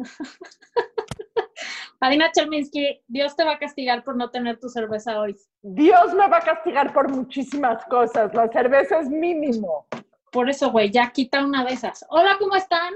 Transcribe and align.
Adina 2.00 2.30
Chelminsky, 2.32 3.02
Dios 3.08 3.36
te 3.36 3.44
va 3.44 3.52
a 3.52 3.58
castigar 3.58 4.02
por 4.02 4.16
no 4.16 4.30
tener 4.30 4.58
tu 4.58 4.68
cerveza 4.68 5.20
hoy. 5.20 5.36
Dios 5.62 6.14
me 6.14 6.28
va 6.28 6.38
a 6.38 6.40
castigar 6.40 6.92
por 6.92 7.10
muchísimas 7.10 7.84
cosas. 7.86 8.34
La 8.34 8.48
cerveza 8.48 9.00
es 9.00 9.10
mínimo. 9.10 9.86
Por 10.32 10.48
eso, 10.48 10.70
güey, 10.70 10.90
ya 10.90 11.10
quita 11.10 11.44
una 11.44 11.64
de 11.64 11.74
esas. 11.74 12.04
Hola, 12.08 12.36
¿cómo 12.38 12.56
están? 12.56 12.94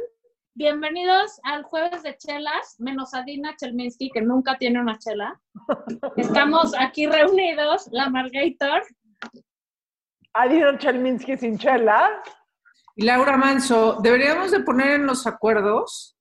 Bienvenidos 0.55 1.41
al 1.43 1.65
jueves 1.65 2.03
de 2.05 2.17
chelas, 2.17 2.77
menos 2.79 3.13
Adina 3.13 3.57
Chelminsky, 3.57 4.11
que 4.11 4.23
nunca 4.23 4.57
tiene 4.57 4.81
una 4.81 4.99
chela. 4.99 5.39
Estamos 6.17 6.73
aquí 6.79 7.07
reunidos, 7.07 7.89
la 7.91 8.09
Margator. 8.09 8.83
Adina 10.33 10.79
Chelminsky 10.79 11.37
sin 11.37 11.59
chela. 11.59 12.23
Y 12.97 13.05
Laura 13.05 13.37
Manso, 13.37 13.99
deberíamos 14.01 14.53
de 14.53 14.61
poner 14.61 14.93
en 14.93 15.07
los 15.07 15.27
acuerdos 15.27 16.14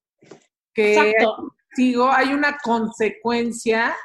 que 0.73 1.11
Exacto. 1.11 1.55
digo, 1.75 2.11
hay 2.11 2.33
una 2.33 2.57
consecuencia 2.57 3.95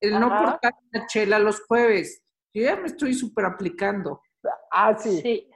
el 0.00 0.18
no 0.20 0.26
Ajá. 0.26 0.44
portar 0.44 0.74
una 0.92 1.06
chela 1.06 1.38
los 1.38 1.62
jueves. 1.62 2.22
Yo 2.52 2.62
ya 2.62 2.76
me 2.76 2.86
estoy 2.86 3.14
súper 3.14 3.44
aplicando. 3.44 4.20
Ah, 4.70 4.96
sí. 4.96 5.20
Sí, 5.20 5.50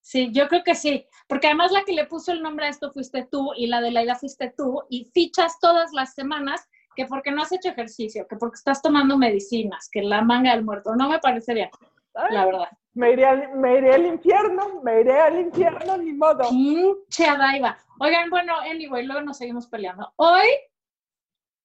sí, 0.00 0.30
yo 0.32 0.48
creo 0.48 0.62
que 0.64 0.74
sí, 0.74 1.06
porque 1.28 1.46
además 1.46 1.72
la 1.72 1.84
que 1.84 1.92
le 1.92 2.06
puso 2.06 2.32
el 2.32 2.42
nombre 2.42 2.66
a 2.66 2.68
esto 2.68 2.92
fuiste 2.92 3.26
tú 3.30 3.52
y 3.56 3.66
la 3.66 3.80
de 3.80 3.90
la 3.90 4.02
ida 4.02 4.14
fuiste 4.14 4.52
tú 4.56 4.82
y 4.90 5.04
fichas 5.14 5.58
todas 5.60 5.92
las 5.92 6.14
semanas 6.14 6.68
que 6.94 7.06
porque 7.06 7.30
no 7.30 7.42
has 7.42 7.52
hecho 7.52 7.70
ejercicio, 7.70 8.26
que 8.28 8.36
porque 8.36 8.56
estás 8.56 8.80
tomando 8.80 9.18
medicinas, 9.18 9.88
que 9.90 10.02
la 10.02 10.22
manga 10.22 10.54
del 10.54 10.64
muerto, 10.64 10.94
no 10.94 11.08
me 11.08 11.18
parece 11.18 11.54
bien, 11.54 11.70
Ay, 12.14 12.34
la 12.34 12.46
verdad. 12.46 12.68
Me, 12.94 13.12
iré 13.12 13.24
al, 13.26 13.56
me 13.56 13.78
iré 13.78 13.94
al 13.94 14.06
infierno, 14.06 14.80
me 14.82 15.00
iré 15.00 15.20
al 15.20 15.38
infierno, 15.40 15.96
ni 15.98 16.12
modo. 16.12 16.48
Pinche 16.48 17.26
Adaiva. 17.26 17.76
Oigan, 18.00 18.30
bueno, 18.30 18.54
anyway, 18.60 19.04
luego 19.04 19.20
nos 19.22 19.38
seguimos 19.38 19.66
peleando. 19.66 20.12
Hoy 20.16 20.46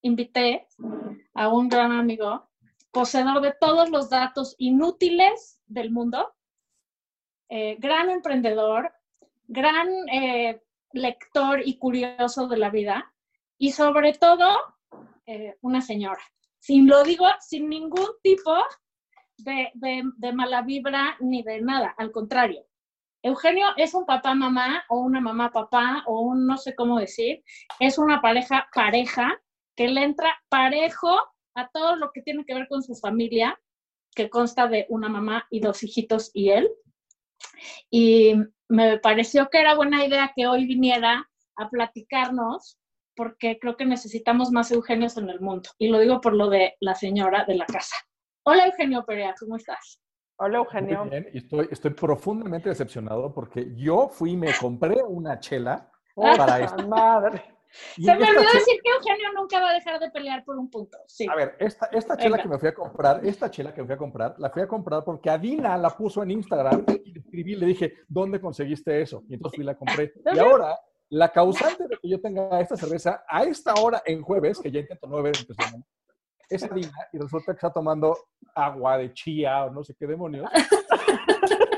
invité 0.02 0.68
a 1.34 1.50
un 1.50 1.70
gran 1.70 1.92
amigo, 1.92 2.50
poseedor 2.92 3.42
de 3.42 3.54
todos 3.60 3.90
los 3.90 4.10
datos 4.10 4.56
inútiles 4.58 5.62
del 5.68 5.92
mundo, 5.92 6.34
eh, 7.50 7.78
gran 7.80 8.10
emprendedor, 8.10 8.92
gran 9.48 9.88
eh, 10.12 10.62
lector 10.94 11.62
y 11.64 11.78
curioso 11.78 12.48
de 12.48 12.58
la 12.58 12.70
vida, 12.70 13.14
y 13.58 13.72
sobre 13.72 14.14
todo, 14.14 14.58
eh, 15.26 15.58
una 15.62 15.82
señora. 15.82 16.22
Sin 16.60 16.88
lo 16.88 17.04
digo, 17.04 17.26
sin 17.40 17.70
ningún 17.70 18.08
tipo 18.24 18.56
de, 19.44 19.72
de, 19.74 20.04
de 20.18 20.34
mala 20.34 20.62
vibra 20.62 21.16
ni 21.20 21.44
de 21.44 21.62
nada, 21.62 21.94
al 21.98 22.12
contrario. 22.12 22.66
Eugenio 23.22 23.68
es 23.76 23.94
un 23.94 24.06
papá 24.06 24.34
mamá 24.34 24.84
o 24.88 25.00
una 25.00 25.20
mamá 25.20 25.52
papá 25.52 26.04
o 26.08 26.22
un 26.22 26.48
no 26.48 26.58
sé 26.58 26.74
cómo 26.76 27.00
decir, 27.00 27.44
es 27.80 27.98
una 27.98 28.22
pareja 28.22 28.70
pareja 28.74 29.42
que 29.76 29.90
le 29.90 30.04
entra 30.04 30.34
parejo 30.48 31.18
a 31.56 31.70
todo 31.70 31.96
lo 31.98 32.12
que 32.12 32.22
tiene 32.22 32.46
que 32.46 32.54
ver 32.54 32.68
con 32.68 32.82
su 32.82 32.96
familia, 32.96 33.60
que 34.16 34.30
consta 34.30 34.68
de 34.68 34.86
una 34.90 35.10
mamá 35.10 35.48
y 35.50 35.60
dos 35.60 35.84
hijitos 35.84 36.32
y 36.34 36.50
él. 36.50 36.70
Y 37.90 38.36
me 38.70 39.00
pareció 39.00 39.50
que 39.50 39.60
era 39.60 39.76
buena 39.76 40.06
idea 40.06 40.32
que 40.36 40.48
hoy 40.48 40.66
viniera 40.66 41.30
a 41.58 41.70
platicarnos 41.70 42.78
porque 43.16 43.60
creo 43.60 43.76
que 43.76 43.86
necesitamos 43.86 44.52
más 44.52 44.72
Eugenios 44.72 45.18
en 45.18 45.30
el 45.30 45.42
mundo. 45.42 45.70
Y 45.78 45.90
lo 45.90 46.00
digo 46.00 46.22
por 46.22 46.34
lo 46.34 46.50
de 46.50 46.76
la 46.80 46.96
señora 46.96 47.44
de 47.46 47.56
la 47.56 47.66
casa. 47.66 47.96
Hola 48.44 48.66
Eugenio 48.68 49.06
Perea, 49.06 49.36
¿cómo 49.40 49.56
estás? 49.56 50.02
Hola, 50.38 50.60
Muy 50.60 50.66
Eugenio. 50.68 51.04
bien, 51.06 51.28
y 51.34 51.38
estoy, 51.40 51.68
estoy 51.70 51.92
profundamente 51.92 52.70
decepcionado 52.70 53.34
porque 53.34 53.76
yo 53.76 54.08
fui 54.08 54.32
y 54.32 54.38
me 54.38 54.54
compré 54.60 55.02
una 55.04 55.40
chela 55.40 55.92
Puta 56.16 56.34
para 56.38 56.60
esto. 56.62 56.88
madre. 56.88 57.44
Y 57.98 58.06
Se 58.06 58.16
me 58.16 58.24
olvidó 58.24 58.42
chela- 58.42 58.54
decir 58.54 58.80
que 58.82 58.90
Eugenio 58.90 59.34
nunca 59.36 59.60
va 59.60 59.70
a 59.70 59.74
dejar 59.74 60.00
de 60.00 60.10
pelear 60.10 60.44
por 60.44 60.58
un 60.58 60.70
punto. 60.70 60.98
Sí. 61.08 61.28
A 61.30 61.36
ver, 61.36 61.56
esta, 61.60 61.88
esta 61.92 62.16
chela 62.18 62.38
Venga. 62.38 62.44
que 62.44 62.50
me 62.50 62.58
fui 62.60 62.70
a 62.70 62.74
comprar, 62.74 63.26
esta 63.26 63.52
chela 63.52 63.74
que 63.74 63.82
me 63.82 63.88
fui 63.88 63.96
a 63.96 63.98
comprar, 63.98 64.36
la 64.40 64.50
fui 64.50 64.62
a 64.62 64.68
comprar 64.68 65.04
porque 65.04 65.30
Adina 65.30 65.78
la 65.78 65.90
puso 65.90 66.24
en 66.24 66.32
Instagram 66.32 66.86
y 67.04 67.12
le 67.12 67.20
escribí, 67.20 67.56
le 67.56 67.66
dije, 67.68 67.94
¿dónde 68.08 68.40
conseguiste 68.42 69.02
eso? 69.02 69.24
Y 69.30 69.36
entonces 69.36 69.58
fui 69.58 69.64
y 69.64 69.68
la 69.68 69.76
compré. 69.78 70.14
Y 70.34 70.40
ahora, 70.40 70.80
la 71.10 71.30
causante 71.32 71.88
de 71.88 71.98
que 72.02 72.08
yo 72.10 72.22
tenga 72.22 72.60
esta 72.62 72.78
cerveza 72.78 73.24
a 73.28 73.44
esta 73.44 73.74
hora 73.76 74.02
en 74.06 74.22
jueves, 74.22 74.60
que 74.60 74.72
ya 74.72 74.80
intento 74.80 75.28
esta 75.28 75.54
semana, 75.54 75.84
es 76.50 76.64
Adina 76.64 76.92
y 77.14 77.18
resulta 77.20 77.54
que 77.54 77.58
está 77.58 77.72
tomando 77.72 78.18
agua 78.56 78.98
de 78.98 79.14
chía 79.14 79.66
o 79.66 79.72
no 79.72 79.84
sé 79.84 79.96
qué 79.98 80.08
demonios. 80.08 80.50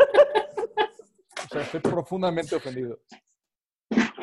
O 1.44 1.54
sea, 1.54 1.64
estoy 1.64 1.82
profundamente 1.82 2.56
ofendido. 2.56 2.98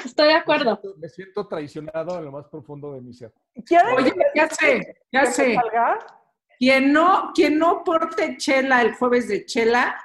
Estoy 0.03 0.29
de 0.29 0.33
Me 0.33 0.41
acuerdo. 0.41 0.81
siento, 0.81 0.99
me 0.99 1.09
siento 1.11 1.47
traicionado 1.47 2.19
en 2.19 2.25
lo 2.25 2.33
más 2.33 2.47
profundo 2.49 2.95
de 2.95 3.03
mi 3.03 3.13
ser. 3.13 3.35
¿Quieren 3.67 3.95
Oye, 3.95 4.15
ya 4.35 4.49
sé, 4.49 4.97
ya 5.13 5.27
sé. 5.27 5.55
Quien 6.59 6.91
no, 6.91 7.31
quien 7.35 7.59
no 7.59 7.85
porte 7.85 8.39
chela 8.39 8.81
el 8.81 8.95
jueves 8.95 9.29
de 9.29 9.45
chela, 9.45 10.03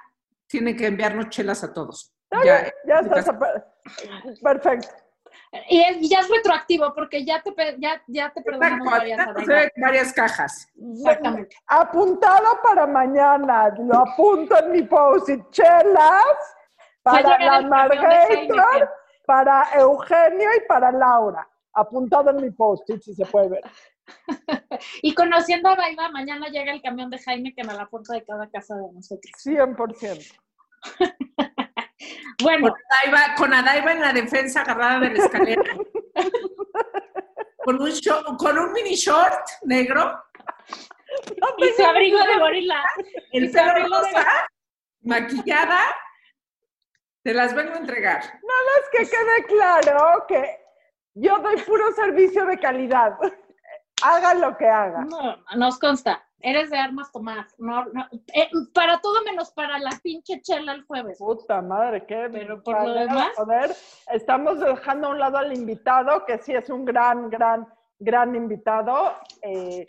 tiene 0.48 0.76
que 0.76 0.88
enviarnos 0.88 1.30
chelas 1.30 1.64
a 1.64 1.72
todos. 1.74 2.14
Ya, 2.44 2.70
Ya 2.86 3.00
está. 3.00 3.74
Perfecto. 4.42 4.90
Y 5.70 5.82
es- 5.82 6.10
ya 6.10 6.20
es 6.20 6.30
retroactivo 6.30 6.94
porque 6.96 7.24
ya 7.24 7.42
te, 7.42 7.54
ya, 7.80 8.02
ya 8.08 8.32
te 8.32 8.42
perdonamos 8.42 8.88
Exacto, 8.88 9.34
varias 9.34 9.72
varias 9.78 10.14
cajas. 10.14 10.68
Exactamente. 10.76 11.56
Apuntado 11.68 12.60
para 12.64 12.88
mañana, 12.88 13.70
lo 13.78 14.00
apunto 14.00 14.58
en 14.58 14.72
mi 14.72 14.82
post-it. 14.84 15.42
Chelas 15.52 16.24
para 17.04 17.38
la. 17.38 17.62
Margator, 17.62 18.90
para 19.26 19.68
Eugenio 19.76 20.50
y 20.58 20.68
para 20.68 20.92
Laura. 20.92 21.48
Apuntado 21.74 22.32
en 22.32 22.38
mi 22.38 22.52
post-it, 22.52 23.02
si 23.02 23.14
se 23.14 23.26
puede 23.26 23.50
ver. 23.50 23.62
Y 25.02 25.14
conociendo 25.14 25.70
a 25.70 25.76
Baiba, 25.76 26.10
mañana 26.10 26.48
llega 26.48 26.74
el 26.74 26.82
camión 26.82 27.10
de 27.10 27.20
Jaime 27.20 27.54
que 27.54 27.62
a 27.62 27.74
la 27.74 27.86
puerta 27.88 28.14
de 28.14 28.26
cada 28.26 28.50
casa 28.50 28.76
de 28.76 28.92
nosotros. 28.92 29.32
100%. 29.46 30.40
Bueno, 32.44 32.68
Con 32.70 32.82
Adaiva, 32.92 33.36
con 33.36 33.54
en 33.94 34.02
la 34.02 34.14
defensa 34.14 34.62
agarrada 34.62 35.00
de 35.00 35.10
la 35.12 35.24
escalera. 35.24 35.64
con, 37.64 37.82
un 37.82 37.90
short- 37.90 38.38
con 38.38 38.58
un 38.58 38.72
mini 38.74 38.96
short 38.96 39.48
negro. 39.64 40.22
y 41.58 41.68
su 41.74 41.86
abrigo 41.86 42.20
de 42.20 42.38
gorila. 42.40 42.84
El 43.32 43.52
pelo 43.52 43.74
de 43.74 43.80
rosa, 43.84 44.48
maquillada. 45.02 45.80
Te 47.24 47.34
las 47.34 47.56
vengo 47.56 47.74
a 47.74 47.78
entregar. 47.78 48.20
Es 48.22 48.90
que 48.92 49.10
quede 49.10 49.46
claro 49.48 50.26
que 50.28 50.60
yo 51.14 51.38
doy 51.40 51.56
puro 51.62 51.92
servicio 51.94 52.46
de 52.46 52.60
calidad. 52.60 53.14
Haga 54.04 54.34
lo 54.36 54.58
que 54.58 54.68
haga. 54.68 55.06
No, 55.06 55.38
nos 55.56 55.80
consta. 55.80 56.24
Eres 56.40 56.70
de 56.70 56.78
armas 56.78 57.10
tomar. 57.12 57.48
No, 57.58 57.86
no, 57.86 58.06
eh, 58.34 58.50
para 58.74 59.00
todo 59.00 59.24
menos 59.24 59.52
para 59.52 59.80
la 59.80 59.92
pinche 60.04 60.42
chela 60.42 60.74
el 60.74 60.84
jueves. 60.84 61.18
Puta 61.18 61.62
madre, 61.62 62.06
qué 62.06 62.28
Pero 62.32 62.62
por 62.62 62.86
lo 62.86 62.94
demás- 62.94 63.32
joder. 63.38 63.72
Estamos 64.12 64.60
dejando 64.60 65.08
a 65.08 65.12
un 65.12 65.20
lado 65.20 65.38
al 65.38 65.54
invitado, 65.54 66.26
que 66.26 66.38
sí 66.40 66.54
es 66.54 66.70
un 66.70 66.84
gran, 66.84 67.30
gran, 67.30 67.66
gran 68.00 68.36
invitado. 68.36 69.16
eh, 69.42 69.86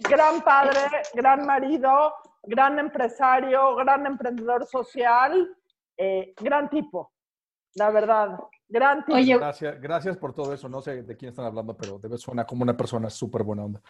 gran 0.00 0.42
padre, 0.42 0.78
gran 1.14 1.46
marido, 1.46 2.12
gran 2.42 2.78
empresario, 2.78 3.74
gran 3.76 4.04
emprendedor 4.06 4.66
social, 4.66 5.56
eh, 5.96 6.34
gran 6.38 6.68
tipo, 6.68 7.12
la 7.76 7.88
verdad. 7.90 8.38
Gran 8.68 9.04
tipo. 9.04 9.16
Oye, 9.16 9.36
Gracias, 9.36 9.80
gracias 9.80 10.16
por 10.16 10.34
todo 10.34 10.52
eso. 10.52 10.68
No 10.68 10.80
sé 10.80 11.02
de 11.02 11.16
quién 11.16 11.30
están 11.30 11.44
hablando, 11.44 11.76
pero 11.76 11.98
debe 11.98 12.18
suena 12.18 12.44
como 12.44 12.62
una 12.62 12.76
persona 12.76 13.08
súper 13.10 13.42
buena 13.42 13.64
onda. 13.64 13.80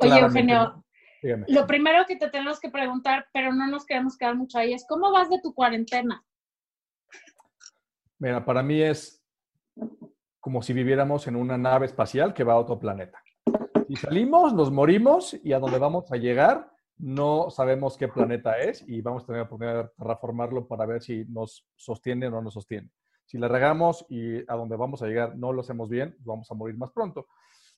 Oye, 0.00 0.18
Eugenio. 0.18 0.84
dígame. 1.22 1.46
lo 1.48 1.66
primero 1.66 2.04
que 2.06 2.16
te 2.16 2.28
tenemos 2.28 2.60
que 2.60 2.70
preguntar, 2.70 3.26
pero 3.32 3.52
no 3.52 3.66
nos 3.66 3.86
queremos 3.86 4.16
quedar 4.16 4.36
mucho 4.36 4.58
ahí, 4.58 4.72
es 4.72 4.86
¿cómo 4.88 5.12
vas 5.12 5.30
de 5.30 5.40
tu 5.40 5.54
cuarentena? 5.54 6.24
Mira, 8.18 8.44
para 8.44 8.62
mí 8.62 8.80
es 8.82 9.24
como 10.40 10.62
si 10.62 10.72
viviéramos 10.72 11.26
en 11.26 11.36
una 11.36 11.56
nave 11.56 11.86
espacial 11.86 12.34
que 12.34 12.44
va 12.44 12.54
a 12.54 12.58
otro 12.58 12.78
planeta. 12.78 13.22
Si 13.86 13.96
salimos, 13.96 14.52
nos 14.52 14.70
morimos 14.70 15.34
y 15.42 15.52
a 15.52 15.58
donde 15.58 15.78
vamos 15.78 16.10
a 16.12 16.16
llegar 16.16 16.70
no 16.98 17.48
sabemos 17.50 17.96
qué 17.96 18.08
planeta 18.08 18.58
es 18.58 18.84
y 18.86 19.00
vamos 19.00 19.22
a 19.22 19.26
tener 19.26 19.40
la 19.40 19.46
oportunidad 19.46 19.84
de 19.84 19.90
reformarlo 19.98 20.66
para 20.66 20.84
ver 20.84 21.00
si 21.00 21.24
nos 21.26 21.64
sostiene 21.76 22.26
o 22.26 22.30
no 22.30 22.42
nos 22.42 22.54
sostiene. 22.54 22.90
Si 23.28 23.36
le 23.36 23.46
regamos 23.46 24.06
y 24.08 24.38
a 24.50 24.56
donde 24.56 24.74
vamos 24.74 25.02
a 25.02 25.06
llegar 25.06 25.36
no 25.36 25.52
lo 25.52 25.60
hacemos 25.60 25.90
bien, 25.90 26.16
vamos 26.20 26.50
a 26.50 26.54
morir 26.54 26.78
más 26.78 26.90
pronto. 26.92 27.26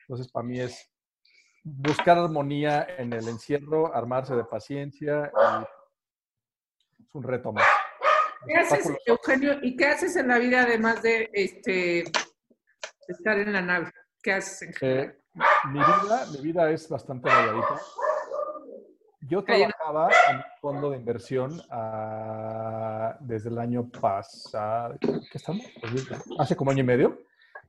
Entonces, 0.03 0.31
para 0.31 0.47
mí 0.47 0.61
es 0.61 0.93
buscar 1.65 2.19
armonía 2.19 2.87
en 2.99 3.13
el 3.13 3.27
encierro, 3.27 3.93
armarse 3.93 4.37
de 4.37 4.45
paciencia 4.45 5.33
y 6.99 7.03
es 7.03 7.15
un 7.17 7.25
reto 7.25 7.53
más. 7.53 7.67
¿Qué 8.47 8.55
haces. 8.55 8.93
Eugenio? 9.05 9.59
¿Y 9.61 9.77
qué 9.77 9.89
haces 9.89 10.15
en 10.15 10.29
la 10.29 10.39
vida 10.39 10.63
además 10.63 11.03
de 11.03 11.29
este 11.33 12.05
estar 13.09 13.37
en 13.37 13.53
la 13.53 13.61
nave? 13.61 13.91
¿Qué 14.23 14.35
haces 14.35 14.63
en? 14.63 14.75
Eh, 14.83 15.19
mi, 15.65 15.81
vida, 15.81 16.27
mi 16.33 16.41
vida 16.43 16.71
es 16.71 16.89
bastante 16.89 17.29
variadita. 17.29 17.81
Yo 19.23 19.45
Cayendo. 19.45 19.75
Trabajaba 19.91 20.31
en 20.31 20.37
un 20.37 20.43
fondo 20.61 20.91
de 20.91 20.97
inversión 20.97 21.61
ah, 21.71 23.17
desde 23.21 23.51
el 23.51 23.59
año 23.59 23.89
pasado. 23.89 24.97
¿Qué 25.01 25.21
estamos? 25.39 25.65
Hace 26.39 26.57
como 26.57 26.71
año 26.71 26.81
y 26.81 26.87
medio. 26.87 27.19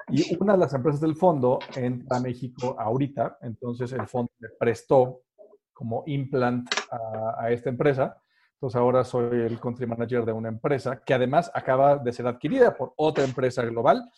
Y 0.09 0.37
una 0.39 0.53
de 0.53 0.59
las 0.59 0.73
empresas 0.73 0.99
del 1.01 1.15
fondo 1.15 1.59
entra 1.75 2.17
a 2.17 2.19
México 2.19 2.75
ahorita, 2.77 3.37
entonces 3.41 3.91
el 3.93 4.07
fondo 4.07 4.31
le 4.39 4.49
prestó 4.59 5.21
como 5.73 6.03
implant 6.07 6.69
a, 6.91 7.43
a 7.43 7.51
esta 7.51 7.69
empresa. 7.69 8.17
Entonces 8.55 8.79
ahora 8.79 9.03
soy 9.03 9.41
el 9.41 9.59
country 9.59 9.87
manager 9.87 10.25
de 10.25 10.33
una 10.33 10.49
empresa 10.49 11.01
que 11.03 11.13
además 11.13 11.49
acaba 11.53 11.97
de 11.97 12.11
ser 12.11 12.27
adquirida 12.27 12.75
por 12.75 12.93
otra 12.97 13.23
empresa 13.23 13.63
global. 13.63 14.09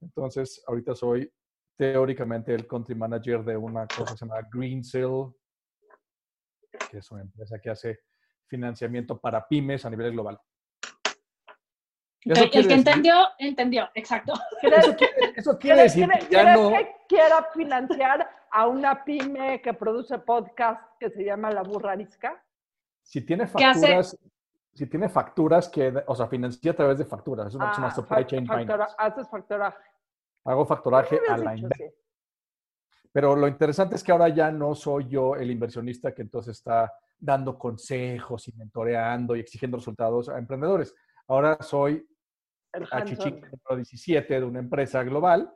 Entonces 0.00 0.62
ahorita 0.66 0.94
soy 0.94 1.30
teóricamente 1.76 2.54
el 2.54 2.66
country 2.66 2.94
manager 2.94 3.44
de 3.44 3.56
una 3.56 3.86
cosa 3.86 4.12
que 4.12 4.18
se 4.18 4.26
llama 4.26 4.46
Greensill, 4.50 5.32
que 6.90 6.98
es 6.98 7.10
una 7.10 7.22
empresa 7.22 7.58
que 7.60 7.70
hace 7.70 8.00
financiamiento 8.46 9.18
para 9.20 9.46
pymes 9.46 9.84
a 9.86 9.90
nivel 9.90 10.12
global. 10.12 10.40
El 12.22 12.50
que 12.50 12.58
decir- 12.58 12.72
entendió, 12.72 13.14
entendió, 13.38 13.88
exacto. 13.94 14.34
Eso 14.62 14.94
quiere, 14.96 15.32
eso 15.36 15.58
quiere 15.58 15.82
decir 15.82 16.06
¿Quieres, 16.06 16.28
que 16.28 16.34
ya 16.34 16.42
quieres 16.42 16.60
no... 16.60 16.70
que 16.70 16.96
quiera 17.08 17.48
financiar 17.54 18.30
a 18.50 18.66
una 18.66 19.04
pyme 19.04 19.62
que 19.62 19.72
produce 19.72 20.18
podcast 20.18 20.82
que 20.98 21.08
se 21.10 21.24
llama 21.24 21.50
La 21.50 21.62
Burra 21.62 21.92
Arisca? 21.92 22.44
Si 23.02 23.22
tiene 23.22 23.46
facturas, 23.46 24.18
si 24.74 24.86
tiene 24.86 25.08
facturas 25.08 25.68
que, 25.70 26.02
o 26.06 26.14
sea, 26.14 26.26
financia 26.26 26.72
a 26.72 26.76
través 26.76 26.98
de 26.98 27.06
facturas, 27.06 27.46
es 27.48 27.54
una 27.54 27.70
Ah, 27.70 27.90
supply 27.90 28.26
chain 28.26 28.46
factora- 28.46 28.86
finance. 28.88 28.94
Haces 28.98 29.28
factoraje. 29.30 29.82
Hago 30.44 30.66
factoraje 30.66 31.16
¿Qué 31.16 31.22
me 31.26 31.34
a 31.34 31.36
la 31.38 31.52
dicho? 31.54 31.68
Sí. 31.76 31.84
Pero 33.12 33.34
lo 33.34 33.48
interesante 33.48 33.96
es 33.96 34.04
que 34.04 34.12
ahora 34.12 34.28
ya 34.28 34.50
no 34.50 34.74
soy 34.74 35.08
yo 35.08 35.34
el 35.34 35.50
inversionista 35.50 36.14
que 36.14 36.22
entonces 36.22 36.56
está 36.56 36.92
dando 37.18 37.58
consejos 37.58 38.48
y 38.48 38.52
mentoreando 38.52 39.36
y 39.36 39.40
exigiendo 39.40 39.76
resultados 39.76 40.28
a 40.28 40.38
emprendedores. 40.38 40.94
Ahora 41.28 41.58
soy 41.60 42.06
El 42.72 42.84
a 42.84 42.98
hands-on. 42.98 43.16
Chichic 43.16 43.34
número 43.34 43.76
17 43.76 44.40
de 44.40 44.44
una 44.44 44.60
empresa 44.60 45.02
global. 45.02 45.52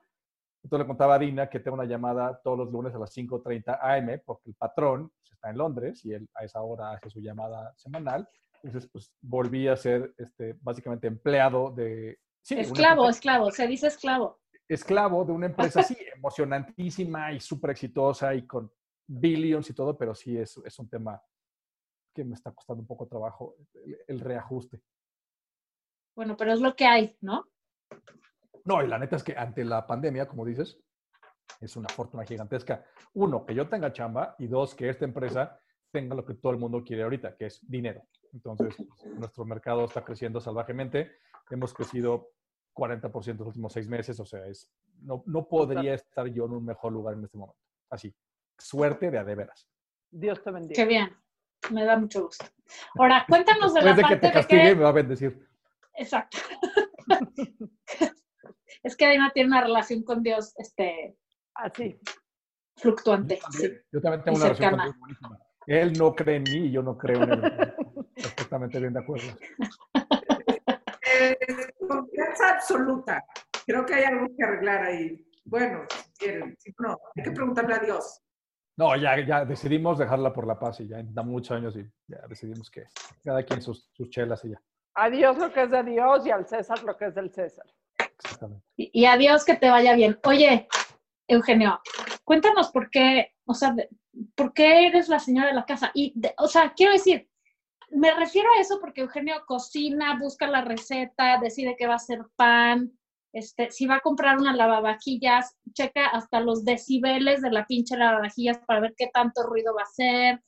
Entonces 0.63 0.85
le 0.85 0.89
contaba 0.89 1.15
a 1.15 1.19
Dina 1.19 1.49
que 1.49 1.61
tengo 1.61 1.77
una 1.77 1.85
llamada 1.85 2.41
todos 2.43 2.59
los 2.59 2.73
lunes 2.73 2.95
a 2.95 2.99
las 2.99 3.15
5.30 3.15 3.79
am 3.81 4.21
porque 4.25 4.51
el 4.51 4.55
patrón 4.55 5.11
pues, 5.21 5.33
está 5.33 5.51
en 5.51 5.59
Londres 5.59 6.05
y 6.05 6.13
él 6.13 6.29
a 6.35 6.45
esa 6.45 6.63
hora 6.63 6.93
hace 6.93 7.11
su 7.11 7.21
llamada 7.21 7.73
semanal. 7.77 8.29
Entonces, 8.63 8.91
pues 8.91 9.13
volví 9.21 9.69
a 9.69 9.77
ser 9.77 10.15
este, 10.17 10.57
básicamente 10.63 11.07
empleado 11.07 11.71
de... 11.71 12.19
Sí, 12.41 12.59
Esclavo, 12.59 13.09
esclavo, 13.09 13.51
se 13.51 13.67
dice 13.67 13.87
esclavo. 13.89 14.41
Esclavo 14.69 15.25
de 15.25 15.33
una 15.33 15.47
empresa 15.47 15.81
así, 15.81 15.97
emocionantísima 16.15 17.33
y 17.33 17.41
súper 17.41 17.71
exitosa 17.71 18.35
y 18.35 18.47
con 18.47 18.73
billions 19.07 19.69
y 19.69 19.75
todo, 19.75 19.97
pero 19.97 20.15
sí 20.15 20.37
es, 20.39 20.57
es 20.59 20.79
un 20.79 20.89
tema 20.89 21.21
que 22.15 22.25
me 22.25 22.35
está 22.35 22.53
costando 22.53 22.81
un 22.81 22.87
poco 22.87 23.07
trabajo 23.07 23.57
el, 23.75 23.99
el 24.07 24.21
reajuste. 24.21 24.81
Bueno, 26.17 26.37
pero 26.37 26.53
es 26.53 26.61
lo 26.61 26.75
que 26.77 26.87
hay, 26.87 27.17
¿no? 27.21 27.49
No, 28.65 28.83
y 28.83 28.87
la 28.87 28.99
neta 28.99 29.17
es 29.17 29.23
que 29.23 29.37
ante 29.37 29.65
la 29.65 29.87
pandemia, 29.87 30.27
como 30.27 30.45
dices, 30.45 30.79
es 31.61 31.77
una 31.77 31.89
fortuna 31.89 32.25
gigantesca. 32.25 32.85
Uno, 33.15 33.45
que 33.45 33.55
yo 33.55 33.69
tenga 33.69 33.93
chamba 33.93 34.37
y 34.39 34.47
dos, 34.47 34.75
que 34.75 34.89
esta 34.89 35.05
empresa 35.05 35.61
tenga 35.91 36.15
lo 36.15 36.25
que 36.25 36.35
todo 36.35 36.53
el 36.53 36.59
mundo 36.59 36.83
quiere 36.83 37.03
ahorita, 37.03 37.37
que 37.37 37.47
es 37.47 37.61
dinero. 37.69 38.03
Entonces, 38.33 38.75
nuestro 39.17 39.45
mercado 39.45 39.85
está 39.85 40.05
creciendo 40.05 40.41
salvajemente. 40.41 41.13
Hemos 41.51 41.73
crecido 41.73 42.31
40% 42.75 43.31
en 43.31 43.39
los 43.39 43.47
últimos 43.49 43.73
seis 43.73 43.89
meses. 43.89 44.19
O 44.21 44.27
sea, 44.27 44.47
es, 44.47 44.71
no, 45.01 45.23
no 45.27 45.47
podría 45.47 45.95
estar 45.95 46.27
yo 46.29 46.47
en 46.47 46.53
un 46.53 46.65
mejor 46.65 46.93
lugar 46.93 47.15
en 47.15 47.25
este 47.25 47.39
momento. 47.39 47.61
Así, 47.91 48.15
suerte 48.59 49.11
de 49.11 49.19
a 49.19 49.25
de 49.25 49.35
veras. 49.35 49.69
Dios 50.11 50.43
te 50.43 50.51
bendiga. 50.51 50.75
Qué 50.75 50.85
bien. 50.85 51.17
Me 51.71 51.85
da 51.85 51.99
mucho 51.99 52.25
gusto. 52.25 52.45
Ahora, 52.99 53.25
cuéntanos 53.29 53.73
de 53.75 53.81
Después 53.81 53.97
la 53.97 53.97
de 53.97 54.03
que 54.03 54.09
parte 54.09 54.27
te 54.27 54.33
castigue, 54.33 54.63
de 54.63 54.69
que... 54.69 54.77
me 54.77 54.83
va 54.83 54.89
a 54.89 54.93
bendecir. 54.93 55.49
Exacto. 55.95 56.39
es 58.83 58.97
que 58.97 59.09
Dina 59.09 59.31
tiene 59.33 59.49
una 59.49 59.63
relación 59.63 60.03
con 60.03 60.23
Dios 60.23 60.53
este, 60.59 61.17
Así. 61.55 61.99
fluctuante. 62.77 63.37
Yo 63.37 63.51
sí. 63.51 63.63
también, 63.63 63.83
yo 63.93 64.01
también 64.01 64.25
tengo 64.25 64.39
Y 64.39 64.41
una 64.41 64.49
relación 64.49 64.71
con. 64.71 64.81
Dios 64.85 64.99
buenísima. 64.99 65.39
Él 65.67 65.93
no 65.95 66.15
cree 66.15 66.37
en 66.37 66.43
mí 66.43 66.67
y 66.67 66.71
yo 66.71 66.83
no 66.83 66.99
creo 66.99 67.23
en 67.23 67.33
él. 67.33 67.41
Perfectamente 68.15 68.81
bien 68.81 68.93
de 68.93 69.01
acuerdo. 69.01 69.27
Eh, 71.21 71.37
confianza 71.89 72.51
absoluta. 72.55 73.25
Creo 73.67 73.85
que 73.87 73.95
hay 73.95 74.05
algo 74.05 74.27
que 74.37 74.45
arreglar 74.45 74.83
ahí. 74.85 75.25
Bueno, 75.45 75.83
si 75.89 76.13
quieren, 76.19 76.57
si 76.59 76.75
no, 76.79 76.99
hay 77.17 77.23
que 77.23 77.31
preguntarle 77.31 77.75
a 77.75 77.79
Dios. 77.79 78.21
No, 78.77 78.97
ya, 78.97 79.19
ya 79.25 79.45
decidimos 79.45 79.99
dejarla 79.99 80.33
por 80.33 80.47
la 80.47 80.59
paz 80.59 80.81
y 80.81 80.89
ya 80.89 80.99
da 81.03 81.23
muchos 81.23 81.53
años 81.57 81.77
y 81.77 81.85
ya 82.09 82.19
decidimos 82.29 82.71
que 82.71 82.85
cada 83.23 83.43
quien 83.45 83.63
sus, 83.63 83.89
sus 83.93 84.11
chelas 84.11 84.45
y 84.45 84.51
ya. 84.51 84.61
A 84.97 85.11
Dios 85.11 85.37
lo 85.39 85.53
que 85.53 85.63
es 85.63 85.71
de 85.71 85.83
Dios 85.85 86.27
y 86.27 86.31
al 86.31 86.47
César 86.49 86.83
lo 86.83 86.97
que 86.97 87.07
es 87.07 87.15
del 87.15 87.31
César. 87.33 87.67
Exactamente. 87.99 88.65
Y, 88.77 88.91
y 89.03 89.07
adiós, 89.07 89.45
que 89.45 89.55
te 89.57 89.69
vaya 89.71 89.95
bien. 89.95 90.19
Oye, 90.25 90.67
Eugenio, 91.29 91.81
cuéntanos 92.25 92.71
por 92.71 92.91
qué, 92.91 93.35
o 93.45 93.55
sea, 93.55 93.73
de- 93.73 93.89
por 94.35 94.53
qué 94.53 94.87
eres 94.87 95.09
la 95.09 95.19
señora 95.19 95.49
de 95.49 95.55
la 95.55 95.65
casa. 95.65 95.91
Y, 95.95 96.13
de- 96.17 96.35
o 96.39 96.49
sea, 96.49 96.73
quiero 96.75 96.93
decir, 96.93 97.29
me 97.91 98.13
refiero 98.15 98.49
a 98.53 98.61
eso 98.61 98.79
porque 98.81 99.03
Eugenio 99.03 99.45
cocina, 99.47 100.19
busca 100.19 100.47
la 100.47 100.63
receta, 100.63 101.39
decide 101.41 101.77
que 101.77 101.87
va 101.87 101.95
a 101.95 101.97
hacer 101.97 102.23
pan, 102.37 102.93
este, 103.35 103.73
si 103.73 103.87
va 103.87 103.97
a 103.97 104.01
comprar 104.01 104.39
una 104.39 104.55
lavavajillas, 104.55 105.57
checa 105.73 106.07
hasta 106.07 106.41
los 106.41 106.65
decibeles 106.65 107.43
de 107.43 107.51
la 107.51 107.67
pinche 107.67 107.97
lavavajillas 107.97 108.59
para 108.65 108.81
ver 108.81 108.95
qué 108.97 109.11
tanto 109.13 109.43
ruido 109.43 109.75
va 109.75 109.83
a 109.83 109.91
hacer. 109.91 110.43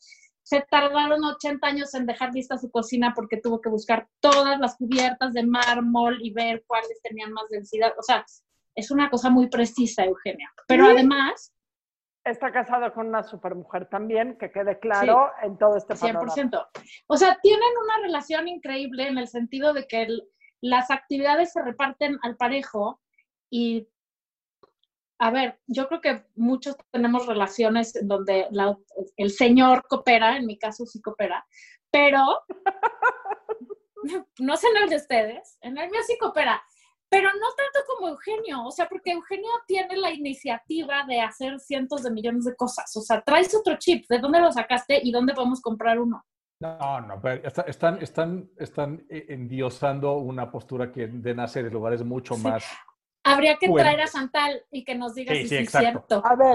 Se 0.44 0.64
tardaron 0.70 1.24
80 1.24 1.66
años 1.66 1.94
en 1.94 2.06
dejar 2.06 2.32
lista 2.32 2.56
su 2.56 2.70
cocina 2.70 3.12
porque 3.12 3.38
tuvo 3.38 3.60
que 3.60 3.68
buscar 3.68 4.08
todas 4.20 4.60
las 4.60 4.76
cubiertas 4.76 5.32
de 5.34 5.44
mármol 5.44 6.18
y 6.22 6.32
ver 6.32 6.62
cuáles 6.68 7.02
tenían 7.02 7.32
más 7.32 7.48
densidad. 7.50 7.92
O 7.98 8.02
sea, 8.04 8.24
es 8.76 8.92
una 8.92 9.10
cosa 9.10 9.30
muy 9.30 9.48
precisa, 9.48 10.04
Eugenio. 10.04 10.48
Pero 10.68 10.86
además, 10.86 11.52
Está 12.26 12.50
casado 12.50 12.92
con 12.92 13.06
una 13.06 13.22
supermujer 13.22 13.88
también, 13.88 14.36
que 14.36 14.50
quede 14.50 14.80
claro 14.80 15.30
en 15.42 15.56
todo 15.56 15.76
este 15.76 15.94
panorama. 15.94 16.34
100%. 16.34 16.68
O 17.06 17.16
sea, 17.16 17.38
tienen 17.40 17.68
una 17.84 17.98
relación 18.02 18.48
increíble 18.48 19.06
en 19.06 19.16
el 19.16 19.28
sentido 19.28 19.72
de 19.72 19.86
que 19.86 20.02
el- 20.02 20.28
las 20.60 20.90
actividades 20.90 21.52
se 21.52 21.62
reparten 21.62 22.18
al 22.22 22.36
parejo 22.36 23.00
y, 23.48 23.88
a 25.20 25.30
ver, 25.30 25.60
yo 25.68 25.86
creo 25.86 26.00
que 26.00 26.26
muchos 26.34 26.76
tenemos 26.90 27.26
relaciones 27.28 27.94
en 27.94 28.08
donde 28.08 28.48
la- 28.50 28.76
el 29.16 29.30
señor 29.30 29.86
coopera, 29.86 30.36
en 30.36 30.46
mi 30.46 30.58
caso 30.58 30.84
sí 30.84 31.00
coopera, 31.00 31.46
pero 31.92 32.24
no 34.40 34.56
sé 34.56 34.66
en 34.68 34.82
el 34.82 34.88
de 34.88 34.96
ustedes, 34.96 35.58
en 35.60 35.78
el 35.78 35.90
mío 35.90 36.00
sí 36.04 36.18
coopera, 36.18 36.60
pero 37.08 37.28
no 37.28 37.46
tanto 37.56 37.80
como 37.86 38.08
Eugenio, 38.08 38.64
o 38.64 38.70
sea, 38.70 38.88
porque 38.88 39.12
Eugenio 39.12 39.48
tiene 39.66 39.96
la 39.96 40.10
iniciativa 40.10 41.04
de 41.06 41.20
hacer 41.20 41.60
cientos 41.60 42.02
de 42.02 42.10
millones 42.10 42.44
de 42.44 42.56
cosas, 42.56 42.94
o 42.96 43.00
sea, 43.00 43.20
traes 43.22 43.54
otro 43.54 43.76
chip, 43.78 44.06
¿de 44.08 44.18
dónde 44.18 44.40
lo 44.40 44.50
sacaste 44.52 45.00
y 45.02 45.12
dónde 45.12 45.34
podemos 45.34 45.60
comprar 45.60 45.98
uno? 45.98 46.24
No, 46.60 47.00
no, 47.02 47.20
pero 47.20 47.46
está- 47.46 47.62
están, 47.62 47.98
están, 48.02 48.50
están 48.56 49.06
eh, 49.10 49.26
endiosando 49.28 50.16
una 50.18 50.50
postura 50.50 50.90
que 50.90 51.06
de 51.06 51.34
nace 51.34 51.62
de 51.62 51.70
lugares 51.70 52.02
mucho 52.02 52.34
Sí. 52.34 52.42
más. 52.42 52.64
Habría 53.24 53.56
que 53.56 53.68
Bueno. 53.68 53.84
traer 53.84 54.00
a 54.02 54.06
Santal 54.06 54.62
y 54.70 54.84
que 54.84 54.94
nos 54.94 55.14
diga 55.14 55.34
Sí, 55.34 55.42
si 55.42 55.48
sí, 55.48 55.48
sí 55.48 55.54
es 55.56 55.62
exacto. 55.64 56.04
cierto. 56.08 56.26
A 56.26 56.34
ver, 56.36 56.54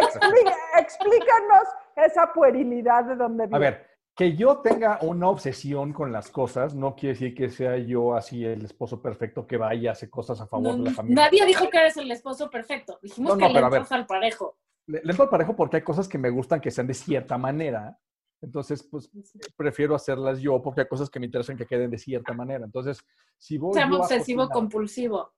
explí- 0.00 0.54
explícanos 0.78 1.68
esa 1.96 2.32
puerilidad 2.32 3.04
de 3.04 3.16
donde 3.16 3.46
viene. 3.46 3.56
A 3.56 3.58
ver, 3.70 3.90
que 4.16 4.36
yo 4.36 4.58
tenga 4.58 4.98
una 5.02 5.28
obsesión 5.28 5.92
con 5.92 6.12
las 6.12 6.30
cosas 6.30 6.74
no 6.74 6.94
quiere 6.94 7.14
decir 7.14 7.34
que 7.34 7.48
sea 7.50 7.76
yo 7.78 8.14
así 8.14 8.44
el 8.44 8.64
esposo 8.64 9.02
perfecto 9.02 9.46
que 9.46 9.56
vaya 9.56 9.80
y 9.80 9.86
hace 9.88 10.08
cosas 10.08 10.40
a 10.40 10.46
favor 10.46 10.76
No, 10.76 10.84
de 10.84 10.90
la 10.90 10.90
familia. 10.92 11.24
nadie 11.24 11.44
dijo 11.44 11.68
que 11.68 11.78
eres 11.78 11.96
el 11.96 12.10
esposo 12.10 12.48
perfecto. 12.48 12.98
Dijimos 13.02 13.30
No, 13.30 13.36
no, 13.36 13.46
que 13.48 13.52
le 13.52 13.58
entras 13.60 13.92
al 13.92 14.06
parejo. 14.06 14.56
Le, 14.86 15.00
le 15.02 15.10
entro 15.10 15.24
al 15.24 15.30
parejo 15.30 15.56
porque 15.56 15.76
hay 15.78 15.82
cosas 15.82 16.06
que 16.06 16.18
me 16.18 16.30
gustan 16.30 16.60
que 16.60 16.70
sean 16.70 16.86
de 16.86 16.94
cierta 16.94 17.36
manera. 17.38 17.98
Entonces, 18.40 18.82
pues 18.82 19.10
prefiero 19.56 19.94
hacerlas 19.94 20.38
yo 20.40 20.60
porque 20.62 20.82
hay 20.82 20.88
cosas 20.88 21.08
que 21.10 21.18
me 21.18 21.26
interesan 21.26 21.56
que 21.56 21.66
queden 21.66 21.90
de 21.90 21.98
cierta 21.98 22.34
manera. 22.34 22.64
Entonces, 22.64 23.02
si 23.38 23.58
voy. 23.58 23.72
Seamos 23.74 24.00
obsesivo 24.00 24.48
compulsivo. 24.48 25.32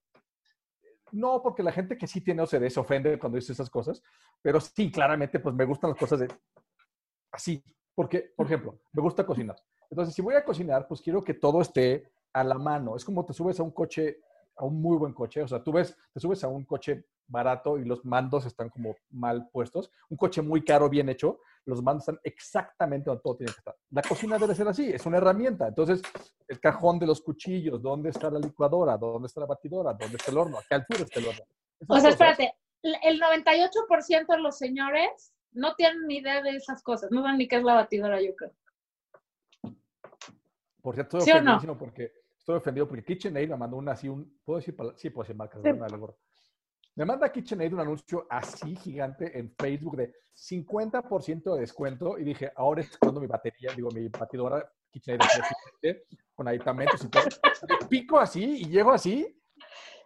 No, 1.12 1.40
porque 1.40 1.62
la 1.62 1.70
gente 1.72 1.96
que 1.96 2.06
sí 2.08 2.20
tiene 2.20 2.42
OCD 2.42 2.68
se 2.68 2.80
ofende 2.80 3.18
cuando 3.18 3.36
dice 3.36 3.52
esas 3.52 3.70
cosas, 3.70 4.02
pero 4.42 4.60
sí, 4.60 4.90
claramente, 4.90 5.38
pues 5.38 5.54
me 5.54 5.64
gustan 5.64 5.90
las 5.90 5.98
cosas 5.98 6.18
de 6.18 6.28
así. 7.30 7.62
Porque, 7.96 8.32
por 8.36 8.46
ejemplo, 8.46 8.78
me 8.92 9.02
gusta 9.02 9.26
cocinar. 9.26 9.56
Entonces, 9.90 10.14
si 10.14 10.20
voy 10.20 10.34
a 10.34 10.44
cocinar, 10.44 10.86
pues 10.86 11.00
quiero 11.00 11.24
que 11.24 11.34
todo 11.34 11.62
esté 11.62 12.08
a 12.32 12.44
la 12.44 12.58
mano. 12.58 12.94
Es 12.94 13.04
como 13.04 13.24
te 13.24 13.32
subes 13.32 13.58
a 13.58 13.62
un 13.62 13.70
coche, 13.70 14.20
a 14.54 14.66
un 14.66 14.80
muy 14.80 14.98
buen 14.98 15.14
coche. 15.14 15.42
O 15.42 15.48
sea, 15.48 15.64
tú 15.64 15.72
ves, 15.72 15.96
te 16.12 16.20
subes 16.20 16.44
a 16.44 16.48
un 16.48 16.64
coche 16.64 17.06
barato 17.26 17.78
y 17.78 17.84
los 17.86 18.04
mandos 18.04 18.44
están 18.44 18.68
como 18.68 18.94
mal 19.10 19.48
puestos. 19.50 19.90
Un 20.10 20.18
coche 20.18 20.42
muy 20.42 20.62
caro, 20.62 20.90
bien 20.90 21.08
hecho, 21.08 21.40
los 21.64 21.82
mandos 21.82 22.02
están 22.02 22.20
exactamente 22.22 23.08
donde 23.08 23.22
todo 23.22 23.36
tiene 23.36 23.52
que 23.52 23.58
estar. 23.58 23.74
La 23.90 24.02
cocina 24.02 24.38
debe 24.38 24.54
ser 24.54 24.68
así, 24.68 24.90
es 24.90 25.06
una 25.06 25.16
herramienta. 25.16 25.66
Entonces, 25.66 26.02
el 26.46 26.60
cajón 26.60 26.98
de 26.98 27.06
los 27.06 27.22
cuchillos, 27.22 27.82
dónde 27.82 28.10
está 28.10 28.30
la 28.30 28.38
licuadora, 28.38 28.98
dónde 28.98 29.26
está 29.26 29.40
la 29.40 29.46
batidora, 29.46 29.94
dónde 29.94 30.16
está 30.16 30.30
el 30.30 30.38
horno, 30.38 30.58
a 30.58 30.62
qué 30.68 30.74
altura 30.74 31.00
está 31.04 31.18
el 31.20 31.28
horno. 31.28 31.44
Esas 31.80 31.88
O 31.88 32.00
sea, 32.00 32.10
cosas, 32.10 32.12
espérate, 32.12 32.54
el 32.82 33.20
98% 33.20 34.26
de 34.28 34.38
los 34.38 34.58
señores 34.58 35.32
no 35.56 35.74
tienen 35.74 36.06
ni 36.06 36.18
idea 36.18 36.42
de 36.42 36.50
esas 36.50 36.82
cosas. 36.82 37.10
No 37.10 37.22
saben 37.22 37.38
ni 37.38 37.48
qué 37.48 37.56
es 37.56 37.64
la 37.64 37.74
batidora, 37.74 38.20
yo 38.20 38.34
creo. 38.36 38.52
Por 40.82 40.94
cierto, 40.94 41.18
estoy 41.18 41.32
¿Sí 41.32 41.38
o 41.38 41.42
no? 41.42 41.76
porque 41.78 42.12
estoy 42.38 42.56
ofendido 42.56 42.86
porque 42.86 43.04
KitchenAid 43.04 43.48
me 43.48 43.56
mandó 43.56 43.76
una 43.76 43.92
así 43.92 44.08
un, 44.08 44.38
¿puedo 44.44 44.58
decir 44.58 44.76
Sí, 44.96 45.10
puedo 45.10 45.24
decir 45.24 45.36
marcas, 45.36 45.60
Sí. 45.62 45.68
no 45.72 45.98
me. 45.98 46.14
Me 46.94 47.04
manda 47.04 47.30
KitchenAid 47.30 47.72
un 47.72 47.80
anuncio 47.80 48.26
así 48.30 48.76
gigante 48.76 49.38
en 49.38 49.52
Facebook 49.58 49.96
de 49.96 50.14
50% 50.34 51.54
de 51.54 51.60
descuento 51.60 52.18
y 52.18 52.24
dije, 52.24 52.52
ahora 52.54 52.82
es 52.82 52.96
cuando 52.98 53.20
mi 53.20 53.26
batería, 53.26 53.72
digo, 53.74 53.90
mi 53.90 54.08
batidora 54.08 54.70
KitchenAid 54.90 55.96
con 56.34 56.48
aditamentos 56.48 57.02
y 57.04 57.08
todo. 57.08 57.24
Pico 57.90 58.18
así 58.18 58.62
y 58.62 58.68
llego 58.68 58.92
así, 58.92 59.36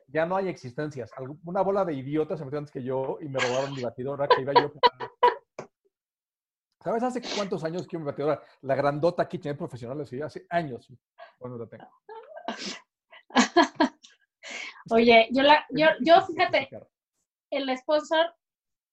ya 0.07 0.27
no 0.27 0.37
hay 0.37 0.49
existencias. 0.49 1.11
Una 1.45 1.61
bola 1.63 1.85
de 1.85 1.95
idiotas 1.95 2.39
se 2.39 2.45
metió 2.45 2.59
antes 2.59 2.73
que 2.73 2.83
yo 2.83 3.19
y 3.21 3.29
me 3.29 3.39
robaron 3.39 3.75
mi 3.75 3.83
batidora 3.83 4.27
que 4.27 4.41
iba 4.41 4.53
yo. 4.55 4.73
¿Sabes 6.83 7.03
hace 7.03 7.21
cuántos 7.37 7.63
años 7.65 7.87
que 7.87 7.99
mi 7.99 8.05
batidora? 8.05 8.43
La 8.63 8.75
grandota 8.75 9.29
KitchenAid 9.29 9.59
profesional, 9.59 10.01
así, 10.01 10.21
hace 10.23 10.47
años. 10.49 10.89
Bueno, 11.39 11.59
la 11.59 11.67
tengo. 11.67 11.91
Oye, 14.91 15.29
yo, 15.31 15.43
la, 15.43 15.67
yo, 15.71 15.89
yo 16.01 16.23
fíjate, 16.23 16.71
el 17.51 17.77
sponsor, 17.77 18.35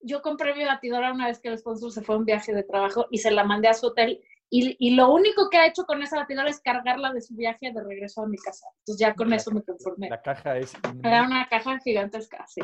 yo 0.02 0.22
compré 0.22 0.54
mi 0.54 0.66
batidora 0.66 1.14
una 1.14 1.28
vez 1.28 1.40
que 1.40 1.48
el 1.48 1.58
sponsor 1.58 1.92
se 1.92 2.02
fue 2.02 2.16
a 2.16 2.18
un 2.18 2.26
viaje 2.26 2.54
de 2.54 2.64
trabajo 2.64 3.08
y 3.10 3.20
se 3.20 3.32
la 3.32 3.46
mandé 3.46 3.70
a 3.70 3.74
su 3.74 3.88
hotel. 3.88 4.22
Y, 4.50 4.76
y 4.80 4.96
lo 4.96 5.14
único 5.14 5.50
que 5.50 5.58
ha 5.58 5.66
hecho 5.66 5.86
con 5.86 6.02
esa 6.04 6.18
batidora 6.18 6.50
es 6.50 6.60
cargarla 6.60 7.14
de 7.14 7.22
su 7.22 7.36
viaje 7.36 7.72
de 7.72 7.84
regreso 7.84 8.22
a 8.22 8.28
mi 8.28 8.38
casa. 8.38 8.68
Entonces 8.80 9.00
ya 9.00 9.16
con 9.16 9.30
La 9.30 9.38
eso 9.38 9.52
me 9.52 9.64
conformé. 9.64 10.10
La 10.10 10.22
caja 10.22 10.58
es 10.58 10.74
Era 11.04 11.24
una 11.24 11.48
caja 11.48 11.80
gigantesca, 11.80 12.46
sí. 12.48 12.62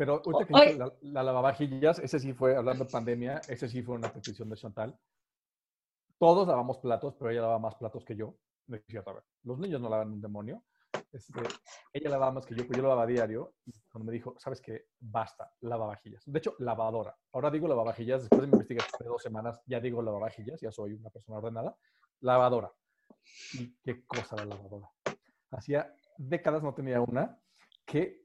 Pero 0.00 0.22
ahorita 0.24 0.46
que 0.46 0.78
la, 0.78 0.90
la 1.02 1.22
lavavajillas, 1.22 1.98
ese 1.98 2.18
sí 2.18 2.32
fue, 2.32 2.56
hablando 2.56 2.86
de 2.86 2.90
pandemia, 2.90 3.42
ese 3.46 3.68
sí 3.68 3.82
fue 3.82 3.96
una 3.96 4.10
petición 4.10 4.48
de 4.48 4.56
Chantal. 4.56 4.98
Todos 6.18 6.48
lavamos 6.48 6.78
platos, 6.78 7.14
pero 7.18 7.30
ella 7.30 7.42
lava 7.42 7.58
más 7.58 7.74
platos 7.74 8.02
que 8.02 8.16
yo. 8.16 8.34
No 8.68 8.76
es 8.76 8.84
cierto, 8.86 9.10
a 9.10 9.12
ver, 9.12 9.24
los 9.42 9.58
niños 9.58 9.78
no 9.78 9.90
lavan 9.90 10.10
un 10.10 10.22
demonio. 10.22 10.64
Este, 11.12 11.42
ella 11.92 12.08
lavaba 12.08 12.32
más 12.32 12.46
que 12.46 12.54
yo, 12.54 12.66
pero 12.66 12.78
yo 12.78 12.82
lavaba 12.84 13.04
diario. 13.04 13.56
Y 13.66 13.72
cuando 13.92 14.06
me 14.06 14.12
dijo, 14.14 14.34
¿sabes 14.38 14.62
qué? 14.62 14.86
Basta, 15.00 15.52
lavavajillas. 15.60 16.22
De 16.24 16.38
hecho, 16.38 16.54
lavadora. 16.60 17.14
Ahora 17.32 17.50
digo 17.50 17.68
lavavajillas, 17.68 18.22
después 18.22 18.40
de 18.40 18.46
mi 18.46 18.52
investigación 18.54 19.00
de 19.00 19.06
dos 19.06 19.22
semanas, 19.22 19.60
ya 19.66 19.80
digo 19.80 20.00
lavavajillas, 20.00 20.62
ya 20.62 20.72
soy 20.72 20.94
una 20.94 21.10
persona 21.10 21.36
ordenada. 21.36 21.76
Lavadora. 22.20 22.72
Y 23.52 23.76
qué 23.82 24.06
cosa 24.06 24.34
la 24.36 24.46
lavadora. 24.46 24.90
Hacía 25.50 25.92
décadas 26.16 26.62
no 26.62 26.72
tenía 26.72 27.02
una 27.02 27.38
que 27.84 28.19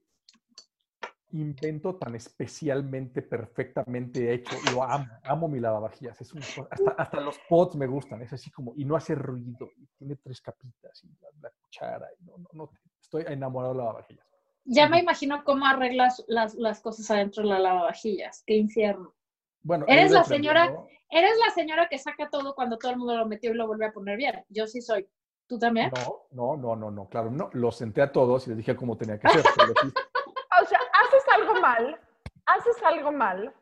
invento 1.39 1.95
tan 1.95 2.15
especialmente, 2.15 3.21
perfectamente 3.21 4.33
hecho. 4.33 4.55
Lo 4.71 4.83
amo, 4.83 5.05
amo 5.23 5.47
mi 5.47 5.59
lavavajillas. 5.59 6.19
Es 6.21 6.31
cosa- 6.31 6.67
hasta, 6.71 6.91
hasta 6.91 7.21
los 7.21 7.37
pots 7.49 7.75
me 7.75 7.87
gustan. 7.87 8.21
Es 8.21 8.33
así 8.33 8.49
como, 8.51 8.73
y 8.75 8.85
no 8.85 8.95
hace 8.95 9.15
ruido. 9.15 9.69
Y 9.77 9.85
tiene 9.97 10.15
tres 10.17 10.41
capitas 10.41 11.03
y 11.03 11.07
la, 11.21 11.29
la 11.41 11.51
cuchara. 11.61 12.07
y 12.19 12.23
no, 12.25 12.37
no, 12.37 12.47
no, 12.53 12.69
estoy 13.01 13.23
enamorado 13.27 13.73
de 13.73 13.79
lavavajillas. 13.79 14.25
Ya 14.67 14.89
me 14.89 14.99
imagino 14.99 15.43
cómo 15.43 15.65
arreglas 15.67 16.23
las, 16.27 16.55
las 16.55 16.79
cosas 16.81 17.09
adentro 17.11 17.43
de 17.43 17.49
la 17.49 17.59
lavavajillas. 17.59 18.43
Qué 18.47 18.55
infierno. 18.55 19.13
Bueno, 19.61 19.85
Eres 19.87 20.11
la 20.11 20.23
señora- 20.23 20.73
Eres 21.09 21.37
la 21.45 21.53
señora 21.53 21.87
que 21.87 21.99
saca 21.99 22.29
todo 22.31 22.55
cuando 22.55 22.77
todo 22.79 22.91
el 22.91 22.97
mundo 22.97 23.15
lo 23.15 23.27
metió 23.27 23.51
y 23.51 23.53
lo 23.53 23.67
vuelve 23.67 23.85
a 23.85 23.91
poner 23.91 24.17
bien. 24.17 24.43
Yo 24.49 24.65
sí 24.65 24.81
soy. 24.81 25.07
¿Tú 25.47 25.59
también? 25.59 25.91
No, 25.95 26.23
no, 26.31 26.57
no, 26.57 26.75
no, 26.75 26.89
no, 26.91 27.07
claro, 27.07 27.29
no. 27.29 27.51
Los 27.53 27.77
senté 27.77 28.01
a 28.01 28.11
todos 28.11 28.47
y 28.47 28.49
les 28.49 28.57
dije 28.57 28.75
cómo 28.75 28.97
tenía 28.97 29.19
que 29.19 29.29
ser. 29.29 29.43
O 30.61 30.65
sea, 30.65 30.79
haces 30.93 31.23
algo 31.33 31.61
mal, 31.61 31.99
haces 32.45 32.83
algo 32.83 33.11
mal. 33.11 33.53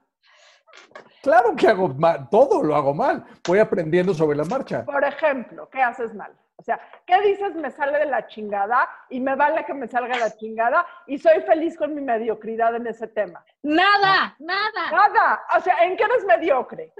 claro 1.22 1.56
que 1.56 1.68
hago 1.68 1.90
mal, 1.90 2.30
todo 2.30 2.64
lo 2.64 2.76
hago 2.76 2.94
mal. 2.94 3.24
Voy 3.48 3.60
aprendiendo 3.60 4.14
sobre 4.14 4.38
la 4.38 4.46
marcha. 4.46 4.86
Por 4.86 5.04
ejemplo, 5.04 5.70
¿qué 5.70 5.82
haces 5.82 6.14
mal? 6.14 6.32
O 6.56 6.64
sea, 6.64 6.80
¿qué 7.06 7.20
dices 7.22 7.56
me 7.56 7.72
sale 7.72 8.00
de 8.00 8.06
la 8.06 8.28
chingada 8.28 8.88
y 9.10 9.20
me 9.20 9.36
vale 9.36 9.66
que 9.66 9.74
me 9.74 9.88
salga 9.88 10.16
de 10.16 10.22
la 10.22 10.36
chingada 10.38 10.86
y 11.08 11.18
soy 11.18 11.42
feliz 11.42 11.78
con 11.78 11.94
mi 11.96 12.02
mediocridad 12.02 12.76
en 12.76 12.88
ese 12.88 13.08
tema? 13.08 13.44
Nada, 13.64 14.36
nada. 14.40 14.92
Nada. 14.92 15.44
O 15.58 15.62
sea, 15.62 15.84
¿en 15.84 15.98
qué 15.98 16.04
eres 16.04 16.26
mediocre? 16.26 16.94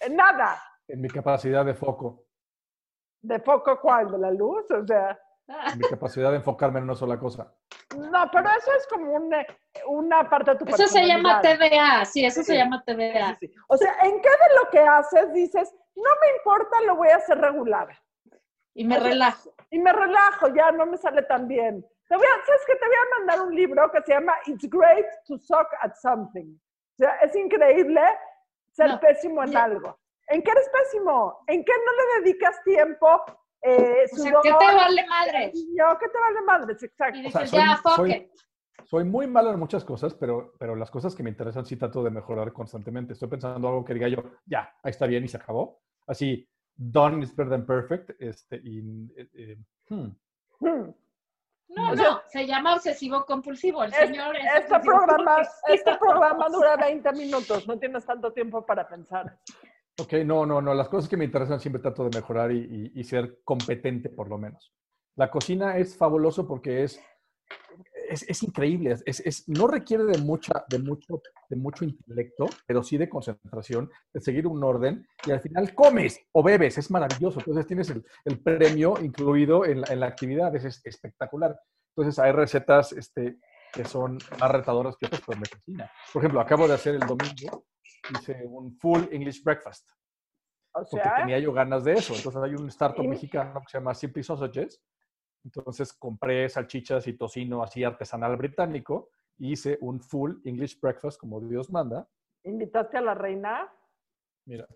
En 0.00 0.16
nada. 0.16 0.62
En 0.88 1.00
mi 1.00 1.08
capacidad 1.08 1.64
de 1.64 1.74
foco, 1.74 2.24
¿De 3.22 3.38
foco 3.40 3.78
cuál? 3.80 4.10
¿De 4.10 4.18
la 4.18 4.30
luz? 4.30 4.70
O 4.70 4.86
sea, 4.86 5.18
mi 5.76 5.88
capacidad 5.88 6.30
de 6.30 6.36
enfocarme 6.36 6.78
en 6.78 6.84
una 6.84 6.94
sola 6.94 7.18
cosa. 7.18 7.52
no, 7.96 8.30
pero 8.32 8.48
eso 8.50 8.72
es 8.74 8.86
como 8.88 9.12
una, 9.14 9.44
una 9.86 10.28
parte 10.28 10.52
de 10.52 10.58
tu 10.58 10.64
Eso 10.66 10.86
se 10.86 11.06
llama. 11.06 11.40
TDA. 11.40 12.04
Sí, 12.04 12.24
eso 12.24 12.42
se 12.42 12.52
Sí. 12.52 12.58
llama 12.58 12.82
TDA. 12.84 13.36
Sí, 13.40 13.48
sí. 13.48 13.54
O 13.68 13.76
sea, 13.76 13.94
¿en 14.02 14.20
qué 14.20 14.28
de 14.28 14.54
lo 14.62 14.70
que 14.70 14.78
haces 14.80 15.32
dices, 15.32 15.74
no 15.96 16.10
me 16.20 16.36
importa, 16.36 16.80
lo 16.86 16.96
voy 16.96 17.08
a 17.08 17.16
hacer 17.16 17.38
regular? 17.38 17.88
Y 18.74 18.84
me 18.84 18.96
O 18.96 19.00
sea, 19.00 19.10
relajo. 19.10 19.54
Y 19.70 19.78
me 19.78 19.92
relajo, 19.92 20.48
ya 20.54 20.70
no 20.70 20.86
me 20.86 20.96
sale 20.96 21.22
tan 21.22 21.48
bien. 21.48 21.84
Te 22.08 22.16
voy 22.16 22.26
a, 22.26 22.46
¿Sabes 22.46 22.62
qué? 22.66 22.74
Te 22.76 22.86
voy 22.86 22.94
a 22.96 23.18
mandar 23.18 23.46
un 23.46 23.54
libro 23.54 23.90
que 23.90 24.00
se 24.02 24.12
llama 24.12 24.34
It's 24.46 24.68
Great 24.68 25.06
to 25.26 25.38
Suck 25.38 25.68
at 25.80 25.94
Something. 25.94 26.56
O 26.56 26.96
sea, 26.96 27.16
es 27.22 27.34
increíble 27.36 28.00
ser 28.72 28.88
No, 28.88 29.00
pésimo 29.00 29.42
en 29.44 29.50
ya. 29.52 29.64
algo. 29.64 29.98
¿En 30.28 30.42
qué 30.42 30.50
eres 30.52 30.68
pésimo? 30.70 31.42
¿En 31.48 31.64
qué 31.64 31.72
no 31.72 31.92
le 31.92 32.20
dedicas 32.24 32.62
tiempo? 32.62 33.24
Eh, 33.62 34.04
O 34.12 34.16
sea, 34.16 34.32
¿qué 34.42 34.48
te 34.58 34.64
vale 34.74 35.06
madre? 35.06 35.32
cariño? 35.32 35.84
¿Qué 36.00 36.08
te 36.08 36.18
vale 36.18 36.40
madres? 36.46 36.82
Exacto. 36.82 37.18
Y 37.18 37.26
O 37.26 37.30
sea, 37.30 37.40
dices, 37.42 37.50
soy- 37.50 37.68
ya, 37.68 37.80
soy-. 37.96 38.30
Soy 38.84 39.04
muy 39.04 39.26
malo 39.26 39.50
en 39.52 39.58
muchas 39.58 39.84
cosas, 39.84 40.14
pero, 40.14 40.54
pero 40.58 40.74
las 40.74 40.90
cosas 40.90 41.14
que 41.14 41.22
me 41.22 41.30
interesan 41.30 41.64
sí 41.66 41.76
trato 41.76 42.02
de 42.02 42.10
mejorar 42.10 42.52
constantemente. 42.52 43.12
Estoy 43.12 43.28
pensando 43.28 43.68
algo 43.68 43.84
que 43.84 43.94
diga 43.94 44.08
yo, 44.08 44.22
ya, 44.46 44.72
ahí 44.82 44.90
está 44.90 45.06
bien 45.06 45.22
y 45.24 45.28
se 45.28 45.36
acabó. 45.36 45.80
Así, 46.06 46.48
done 46.74 47.22
is 47.22 47.36
better 47.36 47.50
than 47.50 47.66
perfect. 47.66 48.10
Este, 48.20 48.56
y, 48.56 48.78
eh, 49.16 49.28
eh, 49.34 49.58
hmm. 49.90 50.08
Hmm. 50.60 50.94
No, 51.68 51.94
no, 51.94 52.22
se 52.26 52.46
llama 52.46 52.74
obsesivo 52.74 53.24
compulsivo. 53.26 53.84
El 53.84 53.92
Es- 53.92 53.98
señor 53.98 54.34
es 54.36 54.44
Este 54.56 54.80
programa, 54.80 55.36
compulsivo. 55.36 55.74
este 55.74 55.96
programa 55.98 56.48
dura 56.48 56.76
20 56.76 57.12
minutos, 57.12 57.68
no 57.68 57.78
tienes 57.78 58.04
tanto 58.04 58.32
tiempo 58.32 58.64
para 58.66 58.88
pensar. 58.88 59.38
Ok, 60.00 60.12
no, 60.24 60.46
no, 60.46 60.60
no. 60.62 60.74
Las 60.74 60.88
cosas 60.88 61.08
que 61.08 61.16
me 61.16 61.24
interesan 61.24 61.60
siempre 61.60 61.82
trato 61.82 62.04
de 62.08 62.16
mejorar 62.18 62.52
y, 62.52 62.58
y- 62.94 63.00
y 63.00 63.04
ser 63.04 63.40
competente, 63.44 64.08
por 64.08 64.28
lo 64.28 64.38
menos. 64.38 64.72
La 65.16 65.30
cocina 65.30 65.76
es 65.76 65.96
fabuloso 65.96 66.46
porque 66.46 66.84
es, 66.84 67.00
es, 68.08 68.22
es 68.28 68.42
increíble. 68.42 68.96
Es, 69.04 69.20
es- 69.20 69.48
no 69.48 69.66
requiere 69.66 70.04
de, 70.04 70.18
mucha, 70.18 70.64
de, 70.68 70.78
mucho, 70.78 71.20
de 71.48 71.56
mucho 71.56 71.84
intelecto, 71.84 72.46
pero 72.66 72.82
sí 72.82 72.96
de 72.96 73.08
concentración, 73.08 73.90
de 74.12 74.20
seguir 74.20 74.46
un 74.46 74.62
orden 74.64 75.06
y 75.26 75.32
al 75.32 75.40
final 75.40 75.74
comes 75.74 76.20
o 76.32 76.42
bebes. 76.42 76.78
Es 76.78 76.90
maravilloso. 76.90 77.40
Entonces 77.40 77.66
tienes 77.66 77.90
el, 77.90 78.04
el 78.24 78.38
premio 78.40 78.94
incluido 79.02 79.64
en 79.66 79.82
la, 79.82 79.88
en 79.88 80.00
la 80.00 80.06
actividad. 80.06 80.54
Es, 80.54 80.64
es 80.64 80.80
espectacular. 80.84 81.58
Entonces 81.96 82.18
hay 82.18 82.32
recetas 82.32 82.92
este, 82.92 83.36
que 83.74 83.84
son 83.84 84.18
más 84.38 84.50
retadoras 84.50 84.96
que 84.96 85.06
otras, 85.06 85.22
pero 85.26 85.38
me 85.38 85.46
fascina. 85.46 85.90
Por 86.12 86.22
ejemplo, 86.22 86.40
acabo 86.40 86.66
de 86.68 86.74
hacer 86.74 86.94
el 86.94 87.00
domingo, 87.00 87.66
hice 88.08 88.44
un 88.46 88.72
full 88.78 89.02
English 89.12 89.42
breakfast 89.42 89.90
O 90.72 90.84
porque 90.90 91.08
sea, 91.08 91.16
tenía 91.16 91.38
yo 91.38 91.52
ganas 91.52 91.84
de 91.84 91.92
eso. 91.94 92.14
Entonces 92.14 92.42
hay 92.42 92.54
un 92.54 92.68
startup 92.68 93.04
mexicano 93.06 93.60
que 93.60 93.68
se 93.70 93.78
llama 93.78 93.94
Simply 93.94 94.22
Sausages. 94.22 94.82
Entonces 95.44 95.92
compré 95.92 96.48
salchichas 96.48 97.06
y 97.06 97.14
tocino 97.14 97.62
así 97.62 97.82
artesanal 97.84 98.36
británico 98.36 99.10
y 99.38 99.52
hice 99.52 99.78
un 99.80 100.00
full 100.00 100.36
English 100.44 100.78
breakfast 100.80 101.18
como 101.18 101.40
Dios 101.40 101.70
manda. 101.70 102.08
invitaste 102.44 102.98
a 102.98 103.00
la 103.00 103.14
reina. 103.14 103.72
Mira, 104.46 104.66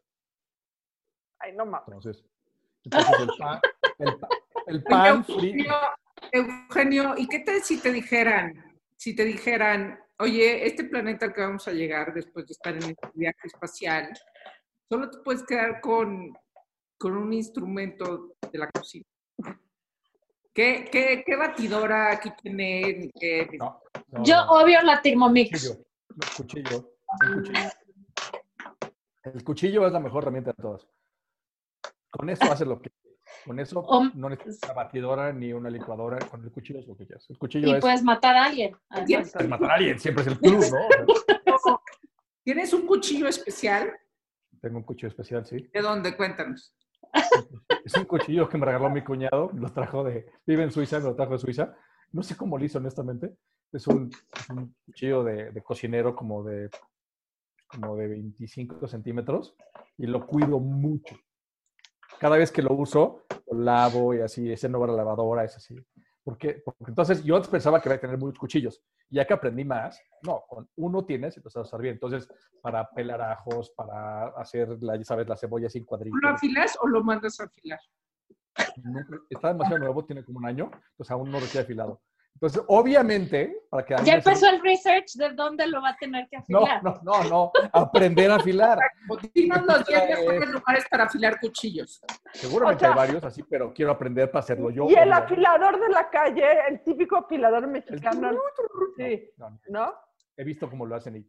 Ay, 1.39 1.55
no 1.55 1.67
mames. 1.67 1.87
entonces, 1.89 2.25
entonces 2.85 3.19
el 3.21 3.31
pan, 3.39 3.61
el, 3.99 4.17
pa- 4.19 4.29
el 4.67 4.85
pan. 4.85 5.07
Eugenio, 5.29 5.75
Eugenio, 6.33 7.15
¿y 7.19 7.27
qué 7.29 7.41
tal 7.41 7.61
si 7.63 7.81
te 7.81 7.93
dijeran, 7.93 8.55
si 8.97 9.15
te 9.15 9.25
dijeran, 9.25 9.99
oye, 10.19 10.67
este 10.67 10.85
planeta 10.85 11.27
al 11.27 11.35
que 11.35 11.41
vamos 11.41 11.67
a 11.69 11.73
llegar 11.73 12.13
después 12.15 12.47
de 12.47 12.53
estar 12.53 12.75
en 12.75 12.83
este 12.91 13.09
viaje 13.15 13.39
espacial, 13.47 14.11
solo 14.89 15.11
te 15.11 15.19
puedes 15.19 15.43
quedar 15.45 15.81
con, 15.81 16.33
con 16.99 17.17
un 17.17 17.33
instrumento 17.33 18.35
de 18.51 18.59
la 18.59 18.71
cocina? 18.71 19.05
¿Qué, 20.53 20.89
qué, 20.91 21.25
qué 21.27 21.37
batidora 21.37 22.13
aquí 22.13 22.31
tiene? 22.41 23.11
¿Qué- 23.19 23.49
No, 23.59 23.83
no, 24.13 24.23
Yo 24.25 24.37
no, 24.37 24.51
obvio 24.53 24.81
la 24.83 25.03
Thermomix. 25.03 25.51
cuchillo, 26.37 26.95
no, 27.19 27.35
cuchillo. 27.35 27.71
El 29.25 29.43
cuchillo 29.43 29.87
es 29.87 29.93
la 29.93 30.01
mejor 30.01 30.23
herramienta 30.23 30.53
de 30.53 30.63
todas. 30.63 30.87
Con 32.11 32.29
eso 32.31 32.45
hace 32.53 32.65
lo 32.65 32.81
que 32.81 32.91
Con 33.45 33.61
eso 33.61 33.87
no 34.15 34.29
necesitas 34.31 34.71
una 34.71 34.83
batidora 34.85 35.33
ni 35.33 35.53
una 35.53 35.69
licuadora. 35.71 36.19
Con 36.27 36.43
el 36.43 36.51
cuchillo 36.51 36.81
es 36.81 36.87
lo 36.87 36.97
que 36.97 37.07
quieras. 37.07 37.27
El 37.29 37.39
cuchillo 37.39 37.69
Y 37.69 37.73
es, 37.73 37.81
puedes 37.81 38.03
matar 38.03 38.37
a 38.37 38.45
alguien. 38.47 38.77
además. 38.89 39.35
matar 39.49 39.71
a 39.71 39.75
alguien, 39.75 39.99
siempre 39.99 40.23
es 40.23 40.29
el 40.29 40.39
plus, 40.39 40.73
¿no? 41.67 41.81
¿Tienes 42.43 42.73
un 42.73 42.87
cuchillo 42.87 43.29
especial? 43.29 43.93
tengo 44.61 44.79
un 44.79 44.85
cuchillo 44.85 45.09
especial, 45.09 45.45
sí. 45.45 45.69
¿De 45.75 45.83
dónde? 45.83 46.17
Cuéntanos. 46.17 46.75
Es 47.85 47.95
un 47.97 48.07
cuchillo 48.07 48.49
que 48.49 48.57
me 48.57 48.65
regaló 48.65 48.89
mi 48.89 49.05
cuñado, 49.05 49.51
lo 49.53 49.71
trajo 49.71 50.03
de, 50.05 50.33
vive 50.47 50.63
en 50.63 50.73
Suiza, 50.73 50.99
me 51.01 51.05
lo 51.05 51.15
trajo 51.15 51.33
de 51.33 51.39
Suiza. 51.39 51.75
No 52.13 52.23
sé 52.23 52.35
cómo 52.35 52.57
lo 52.57 52.65
hizo, 52.65 52.79
honestamente. 52.79 53.37
Es 53.71 53.87
un, 53.87 54.11
es 54.11 54.49
un 54.49 54.75
cuchillo 54.87 55.23
de, 55.23 55.51
de 55.51 55.63
cocinero 55.63 56.17
como 56.17 56.43
de, 56.43 56.71
como 57.67 57.95
de 57.97 58.09
25 58.09 58.89
centímetros 58.89 59.55
y 59.99 60.07
lo 60.07 60.27
cuido 60.27 60.59
mucho. 60.61 61.15
Cada 62.19 62.39
vez 62.39 62.51
que 62.51 62.63
lo 62.63 62.73
uso, 62.73 63.24
lavo 63.55 64.15
y 64.15 64.21
así, 64.21 64.51
ese 64.53 64.69
no 64.69 64.81
va 64.81 64.87
a 64.87 64.91
la 64.91 64.97
lavadora, 64.97 65.45
es 65.45 65.57
así. 65.57 65.77
Porque, 66.23 66.63
porque 66.65 66.85
entonces 66.89 67.23
yo 67.23 67.37
antes 67.37 67.51
pensaba 67.51 67.81
que 67.81 67.89
iba 67.89 67.97
a 67.97 68.01
tener 68.01 68.19
muchos 68.19 68.39
cuchillos. 68.39 68.83
Ya 69.11 69.27
que 69.27 69.35
aprendí 69.35 69.65
más, 69.65 70.01
no, 70.23 70.43
con 70.49 70.69
uno 70.77 71.05
tienes 71.05 71.37
y 71.37 71.41
lo 71.41 71.51
sabes 71.51 71.69
usar 71.69 71.83
bien. 71.83 71.95
Entonces, 71.95 72.29
para 72.63 72.89
pelar 72.91 73.21
ajos, 73.21 73.71
para 73.77 74.29
hacer, 74.29 74.83
la, 74.83 74.97
ya 74.97 75.05
sabes, 75.05 75.29
la 75.29 75.37
cebolla 75.37 75.69
sin 75.69 75.85
cuadritos. 75.85 76.19
¿Lo 76.23 76.31
afilas 76.31 76.79
o 76.81 76.89
lo 76.89 77.05
mandas 77.05 77.39
a 77.41 77.45
afilar? 77.45 77.79
Está 79.29 79.49
demasiado 79.49 79.79
nuevo, 79.81 80.05
tiene 80.05 80.25
como 80.25 80.39
un 80.39 80.47
año, 80.47 80.71
entonces 80.91 81.11
aún 81.11 81.31
no 81.31 81.41
requiere 81.41 81.65
afilado. 81.65 82.01
Entonces, 82.35 82.63
obviamente, 82.67 83.63
para 83.71 83.85
que 83.87 83.97
Ya 84.05 84.15
empezó 84.15 84.49
el 84.51 84.61
research 84.61 85.13
de 85.15 85.31
dónde 85.31 85.67
lo 85.69 85.81
va 85.81 85.91
a 85.91 85.97
tener 85.97 86.29
que 86.29 86.39
No, 86.49 86.61
afilar. 86.65 86.83
no, 86.83 87.01
no, 87.05 87.25
no, 87.25 87.53
aprender 87.73 88.31
a 88.31 88.35
afilar. 88.37 88.79
Dinos 89.33 89.65
los 89.65 89.87
10 89.87 90.03
Es- 90.03 90.19
mejores 90.19 90.49
lugares 90.51 90.85
para 90.91 91.05
afilar 91.05 91.39
cuchillos. 91.41 92.03
Seguramente 92.33 92.85
O 92.85 92.89
sea- 92.89 92.91
hay 92.91 92.97
varios 93.09 93.25
así, 93.25 93.43
pero 93.45 93.73
quiero 93.73 93.93
aprender 93.93 94.31
para 94.31 94.41
hacerlo 94.41 94.71
yo. 94.71 94.85
Y 94.91 94.95
el 94.95 95.03
obvio. 95.13 95.15
afilador 95.15 95.81
de 95.81 95.89
la 95.89 96.11
calle, 96.11 96.45
el 96.69 96.83
típico 96.83 97.17
afilador 97.17 97.67
mexicano. 97.69 98.33
Sí, 98.97 99.31
No, 99.37 99.51
no, 99.51 99.59
¿no? 99.69 99.95
he 100.37 100.45
visto 100.45 100.69
cómo 100.69 100.85
lo 100.87 100.97
hacen 100.97 101.17
y... 101.17 101.21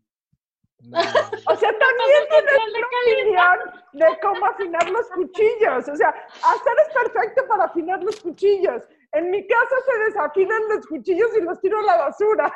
no, 0.90 0.98
no, 0.98 1.04
no. 1.04 1.54
O 1.54 1.56
sea, 1.56 1.70
también 1.70 2.24
de 2.30 2.82
calidad. 2.92 3.54
opinión 3.54 3.84
de 3.94 4.20
cómo 4.22 4.46
afinar 4.48 4.90
los 4.90 5.08
cuchillos. 5.12 5.88
O 5.88 5.96
sea, 5.96 6.10
hasta 6.10 6.72
eres 6.72 6.88
perfecto 7.14 7.48
para 7.48 7.66
afinar 7.66 8.04
los 8.04 8.20
cuchillos. 8.20 8.84
En 9.16 9.32
mi 9.32 9.48
casa 9.48 9.76
se 9.86 10.04
desafinan 10.06 10.62
los 10.68 10.86
cuchillos 10.88 11.30
y 11.38 11.42
los 11.42 11.62
tiro 11.62 11.80
a 11.80 11.84
la 11.84 11.98
basura. 11.98 12.54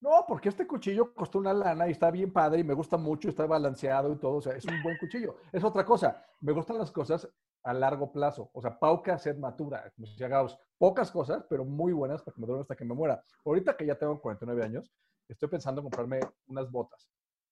No, 0.00 0.24
porque 0.26 0.48
este 0.48 0.66
cuchillo 0.66 1.14
costó 1.14 1.38
una 1.38 1.54
lana 1.54 1.86
y 1.86 1.92
está 1.92 2.10
bien 2.10 2.32
padre 2.32 2.60
y 2.60 2.64
me 2.64 2.74
gusta 2.74 2.96
mucho, 2.96 3.28
está 3.28 3.46
balanceado 3.46 4.12
y 4.12 4.16
todo, 4.18 4.36
o 4.36 4.42
sea, 4.42 4.56
es 4.56 4.64
un 4.64 4.82
buen 4.82 4.98
cuchillo. 4.98 5.36
Es 5.52 5.62
otra 5.62 5.84
cosa, 5.84 6.24
me 6.40 6.52
gustan 6.52 6.78
las 6.78 6.90
cosas 6.90 7.28
a 7.62 7.72
largo 7.72 8.10
plazo, 8.12 8.50
o 8.52 8.60
sea, 8.60 8.76
pauca 8.78 9.16
ser 9.16 9.38
matura, 9.38 9.90
como 9.94 10.06
si 10.08 10.22
hagamos 10.24 10.58
pocas 10.76 11.10
cosas, 11.10 11.46
pero 11.48 11.64
muy 11.64 11.92
buenas 11.92 12.20
para 12.22 12.34
que 12.34 12.40
me 12.40 12.46
duren 12.48 12.62
hasta 12.62 12.76
que 12.76 12.84
me 12.84 12.94
muera. 12.94 13.22
Ahorita 13.44 13.76
que 13.76 13.86
ya 13.86 13.96
tengo 13.96 14.20
49 14.20 14.64
años, 14.64 14.92
estoy 15.28 15.48
pensando 15.48 15.80
en 15.80 15.84
comprarme 15.84 16.18
unas 16.48 16.68
botas. 16.68 17.08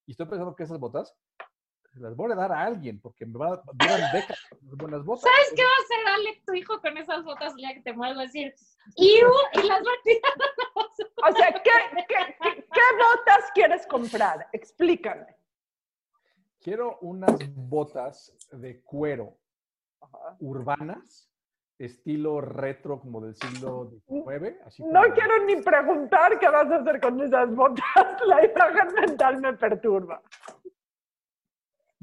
Y 0.06 0.10
estoy 0.10 0.26
pensando 0.26 0.56
que 0.56 0.64
esas 0.64 0.78
botas 0.78 1.16
se 1.94 2.00
las 2.00 2.16
voy 2.16 2.32
a 2.32 2.34
dar 2.34 2.52
a 2.52 2.62
alguien, 2.64 3.00
porque 3.00 3.24
me 3.24 3.38
van 3.38 3.52
a 3.52 3.56
duran 3.72 4.12
décadas 4.12 4.38
buenas 4.76 5.04
botas. 5.04 5.22
¿Sabes 5.22 5.52
qué 5.54 5.62
va 5.62 5.68
a 5.68 5.82
hacer 5.84 6.14
Alec, 6.20 6.44
tu 6.44 6.54
hijo, 6.54 6.80
con 6.80 6.96
esas 6.98 7.24
botas 7.24 7.54
día 7.54 7.72
que 7.72 7.80
te 7.82 7.92
a 8.04 8.14
decir, 8.14 8.52
¡Iu! 8.96 9.28
Y 9.54 9.62
las 9.66 9.80
va 9.80 9.90
a 9.92 10.02
tirar. 10.02 10.32
O 11.26 11.32
sea, 11.36 11.52
¿qué, 11.52 11.70
qué, 11.94 12.04
qué- 12.08 12.66
qué 12.72 12.80
botas 12.98 13.50
quieres 13.54 13.86
comprar? 13.86 14.46
Explícame. 14.52 15.36
Quiero 16.60 16.98
unas 17.00 17.38
botas 17.54 18.34
de 18.50 18.82
cuero 18.82 19.36
urbanas, 20.40 21.30
estilo 21.78 22.40
retro 22.40 23.00
como 23.00 23.20
del 23.20 23.34
siglo 23.36 23.90
XIX. 24.08 24.56
Así 24.66 24.82
No 24.84 25.02
como- 25.02 25.14
quiero 25.14 25.44
ni 25.44 25.56
preguntar 25.56 26.38
qué 26.38 26.48
vas 26.48 26.70
a 26.70 26.76
hacer 26.76 27.00
con 27.00 27.20
esas 27.20 27.54
botas. 27.54 27.84
La 28.26 28.44
imagen 28.44 28.94
mental 28.94 29.40
me 29.40 29.52
perturba. 29.54 30.22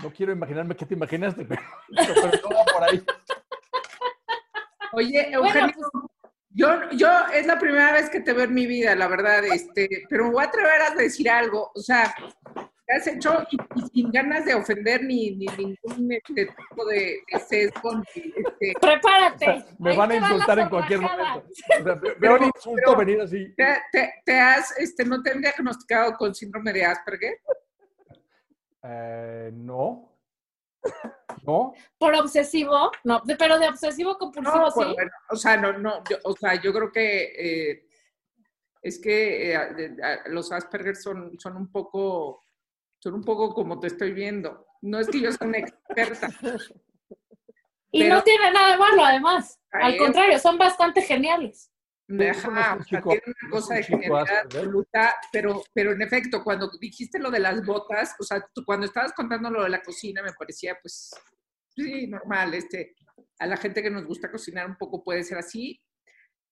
No 0.04 0.12
quiero 0.12 0.32
imaginarme 0.32 0.76
qué 0.76 0.86
te 0.86 0.94
imaginaste, 0.96 1.46
pero, 1.50 1.62
pero 1.90 2.50
no 2.50 2.58
va 2.58 2.66
por 2.74 2.84
ahí. 2.84 3.04
Oye, 4.94 5.28
Bueno, 5.38 5.46
Eugenio, 5.46 5.76
yo, 6.50 6.90
yo 6.92 7.10
es 7.34 7.46
la 7.48 7.58
primera 7.60 7.94
vez 7.94 8.10
que 8.10 8.20
te 8.20 8.34
veo 8.34 8.44
en 8.46 8.54
mi 8.54 8.66
vida, 8.68 8.94
la 8.96 9.08
verdad, 9.08 9.44
este, 9.46 9.88
pero 10.10 10.26
me 10.26 10.32
voy 10.32 10.44
a 10.44 10.48
atrever 10.48 10.82
a 10.82 10.96
decir 10.96 11.30
algo. 11.30 11.72
O 11.74 11.80
sea, 11.80 12.14
te 12.86 12.94
has 12.94 13.08
hecho 13.08 13.42
y, 13.52 13.58
y 13.76 13.88
sin 13.94 14.12
ganas 14.12 14.44
de 14.44 14.54
ofender 14.54 15.02
ni, 15.04 15.32
ni 15.38 15.46
ningún 15.58 16.12
este, 16.12 16.48
tipo 16.48 16.86
de, 16.86 17.20
de 17.32 17.40
sesgo. 17.40 18.02
este, 18.14 18.74
Prepárate. 18.82 19.64
Me 19.80 19.96
van 19.96 20.12
a 20.12 20.20
va 20.20 20.28
insultar 20.28 20.60
en 20.60 20.68
cualquier 20.70 21.00
momento. 21.00 21.46
O 21.80 21.84
sea, 21.84 21.94
ve- 21.96 22.16
veo 22.20 22.36
un 22.38 22.46
insulto 22.54 22.96
venir 22.98 23.22
así. 23.22 23.54
te, 23.56 23.78
te- 23.94 24.14
te 24.26 24.40
has, 24.40 24.78
este, 24.78 25.06
¿no 25.06 25.22
te 25.24 25.32
han 25.32 25.40
diagnosticado 25.42 26.18
con 26.18 26.36
síndrome 26.36 26.74
de 26.74 26.84
Asperger? 26.86 27.40
Eh, 28.84 29.52
no. 29.54 30.10
No. 31.44 31.74
¿Por 31.98 32.16
obsesivo? 32.16 32.92
No, 33.04 33.22
pero 33.40 33.58
de 33.58 33.70
obsesivo 33.70 34.18
compulsivo 34.18 34.58
No, 34.58 34.72
sí. 34.72 34.94
bueno, 34.94 35.12
o 35.30 35.36
sea, 35.36 35.58
no, 35.58 35.74
no, 35.74 36.04
yo, 36.10 36.18
o 36.24 36.36
sea, 36.36 36.62
yo 36.62 36.74
creo 36.74 36.92
que 36.92 37.24
eh, 37.72 37.88
es 38.82 39.00
que 39.00 39.54
eh, 39.54 39.92
los 40.28 40.52
Asperger 40.52 40.96
son, 40.96 41.40
son 41.40 41.56
un 41.56 41.72
poco, 41.72 42.44
son 43.00 43.14
un 43.16 43.24
poco 43.24 43.54
como 43.54 43.80
te 43.80 43.88
estoy 43.88 44.12
viendo. 44.12 44.68
No 44.82 45.00
es 45.00 45.08
que 45.08 45.22
yo 45.22 45.32
sea 45.32 45.48
una 45.48 45.60
experta. 45.60 46.28
y 47.92 48.04
no 48.04 48.24
tiene 48.24 48.52
nada 48.52 48.72
de 48.72 48.78
malo, 48.78 49.06
además. 49.06 49.60
Al 49.72 49.98
contrario, 49.98 50.38
son 50.40 50.58
bastante 50.58 51.02
geniales. 51.02 51.71
Ajá, 52.20 52.78
o 52.80 52.84
sea, 52.84 53.02
tiene 53.02 53.22
una 53.26 53.52
cosa 53.52 53.76
de 53.76 53.84
genialidad 53.84 54.22
Asperger? 54.22 54.46
absoluta, 54.46 55.16
pero, 55.32 55.64
pero 55.74 55.92
en 55.92 56.02
efecto, 56.02 56.44
cuando 56.44 56.70
dijiste 56.80 57.20
lo 57.20 57.32
de 57.32 57.40
las 57.40 57.66
botas, 57.66 58.16
o 58.20 58.24
sea, 58.24 58.46
tú 58.54 58.64
cuando 58.66 58.86
estabas 58.86 59.14
contando 59.14 59.50
lo 59.50 59.64
de 59.64 59.70
la 59.70 59.82
cocina, 59.82 60.22
me 60.22 60.34
parecía, 60.34 60.78
pues, 60.82 61.12
sí, 61.76 62.08
normal, 62.08 62.54
este, 62.54 62.96
a 63.40 63.48
la 63.48 63.58
gente 63.58 63.82
que 63.82 63.90
nos 63.90 64.06
gusta 64.06 64.32
cocinar 64.32 64.68
un 64.68 64.78
poco 64.78 65.04
puede 65.04 65.24
ser 65.24 65.38
así, 65.38 65.82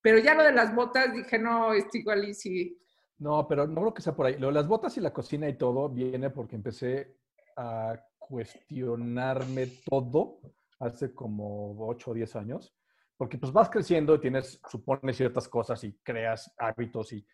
pero 0.02 0.18
ya 0.20 0.34
lo 0.34 0.44
de 0.44 0.54
las 0.54 0.74
botas, 0.74 1.14
dije, 1.14 1.38
no, 1.40 1.74
este 1.74 2.00
igual 2.00 2.28
y 2.28 2.34
sí, 2.34 2.78
No, 3.18 3.48
pero 3.48 3.68
no 3.68 3.82
creo 3.82 3.94
que 3.94 4.02
sea 4.02 4.16
por 4.16 4.28
ahí. 4.28 4.38
Lo 4.38 4.48
de 4.48 4.54
las 4.54 4.68
botas 4.68 4.96
y 4.98 5.02
la 5.02 5.14
cocina 5.14 5.50
y 5.50 5.58
todo 5.58 5.90
viene 5.90 6.30
porque 6.30 6.56
empecé 6.56 7.18
a 7.58 8.00
cuestionarme 8.18 9.68
todo 9.86 10.40
hace 10.80 11.14
como 11.14 11.76
8 11.88 12.12
o 12.12 12.14
10 12.14 12.36
años. 12.38 12.74
Porque 13.20 13.38
pues 13.38 13.52
vas 13.52 13.70
creciendo 13.70 14.16
y 14.16 14.20
tienes, 14.22 14.62
supones 14.70 15.18
ciertas 15.18 15.50
cosas 15.50 15.84
y 15.84 15.92
creas 16.02 16.54
hábitos 16.58 17.12
y, 17.12 17.26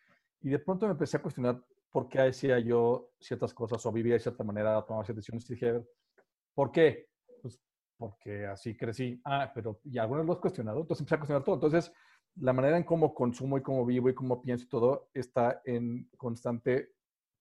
y 0.42 0.50
de 0.50 0.58
pronto 0.58 0.88
me 0.88 0.94
empecé 0.94 1.18
a 1.18 1.22
cuestionar 1.22 1.62
por 1.92 2.10
qué 2.10 2.22
hacía 2.22 2.58
yo 2.58 3.12
ciertas 3.20 3.54
cosas 3.54 3.86
o 3.86 3.92
vivía 3.92 4.16
de 4.16 4.20
cierta 4.20 4.44
manera, 4.44 4.82
tomaba 4.84 5.06
ciertas 5.06 5.18
decisiones 5.24 5.48
y 5.48 5.54
dije, 5.54 5.86
¿por 6.56 6.72
qué? 6.72 7.08
Pues 7.40 7.62
porque 7.98 8.48
así 8.48 8.76
crecí. 8.76 9.22
Ah, 9.24 9.52
pero 9.54 9.80
¿y 9.84 10.00
algunos 10.00 10.26
lo 10.26 10.34
has 10.34 10.40
cuestionado? 10.40 10.82
Entonces 10.82 11.02
empecé 11.02 11.16
a 11.16 11.20
cuestionar 11.20 11.44
todo. 11.44 11.56
Entonces, 11.56 11.94
la 12.38 12.52
manera 12.52 12.78
en 12.78 12.84
cómo 12.84 13.14
consumo 13.14 13.56
y 13.60 13.62
cómo 13.62 13.86
vivo 13.86 14.10
y 14.10 14.16
cómo 14.16 14.42
pienso 14.42 14.66
y 14.66 14.70
todo 14.70 15.10
está 15.14 15.62
en 15.66 16.10
constante 16.18 16.94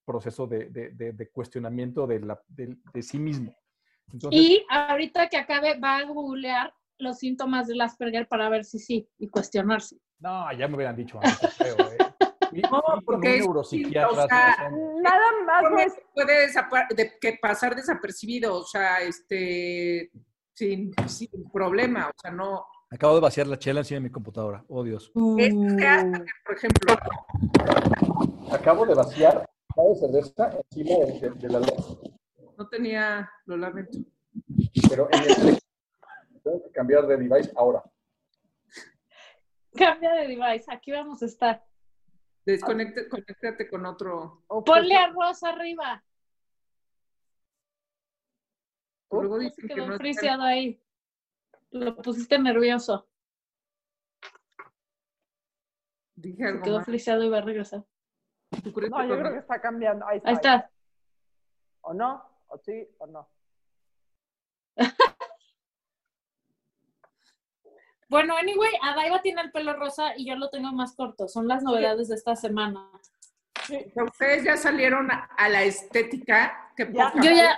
proceso 0.05 0.45
de, 0.45 0.69
de- 0.69 0.91
de- 0.91 1.13
de 1.13 1.29
cuestionamiento 1.31 2.05
de, 2.05 2.19
la, 2.19 2.39
de 2.47 3.01
sí 3.01 3.17
mismo. 3.17 3.57
Entonces, 4.13 4.39
Y 4.39 4.65
ahorita 4.69 5.29
que 5.29 5.37
acabe, 5.37 5.79
va 5.79 5.97
a 5.97 6.03
googlear 6.03 6.71
los 6.97 7.17
síntomas 7.19 7.67
del 7.67 7.81
Asperger 7.81 8.27
para 8.27 8.49
ver 8.49 8.65
si 8.65 8.79
sí 8.79 9.07
y 9.17 9.27
cuestionarse. 9.29 9.97
no, 10.19 10.51
ya 10.53 10.67
me 10.67 10.75
hubieran 10.75 10.95
dicho 10.95 11.19
antes, 11.21 11.55
creo, 11.57 11.75
¿eh? 11.91 11.97
No, 12.71 12.81
porque 13.05 13.33
un 13.33 13.37
neuropsiquiatra 13.39 14.23
o 14.23 14.27
sea. 14.27 14.69
Nada 15.01 15.23
más 15.45 15.87
es 15.87 15.93
puede 16.13 16.47
de- 16.95 17.13
que 17.19 17.37
pasar 17.41 17.75
desapercibido, 17.75 18.55
o 18.55 18.63
sea, 18.63 19.01
este, 19.01 20.09
sin, 20.53 20.93
sin 21.07 21.29
problema, 21.51 22.07
o 22.09 22.13
sea, 22.21 22.31
no, 22.31 22.65
Acabo 22.91 23.15
de 23.15 23.21
vaciar 23.21 23.47
la 23.47 23.57
chela 23.59 23.79
encima 23.81 23.95
de 23.95 24.01
mi 24.03 24.09
computadora. 24.11 24.63
Oh, 24.69 24.83
Dios. 24.83 25.11
es 25.37 25.53
que 25.77 25.85
Asperger, 25.87 26.31
por 26.45 26.55
ejemplo, 26.55 26.95
Acabo 28.51 28.85
de 28.85 28.93
vaciar 28.93 29.49
la 29.75 29.95
cerveza 29.95 30.51
encima 30.71 31.05
de, 31.05 31.19
de- 31.19 31.29
de 31.31 31.49
la 31.49 31.59
luz. 31.59 31.99
no 32.57 32.67
tenía, 32.69 33.29
lo 33.45 33.57
lamento. 33.57 33.97
Pero 34.87 35.09
en 35.11 35.19
el 35.23 35.59
tengo 36.45 36.63
que 36.63 36.71
cambiar 36.71 37.07
de 37.07 37.17
device 37.17 37.51
ahora. 37.55 37.83
Cambia 39.75 40.13
de 40.13 40.27
device, 40.27 40.71
aquí 40.71 40.91
vamos 40.91 41.21
a 41.21 41.25
estar. 41.25 41.65
Desconecte, 42.45 43.09
conéctate 43.09 43.67
con 43.67 43.85
otro. 43.85 44.43
Ponle 44.47 44.95
arroz 44.95 45.43
arriba. 45.43 46.03
Luego 49.11 49.37
Se 49.37 49.43
dicen 49.45 49.67
que 49.67 49.73
quedó 49.73 49.87
no 49.87 49.93
es 49.93 49.97
friseado 49.99 50.43
ahí. 50.43 50.81
Lo 51.71 51.95
pusiste 51.97 52.37
nervioso. 52.37 53.07
Dije 56.15 56.37
Se 56.37 56.47
algo 56.47 56.61
quedó 56.63 56.77
más. 56.77 56.85
friseado 56.85 57.23
y 57.23 57.29
va 57.29 57.39
a 57.39 57.41
regresar. 57.41 57.83
¿Tú 58.63 58.71
crees 58.71 58.91
No, 58.91 58.97
que 58.99 59.07
yo 59.07 59.17
creo 59.17 59.31
que 59.33 59.39
está 59.39 59.59
cambiando. 59.59 60.05
Ahí 60.07 60.17
está. 60.17 60.29
Ahí 60.29 60.35
está. 60.35 60.71
¿O 61.81 61.93
no? 61.93 62.23
¿O 62.47 62.57
sí 62.59 62.87
o 62.99 63.07
no? 63.07 63.29
Bueno, 68.07 68.35
anyway, 68.37 68.69
Adaiva 68.81 69.21
tiene 69.21 69.41
el 69.41 69.51
pelo 69.51 69.73
rosa 69.73 70.13
y 70.15 70.25
yo 70.27 70.35
lo 70.35 70.49
tengo 70.49 70.71
más 70.71 70.95
corto. 70.95 71.27
Son 71.27 71.47
las 71.47 71.63
novedades 71.63 72.07
de 72.09 72.15
esta 72.15 72.35
semana. 72.35 72.89
Ustedes 73.95 74.43
ya 74.43 74.57
salieron 74.57 75.09
a, 75.11 75.49
la 75.49 75.63
estética. 75.63 76.71
Que 76.77 76.91
Ya. 76.91 77.11
Yo 77.15 77.31
ya, 77.31 77.57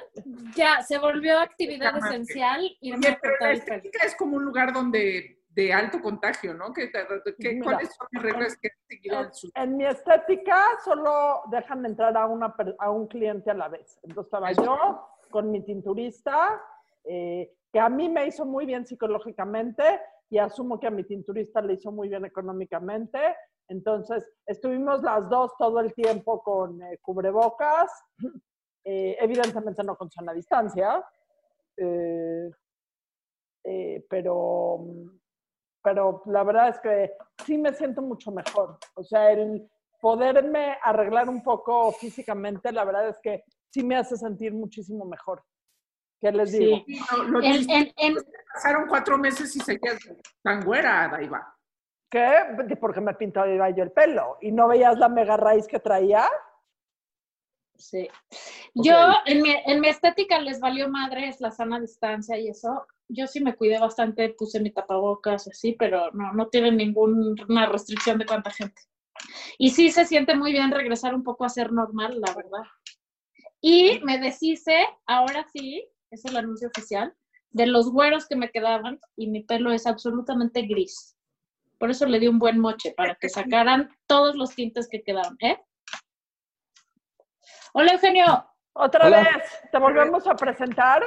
ya, 0.55 0.81
se 0.83 0.97
volvió 0.99 1.39
actividad 1.39 1.97
esencial 1.97 2.61
irme 2.81 3.07
Oye, 3.07 3.15
a 3.15 3.19
pero 3.19 3.33
la 3.41 3.51
estética 3.51 4.05
es 4.05 4.15
como 4.15 4.37
un 4.37 4.45
lugar 4.45 4.71
donde 4.71 5.41
de 5.49 5.73
alto 5.73 5.99
contagio, 5.99 6.53
¿no? 6.53 6.71
¿Qué, 6.71 6.91
qué- 6.91 7.53
Mira, 7.55 7.63
¿Cuáles 7.63 7.95
son 7.95 8.07
las 8.11 8.23
reglas 8.23 8.57
que 8.57 8.67
han 8.69 8.87
seguido 8.87 9.19
En, 9.19 9.25
en 9.25 9.33
su- 9.33 9.51
en 9.55 9.77
mi 9.77 9.85
estética 9.87 10.63
solo 10.85 11.41
dejan 11.49 11.83
entrar 11.83 12.15
a, 12.15 12.27
una, 12.27 12.55
per- 12.55 12.75
a 12.77 12.91
un 12.91 13.07
cliente 13.07 13.49
a 13.49 13.55
la 13.55 13.67
vez. 13.67 13.97
Entonces 14.03 14.25
estaba 14.27 14.51
yo 14.51 15.09
con 15.31 15.49
mi 15.51 15.61
tinturista, 15.61 16.61
eh, 17.03 17.51
que 17.73 17.79
a 17.79 17.89
mí 17.89 18.07
me 18.07 18.27
hizo 18.27 18.45
muy 18.45 18.67
bien 18.67 18.85
psicológicamente, 18.85 19.83
y 20.29 20.37
asumo 20.37 20.79
que 20.79 20.87
a 20.87 20.91
mi 20.91 21.03
tinturista 21.03 21.61
le 21.61 21.73
hizo 21.73 21.91
muy 21.91 22.09
bien 22.09 22.25
económicamente. 22.25 23.19
Entonces, 23.69 24.27
estuvimos 24.45 25.03
las 25.03 25.29
dos 25.29 25.51
todo 25.57 25.79
el 25.79 25.93
tiempo 25.93 26.41
con 26.41 26.81
eh, 26.81 26.97
cubrebocas, 27.01 27.91
eh, 28.83 29.17
evidentemente 29.19 29.83
no 29.83 29.97
con 29.97 30.09
sana 30.09 30.33
distancia, 30.33 31.03
eh, 31.75 32.49
eh, 33.65 34.05
pero, 34.09 34.79
pero 35.83 36.21
la 36.27 36.43
verdad 36.43 36.69
es 36.69 36.79
que 36.79 37.13
sí 37.45 37.57
me 37.57 37.73
siento 37.73 38.01
mucho 38.01 38.31
mejor. 38.31 38.77
O 38.95 39.03
sea, 39.03 39.31
el 39.31 39.69
poderme 39.99 40.77
arreglar 40.81 41.27
un 41.27 41.43
poco 41.43 41.91
físicamente, 41.91 42.71
la 42.71 42.85
verdad 42.85 43.09
es 43.09 43.19
que 43.21 43.43
sí 43.69 43.83
me 43.83 43.97
hace 43.97 44.15
sentir 44.15 44.53
muchísimo 44.53 45.03
mejor. 45.03 45.43
¿Qué 46.19 46.31
les 46.31 46.51
digo? 46.51 46.83
Sí. 46.87 46.99
No, 47.11 47.23
lo 47.23 47.41
En- 47.43 47.53
chistoso 47.53 47.77
en- 47.79 47.93
en- 47.97 48.17
es 48.17 48.23
que 48.23 48.31
pasaron 48.53 48.87
cuatro 48.87 49.17
meses 49.17 49.55
y 49.55 49.59
seguías 49.59 49.97
tan 50.43 50.63
güera, 50.63 51.07
Daiva. 51.09 51.53
¿Qué? 52.09 52.31
Porque 52.79 53.01
me 53.01 53.13
pintaba 53.13 53.69
yo 53.69 53.83
el 53.83 53.91
pelo 53.91 54.37
y 54.41 54.51
no 54.51 54.67
veías 54.67 54.97
la 54.97 55.09
mega 55.09 55.35
raíz 55.37 55.67
que 55.67 55.79
traía. 55.79 56.27
Sí. 57.75 58.07
Yo, 58.73 58.95
en 59.25 59.41
mi, 59.43 59.53
en 59.65 59.79
mi 59.79 59.87
estética 59.89 60.39
les 60.39 60.59
valió 60.59 60.89
madres 60.89 61.39
la 61.41 61.51
sana 61.51 61.79
distancia 61.79 62.37
y 62.37 62.47
eso. 62.49 62.87
Yo 63.09 63.27
sí 63.27 63.39
me 63.43 63.55
cuidé 63.55 63.77
bastante, 63.79 64.29
puse 64.29 64.59
mi 64.59 64.71
tapabocas 64.71 65.47
así, 65.47 65.73
pero 65.73 66.09
no, 66.11 66.33
no 66.33 66.47
tienen 66.47 66.77
ninguna 66.77 67.67
restricción 67.67 68.17
de 68.17 68.25
cuánta 68.25 68.49
gente. 68.51 68.81
Y 69.57 69.69
sí 69.71 69.91
se 69.91 70.05
siente 70.05 70.35
muy 70.35 70.51
bien 70.51 70.71
regresar 70.71 71.13
un 71.13 71.23
poco 71.23 71.45
a 71.45 71.49
ser 71.49 71.71
normal, 71.71 72.19
la 72.19 72.33
verdad. 72.33 72.63
Y 73.61 73.99
me 74.03 74.17
deshice, 74.17 74.87
ahora 75.05 75.45
sí, 75.53 75.87
es 76.11 76.25
el 76.25 76.37
anuncio 76.37 76.69
oficial, 76.69 77.13
de 77.51 77.65
los 77.67 77.91
güeros 77.91 78.27
que 78.27 78.35
me 78.35 78.49
quedaban 78.49 78.99
y 79.15 79.27
mi 79.27 79.43
pelo 79.43 79.71
es 79.71 79.87
absolutamente 79.87 80.61
gris. 80.63 81.15
Por 81.77 81.91
eso 81.91 82.05
le 82.05 82.19
di 82.19 82.27
un 82.27 82.39
buen 82.39 82.59
moche, 82.59 82.93
para 82.95 83.15
que 83.15 83.29
sacaran 83.29 83.89
todos 84.07 84.35
los 84.35 84.55
tintes 84.55 84.87
que 84.89 85.03
quedaron, 85.03 85.37
¿eh? 85.41 85.59
Hola, 87.73 87.93
Eugenio. 87.93 88.45
Otra 88.73 89.07
Hola. 89.07 89.17
vez, 89.23 89.43
¿te 89.71 89.77
volvemos 89.77 90.25
a 90.27 90.35
presentar? 90.35 91.03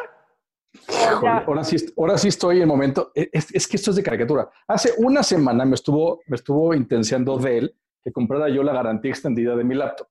Ahora, 1.44 1.64
sí, 1.64 1.76
ahora 1.96 2.16
sí 2.16 2.28
estoy 2.28 2.62
en 2.62 2.68
momento. 2.68 3.10
e, 3.14 3.28
Es, 3.32 3.52
es 3.52 3.66
que 3.66 3.76
esto 3.76 3.90
es 3.90 3.96
de 3.96 4.02
caricatura. 4.02 4.48
Hace 4.68 4.92
una 4.98 5.22
semana 5.22 5.64
me 5.64 5.74
estuvo, 5.74 6.20
me 6.26 6.36
estuvo 6.36 6.72
intenciando 6.74 7.36
Dell 7.38 7.74
que 8.02 8.12
comprara 8.12 8.48
yo 8.48 8.62
la 8.62 8.72
garantía 8.72 9.10
extendida 9.10 9.56
de 9.56 9.64
mi 9.64 9.74
laptop. 9.74 10.08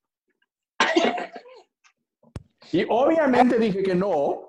Y 2.71 2.85
obviamente 2.87 3.57
dije 3.57 3.81
que 3.81 3.95
no, 3.95 4.48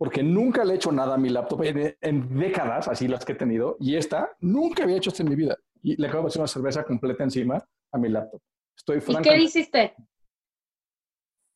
porque 0.00 0.22
nunca 0.22 0.64
le 0.64 0.72
he 0.72 0.76
hecho 0.76 0.90
nada 0.90 1.16
a 1.16 1.18
mi 1.18 1.28
laptop 1.28 1.62
en, 1.64 1.94
en 2.00 2.38
décadas, 2.38 2.88
así 2.88 3.06
las 3.06 3.22
que 3.22 3.32
he 3.32 3.34
tenido, 3.34 3.76
y 3.80 3.96
esta 3.96 4.30
nunca 4.40 4.84
había 4.84 4.96
hecho 4.96 5.10
esto 5.10 5.22
en 5.22 5.28
mi 5.28 5.36
vida. 5.36 5.58
Y 5.82 6.00
le 6.00 6.06
acabo 6.08 6.22
de 6.22 6.28
hacer 6.28 6.40
una 6.40 6.48
cerveza 6.48 6.84
completa 6.84 7.22
encima 7.22 7.62
a 7.92 7.98
mi 7.98 8.08
laptop. 8.08 8.40
Estoy 8.74 8.96
¿Y 8.96 9.00
franca. 9.02 9.22
qué 9.30 9.36
hiciste? 9.42 9.94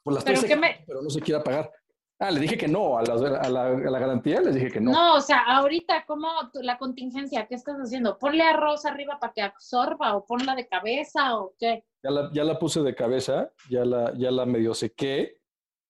Pues 0.05 0.15
la 0.15 0.19
estoy 0.33 0.49
pero 0.49 0.61
me- 0.61 0.85
pero 0.87 1.01
no 1.03 1.09
se 1.09 1.21
quiere 1.23 1.43
pagar. 1.43 1.71
Ah, 2.21 2.31
le 2.31 2.39
dije 2.41 2.59
que 2.59 2.69
no, 2.69 2.99
a 2.99 3.03
la, 3.03 3.15
a 3.15 3.49
la- 3.49 3.67
a 3.67 3.91
la 3.91 3.99
garantía 3.99 4.41
les 4.43 4.55
dije 4.55 4.71
que 4.71 4.81
no. 4.81 4.93
No. 4.93 5.15
o 5.15 5.21
sea, 5.23 5.41
ahorita, 5.57 6.05
¿cómo 6.07 6.29
la 6.55 6.77
contingencia? 6.77 7.47
¿Qué 7.47 7.55
estás 7.55 7.77
haciendo? 7.79 8.19
¿Ponle 8.19 8.43
arroz 8.45 8.85
arriba 8.85 9.19
para 9.19 9.33
que 9.33 9.41
absorba 9.41 10.15
o 10.17 10.27
ponla 10.27 10.55
de 10.55 10.69
cabeza 10.69 11.39
o 11.39 11.55
qué? 11.59 11.85
Ya 12.03 12.11
la, 12.11 12.31
ya 12.33 12.45
la 12.45 12.59
puse 12.59 12.83
de 12.83 12.95
cabeza, 12.95 13.51
ya 13.71 13.87
la, 13.87 14.13
ya 14.19 14.31
la 14.31 14.45
medio 14.45 14.75
sequé, 14.75 15.39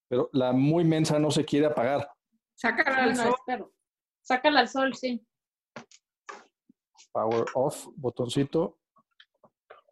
pero 0.08 0.30
la 0.32 0.52
muy 0.52 0.84
mensa 0.84 1.18
no 1.18 1.32
se 1.32 1.44
quiere 1.44 1.66
apagar. 1.66 2.13
Sácala 2.54 3.04
al 3.04 3.16
sol. 3.16 3.34
espero. 3.38 3.72
Sácala 4.22 4.60
al 4.60 4.68
sol, 4.68 4.94
sí. 4.94 5.26
Power 7.12 7.44
off, 7.54 7.86
botoncito. 7.96 8.78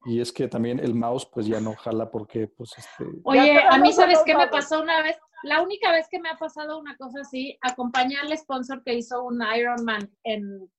Y 0.04 0.20
es 0.20 0.32
que 0.32 0.48
también 0.48 0.80
el 0.80 0.94
mouse 0.94 1.26
pues 1.26 1.46
ya 1.46 1.60
no 1.60 1.76
jala 1.76 2.10
porque 2.10 2.48
pues 2.48 2.72
este... 2.76 3.04
Oye, 3.24 3.56
a 3.58 3.78
mí, 3.78 3.92
¿sabes 3.92 4.20
qué 4.26 4.36
me 4.36 4.48
pasó 4.48 4.82
una 4.82 5.00
vez? 5.02 5.16
La 5.44 5.62
única 5.62 5.92
vez 5.92 6.08
que 6.10 6.20
me 6.20 6.28
ha 6.28 6.36
pasado 6.36 6.78
una 6.78 6.96
cosa 6.96 7.20
así, 7.20 7.56
acompañé 7.60 8.16
al 8.16 8.36
sponsor 8.36 8.82
que 8.82 8.94
hizo 8.94 9.22
un 9.22 9.42
Ironman 9.56 10.10
en 10.24 10.70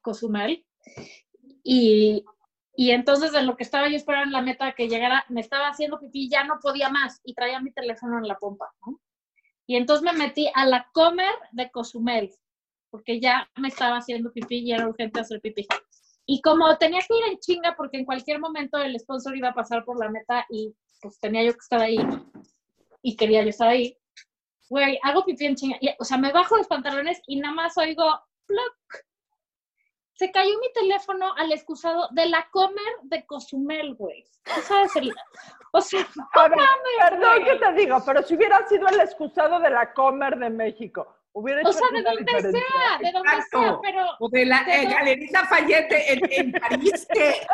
Cozumel. 0.00 0.64
Y, 1.62 2.24
y 2.76 2.90
entonces, 2.90 3.32
de 3.32 3.42
lo 3.42 3.56
que 3.56 3.64
estaba 3.64 3.88
yo 3.88 3.96
esperando 3.96 4.26
en 4.26 4.32
la 4.32 4.42
meta 4.42 4.72
que 4.72 4.88
llegara, 4.88 5.24
me 5.28 5.40
estaba 5.40 5.68
haciendo 5.68 5.98
pipí, 5.98 6.30
ya 6.30 6.44
no 6.44 6.58
podía 6.60 6.88
más 6.88 7.20
y 7.24 7.34
traía 7.34 7.60
mi 7.60 7.72
teléfono 7.72 8.18
en 8.18 8.28
la 8.28 8.38
pompa. 8.38 8.72
¿no? 8.86 9.00
Y 9.66 9.76
entonces 9.76 10.04
me 10.04 10.18
metí 10.18 10.50
a 10.54 10.66
la 10.66 10.88
comer 10.92 11.34
de 11.52 11.70
Cozumel, 11.70 12.30
porque 12.90 13.20
ya 13.20 13.48
me 13.56 13.68
estaba 13.68 13.98
haciendo 13.98 14.32
pipí 14.32 14.58
y 14.58 14.72
era 14.72 14.88
urgente 14.88 15.20
hacer 15.20 15.40
pipí. 15.40 15.66
Y 16.26 16.40
como 16.40 16.76
tenía 16.78 17.00
que 17.00 17.16
ir 17.16 17.24
en 17.32 17.38
chinga, 17.38 17.74
porque 17.76 17.98
en 17.98 18.04
cualquier 18.04 18.40
momento 18.40 18.78
el 18.78 18.98
sponsor 18.98 19.36
iba 19.36 19.50
a 19.50 19.54
pasar 19.54 19.84
por 19.84 19.98
la 19.98 20.10
meta 20.10 20.46
y 20.50 20.74
pues 21.00 21.18
tenía 21.20 21.44
yo 21.44 21.52
que 21.52 21.58
estar 21.58 21.80
ahí 21.80 21.98
y 23.02 23.16
quería 23.16 23.42
yo 23.42 23.50
estar 23.50 23.68
ahí, 23.68 23.96
güey, 24.68 24.98
hago 25.02 25.24
pipí 25.24 25.44
en 25.46 25.56
chinga. 25.56 25.78
O 25.98 26.04
sea, 26.04 26.18
me 26.18 26.32
bajo 26.32 26.56
los 26.56 26.66
pantalones 26.66 27.20
y 27.26 27.36
nada 27.36 27.54
más 27.54 27.76
oigo, 27.76 28.04
¡pluc! 28.46 29.04
Se 30.24 30.32
cayó 30.32 30.58
mi 30.58 30.72
teléfono 30.72 31.34
al 31.36 31.52
excusado 31.52 32.08
de 32.12 32.24
la 32.26 32.48
comer 32.50 32.94
de 33.02 33.26
Cozumel, 33.26 33.94
güey. 33.94 34.24
¿Tú 34.42 34.58
sabes 34.62 34.96
el- 34.96 35.12
O 35.70 35.80
sea, 35.82 36.00
A 36.34 36.48
ver, 36.48 36.58
perdón 36.98 37.42
güey. 37.42 37.44
que 37.44 37.64
te 37.66 37.72
digo, 37.74 38.02
pero 38.06 38.22
si 38.22 38.34
hubiera 38.34 38.66
sido 38.66 38.88
el 38.88 39.00
excusado 39.00 39.60
de 39.60 39.68
la 39.68 39.92
Comer 39.92 40.38
de 40.38 40.48
México, 40.48 41.14
hubiera 41.32 41.60
hecho 41.60 41.68
o 41.68 41.72
sea, 41.74 41.88
de 41.92 42.02
donde 42.02 42.22
diferencia. 42.24 42.62
sea, 42.78 42.98
de 43.00 43.12
donde 43.12 43.28
Exacto. 43.34 43.60
sea, 43.60 43.78
pero 43.82 44.06
O 44.18 44.28
de 44.30 44.46
la 44.46 44.60
eh, 44.62 44.86
Galería 44.86 45.28
Lafayette 45.30 45.92
en, 45.92 46.20
en 46.32 46.52
París. 46.52 47.06
¿Qué? 47.12 47.46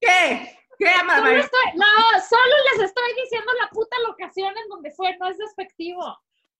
¿Qué? 0.00 0.58
¿Qué, 0.76 0.86
solo 1.16 1.30
estoy, 1.30 1.66
no, 1.76 2.20
solo 2.28 2.54
les 2.72 2.82
estoy 2.86 3.14
diciendo 3.22 3.52
la 3.62 3.68
puta 3.68 3.96
locación 4.08 4.52
en 4.58 4.68
donde 4.68 4.90
fue, 4.90 5.16
no 5.18 5.28
es 5.28 5.38
despectivo. 5.38 6.02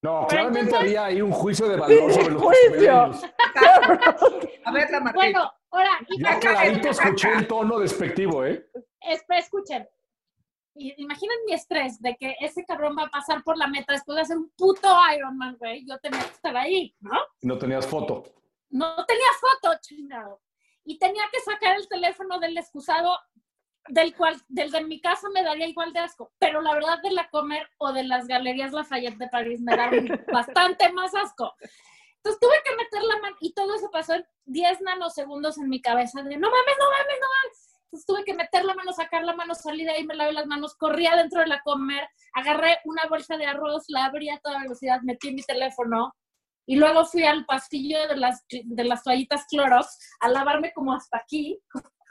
No, 0.04 0.26
claramente 0.26 0.60
entonces- 0.60 0.80
había 0.86 1.04
ahí 1.06 1.22
un 1.22 1.32
juicio 1.32 1.66
de 1.66 1.76
valor 1.76 2.12
sobre 2.12 2.30
los 2.34 2.42
juicio. 2.42 2.92
A 4.66 4.70
ver, 4.72 4.90
la 4.90 5.00
Martín. 5.00 5.14
Bueno, 5.14 5.50
ahora, 5.70 5.98
Yo 6.08 6.40
clarito 6.40 6.88
escuché 6.90 7.32
el 7.32 7.46
tono 7.46 7.78
despectivo, 7.78 8.44
¿eh? 8.44 8.68
esp- 9.00 9.38
escuchen. 9.38 9.88
Imaginen 10.74 11.36
mi 11.46 11.54
estrés 11.54 12.02
de 12.02 12.16
que 12.16 12.34
ese 12.40 12.64
cabrón 12.66 12.96
va 12.98 13.04
a 13.04 13.10
pasar 13.10 13.42
por 13.44 13.56
la 13.56 13.66
meta 13.68 13.92
después 13.94 14.16
de 14.16 14.22
hacer 14.22 14.36
un 14.36 14.50
puto 14.56 14.88
Ironman, 15.16 15.56
güey. 15.56 15.86
Yo 15.86 15.96
tenía 15.98 16.20
que 16.20 16.32
estar 16.32 16.54
ahí, 16.56 16.94
¿no? 17.00 17.12
Y 17.40 17.46
no 17.46 17.56
tenías 17.56 17.86
foto. 17.86 18.24
No 18.70 19.06
tenía 19.06 19.28
foto, 19.40 19.74
chingado. 19.80 20.42
Y 20.84 20.98
tenía 20.98 21.22
que 21.32 21.40
sacar 21.40 21.76
el 21.76 21.88
teléfono 21.88 22.38
del 22.40 22.58
excusado, 22.58 23.16
del 23.88 24.14
cual, 24.16 24.40
del 24.48 24.70
de 24.70 24.84
mi 24.84 25.00
casa 25.00 25.28
me 25.32 25.42
daría 25.42 25.66
igual 25.66 25.92
de 25.92 26.00
asco. 26.00 26.32
Pero 26.38 26.60
la 26.60 26.74
verdad 26.74 27.00
de 27.02 27.10
la 27.10 27.28
Comer 27.30 27.68
o 27.78 27.92
de 27.92 28.04
las 28.04 28.26
Galerías 28.26 28.72
Lafayette 28.72 29.18
de 29.18 29.28
París 29.28 29.60
me 29.60 29.76
daban 29.76 30.08
bastante 30.32 30.92
más 30.92 31.14
asco. 31.14 31.52
Entonces 32.16 32.40
tuve 32.40 32.56
que 32.64 32.76
meter 32.76 33.02
la 33.02 33.18
mano 33.20 33.36
y 33.40 33.52
todo 33.52 33.74
eso 33.74 33.90
pasó 33.90 34.14
en 34.14 34.24
10 34.46 34.80
nanosegundos 34.80 35.58
en 35.58 35.68
mi 35.68 35.82
cabeza 35.82 36.22
de 36.22 36.36
no 36.36 36.50
mames, 36.50 36.76
no 36.78 36.90
mames, 36.90 37.18
no 37.20 37.26
mames. 37.42 37.74
Entonces 37.84 38.06
tuve 38.06 38.24
que 38.24 38.34
meter 38.34 38.64
la 38.64 38.74
mano, 38.74 38.92
sacar 38.92 39.24
la 39.24 39.36
mano, 39.36 39.54
salir 39.54 39.86
de 39.86 39.92
ahí, 39.92 40.04
me 40.04 40.14
lavé 40.14 40.32
las 40.32 40.46
manos, 40.46 40.74
corrí 40.74 41.06
adentro 41.06 41.40
de 41.40 41.46
la 41.46 41.60
comer, 41.60 42.08
agarré 42.32 42.78
una 42.86 43.06
bolsa 43.08 43.36
de 43.36 43.46
arroz, 43.46 43.84
la 43.88 44.06
abrí 44.06 44.30
a 44.30 44.38
toda 44.38 44.62
velocidad, 44.62 45.00
metí 45.02 45.32
mi 45.32 45.42
teléfono 45.42 46.12
y 46.66 46.76
luego 46.76 47.04
fui 47.04 47.24
al 47.24 47.44
pasillo 47.44 48.08
de 48.08 48.16
las, 48.16 48.44
de 48.48 48.84
las 48.84 49.02
toallitas 49.02 49.44
Clorox 49.48 49.98
a 50.20 50.28
lavarme 50.28 50.72
como 50.72 50.94
hasta 50.94 51.18
aquí. 51.18 51.60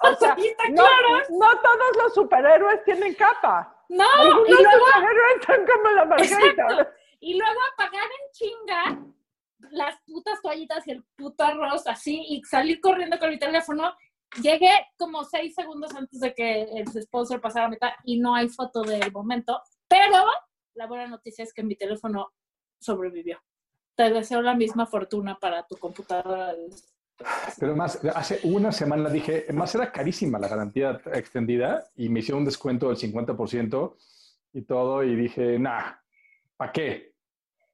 O 0.03 0.15
sea, 0.15 0.35
Toallita 0.35 0.63
no, 0.69 1.61
todos 1.61 1.97
los 2.03 2.13
superhéroes 2.13 2.83
tienen 2.83 3.13
capa. 3.15 3.75
No, 3.89 4.05
Algunos 4.19 4.49
y 4.49 4.51
luego 4.51 4.85
superhéroes 4.85 5.45
son 5.45 5.65
como 5.65 5.89
la 5.95 6.05
Margarita. 6.05 6.47
Exacto. 6.47 6.91
Y 7.19 7.37
luego 7.37 7.59
apagar 7.73 8.03
en 8.03 8.31
chinga 8.33 9.13
las 9.71 9.95
putas 10.05 10.41
toallitas 10.41 10.85
y 10.87 10.91
el 10.91 11.03
puto 11.15 11.43
arroz 11.43 11.87
así 11.87 12.23
y 12.27 12.43
salir 12.43 12.81
corriendo 12.81 13.17
con 13.17 13.29
mi 13.29 13.39
teléfono. 13.39 13.93
Llegué 14.41 14.71
como 14.97 15.23
seis 15.23 15.53
segundos 15.53 15.93
antes 15.95 16.19
de 16.19 16.33
que 16.33 16.63
el 16.63 16.87
sponsor 17.03 17.39
pasara 17.39 17.67
a 17.67 17.69
mitad 17.69 17.91
y 18.03 18.19
no 18.19 18.35
hay 18.35 18.49
foto 18.49 18.81
del 18.81 19.11
momento, 19.11 19.61
pero 19.87 20.25
la 20.73 20.87
buena 20.87 21.07
noticia 21.07 21.43
es 21.43 21.53
que 21.53 21.63
mi 21.63 21.75
teléfono 21.75 22.33
sobrevivió. 22.79 23.39
Te 23.95 24.09
deseo 24.09 24.41
la 24.41 24.55
misma 24.55 24.87
fortuna 24.87 25.37
para 25.39 25.65
tu 25.67 25.77
computadora. 25.77 26.55
Pero 27.59 27.75
más, 27.75 27.99
hace 28.15 28.39
una 28.43 28.71
semana 28.71 29.09
dije, 29.09 29.45
más 29.53 29.73
era 29.75 29.91
carísima 29.91 30.39
la 30.39 30.47
garantía 30.47 31.01
extendida 31.13 31.85
y 31.95 32.09
me 32.09 32.19
hicieron 32.19 32.39
un 32.39 32.45
descuento 32.45 32.89
del 32.89 32.97
50% 32.97 33.95
y 34.53 34.61
todo 34.63 35.03
y 35.03 35.15
dije, 35.15 35.57
nah, 35.59 35.93
¿para 36.57 36.71
qué? 36.71 37.13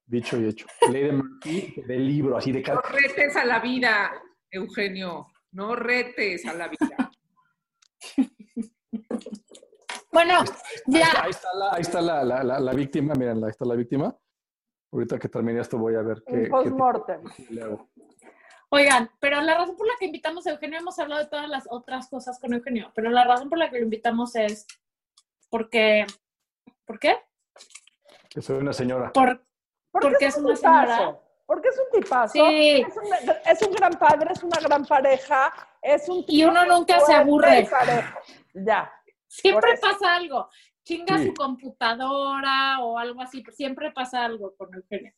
Dicho 0.05 0.39
y 0.39 0.47
hecho. 0.47 0.65
Ley 0.91 1.03
de 1.03 1.11
Murphy, 1.13 1.83
del 1.87 2.07
libro, 2.07 2.37
así 2.37 2.51
de 2.51 2.59
No 2.59 2.65
cada... 2.65 2.81
retes 2.81 3.35
a 3.35 3.45
la 3.45 3.59
vida, 3.59 4.11
Eugenio. 4.49 5.27
No 5.51 5.75
retes 5.75 6.45
a 6.45 6.53
la 6.53 6.67
vida. 6.67 7.11
Bueno, 10.11 10.43
ya. 10.87 11.23
Ahí 11.23 11.29
está, 11.29 11.47
la, 11.53 11.71
ahí 11.71 11.81
está 11.81 12.01
la, 12.01 12.23
la, 12.23 12.43
la, 12.43 12.59
la 12.59 12.73
víctima, 12.73 13.13
miren, 13.13 13.43
ahí 13.43 13.51
está 13.51 13.63
la 13.63 13.75
víctima. 13.75 14.13
Ahorita 14.91 15.19
que 15.19 15.29
termine 15.29 15.61
esto 15.61 15.77
voy 15.77 15.95
a 15.95 16.01
ver 16.01 16.23
qué, 16.25 16.33
Un 16.33 16.43
qué 16.43 16.49
post-mortem. 16.49 17.21
Oigan, 18.71 19.09
pero 19.19 19.41
la 19.41 19.55
razón 19.55 19.75
por 19.75 19.87
la 19.87 19.93
que 19.99 20.05
invitamos 20.05 20.45
a 20.45 20.51
Eugenio, 20.51 20.77
hemos 20.77 20.99
hablado 20.99 21.23
de 21.23 21.29
todas 21.29 21.49
las 21.49 21.65
otras 21.69 22.07
cosas 22.07 22.39
con 22.39 22.53
Eugenio, 22.53 22.91
pero 22.93 23.09
la 23.09 23.23
razón 23.23 23.49
por 23.49 23.57
la 23.57 23.69
que 23.69 23.79
lo 23.79 23.83
invitamos 23.83 24.35
es 24.35 24.67
porque, 25.49 26.05
¿por 26.85 26.99
qué? 26.99 27.17
Que 28.29 28.41
soy 28.41 28.57
una 28.57 28.73
señora. 28.73 29.11
Por, 29.11 29.43
porque, 29.91 30.27
es, 30.27 30.37
una 30.37 30.55
señora. 30.55 31.19
Porque 31.47 31.69
es 31.69 31.79
un 31.79 31.99
tipazo. 31.99 32.33
Sí. 32.33 32.85
Es 32.87 32.95
un, 32.95 33.33
es 33.45 33.61
un 33.63 33.73
gran 33.73 33.93
padre, 33.93 34.33
es 34.33 34.43
una 34.43 34.59
gran 34.61 34.85
pareja, 34.85 35.51
es 35.81 36.07
un 36.07 36.23
Y 36.27 36.43
uno 36.43 36.63
nunca 36.65 36.99
se 36.99 37.13
aburre. 37.13 37.67
Ya. 38.53 38.93
Siempre 39.27 39.77
Por 39.77 39.91
pasa 39.91 40.15
algo. 40.15 40.47
Chinga 40.83 41.17
Sí. 41.17 41.27
su 41.27 41.33
computadora 41.33 42.79
o 42.81 42.99
algo 42.99 43.21
así, 43.21 43.41
pero 43.41 43.55
siempre 43.55 43.91
pasa 43.91 44.25
algo 44.25 44.55
con 44.55 44.73
Eugenio. 44.75 45.13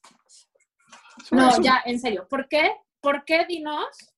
No, 1.31 1.61
ya, 1.61 1.81
en 1.85 1.99
serio. 1.99 2.27
¿Por 2.29 2.47
qué? 2.47 2.75
¿Por 3.01 3.25
qué 3.25 3.45
dinos? 3.45 4.13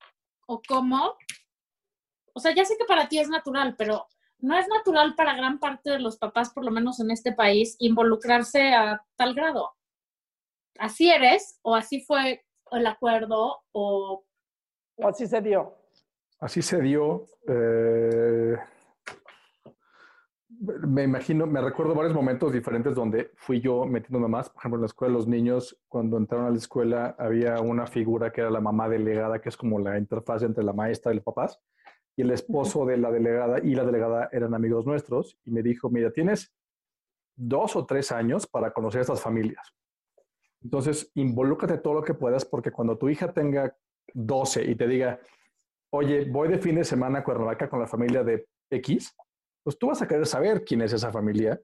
¿O 0.46 0.62
cómo? 0.68 1.16
O 2.34 2.40
sea, 2.40 2.54
ya 2.54 2.66
sé 2.66 2.76
que 2.78 2.86
para 2.86 3.08
ti 3.08 3.20
es 3.20 3.30
natural, 3.30 3.76
pero 3.78 4.08
no 4.40 4.58
es 4.58 4.68
natural 4.68 5.16
para 5.16 5.36
gran 5.36 5.60
parte 5.60 5.92
de 5.92 6.00
los 6.00 6.18
papás, 6.18 6.52
por 6.52 6.66
lo 6.66 6.72
menos 6.72 7.00
en 7.00 7.12
este 7.12 7.32
país, 7.32 7.76
involucrarse 7.80 8.74
a 8.74 9.02
tal 9.16 9.34
grado. 9.34 9.72
Así 10.78 11.10
eres, 11.10 11.60
o 11.62 11.76
así 11.76 12.02
fue 12.02 12.44
el 12.72 12.88
acuerdo, 12.88 13.64
o 13.72 14.26
O 14.98 15.08
así 15.08 15.28
se 15.28 15.42
dio. 15.42 15.76
Así 16.40 16.62
se 16.62 16.82
dio. 16.82 17.26
eh, 17.48 18.58
me 20.64 21.04
imagino, 21.04 21.46
me 21.46 21.62
recuerdo 21.62 21.94
varios 21.94 22.16
momentos 22.16 22.54
diferentes 22.54 22.96
donde 22.96 23.32
fui 23.36 23.60
yo 23.60 23.86
metiéndome 23.86 24.30
más. 24.30 24.50
Por 24.50 24.62
ejemplo, 24.62 24.78
en 24.78 24.82
la 24.82 24.88
escuela 24.88 25.12
de 25.12 25.18
los 25.18 25.28
niños, 25.28 25.78
cuando 25.90 26.18
entraron 26.18 26.48
a 26.48 26.52
la 26.52 26.58
escuela, 26.58 27.16
había 27.20 27.60
una 27.60 27.86
figura 27.86 28.32
que 28.32 28.42
era 28.42 28.50
la 28.50 28.62
mamá 28.62 28.88
delegada, 28.88 29.42
que 29.42 29.50
es 29.50 29.58
como 29.58 29.80
la 29.80 29.98
interfaz 29.98 30.44
entre 30.44 30.64
la 30.64 30.72
maestra 30.72 31.12
y 31.12 31.16
los 31.16 31.24
papás. 31.24 31.60
Y 32.16 32.22
el 32.22 32.32
esposo 32.32 32.86
de 32.86 32.98
la 32.98 33.12
delegada 33.12 33.60
y 33.60 33.76
la 33.76 33.84
delegada 33.84 34.30
eran 34.32 34.54
amigos 34.54 34.86
nuestros. 34.86 35.38
Y 35.44 35.52
me 35.52 35.64
dijo, 35.64 35.90
mira, 35.90 36.12
tienes 36.12 36.54
dos 37.36 37.76
o 37.76 37.86
tres 37.86 38.12
años 38.12 38.48
para 38.48 38.72
conocer 38.72 39.00
a 39.00 39.02
estas 39.02 39.22
familias. 39.22 39.74
Entonces, 40.62 41.12
involúcrate 41.16 41.78
todo 41.80 41.96
lo 41.96 42.04
que 42.04 42.14
puedas 42.14 42.46
porque 42.46 42.72
cuando 42.72 42.98
tu 42.98 43.10
hija 43.10 43.34
tenga 43.34 43.76
12 44.14 44.64
y 44.64 44.76
te 44.76 44.88
diga, 44.88 45.20
oye, 45.90 46.26
voy 46.26 46.48
de 46.48 46.58
fin 46.58 46.76
de 46.76 46.86
semana 46.86 47.20
a 47.20 47.24
Cuernavaca 47.24 47.70
con 47.70 47.80
la 47.80 47.88
familia 47.88 48.24
de 48.24 48.48
X, 48.70 49.14
pues 49.64 49.78
tú 49.78 49.88
vas 49.88 50.02
a 50.02 50.08
querer 50.08 50.26
saber 50.26 50.64
quién 50.64 50.82
es 50.82 50.94
esa 50.94 51.12
familia 51.12 51.60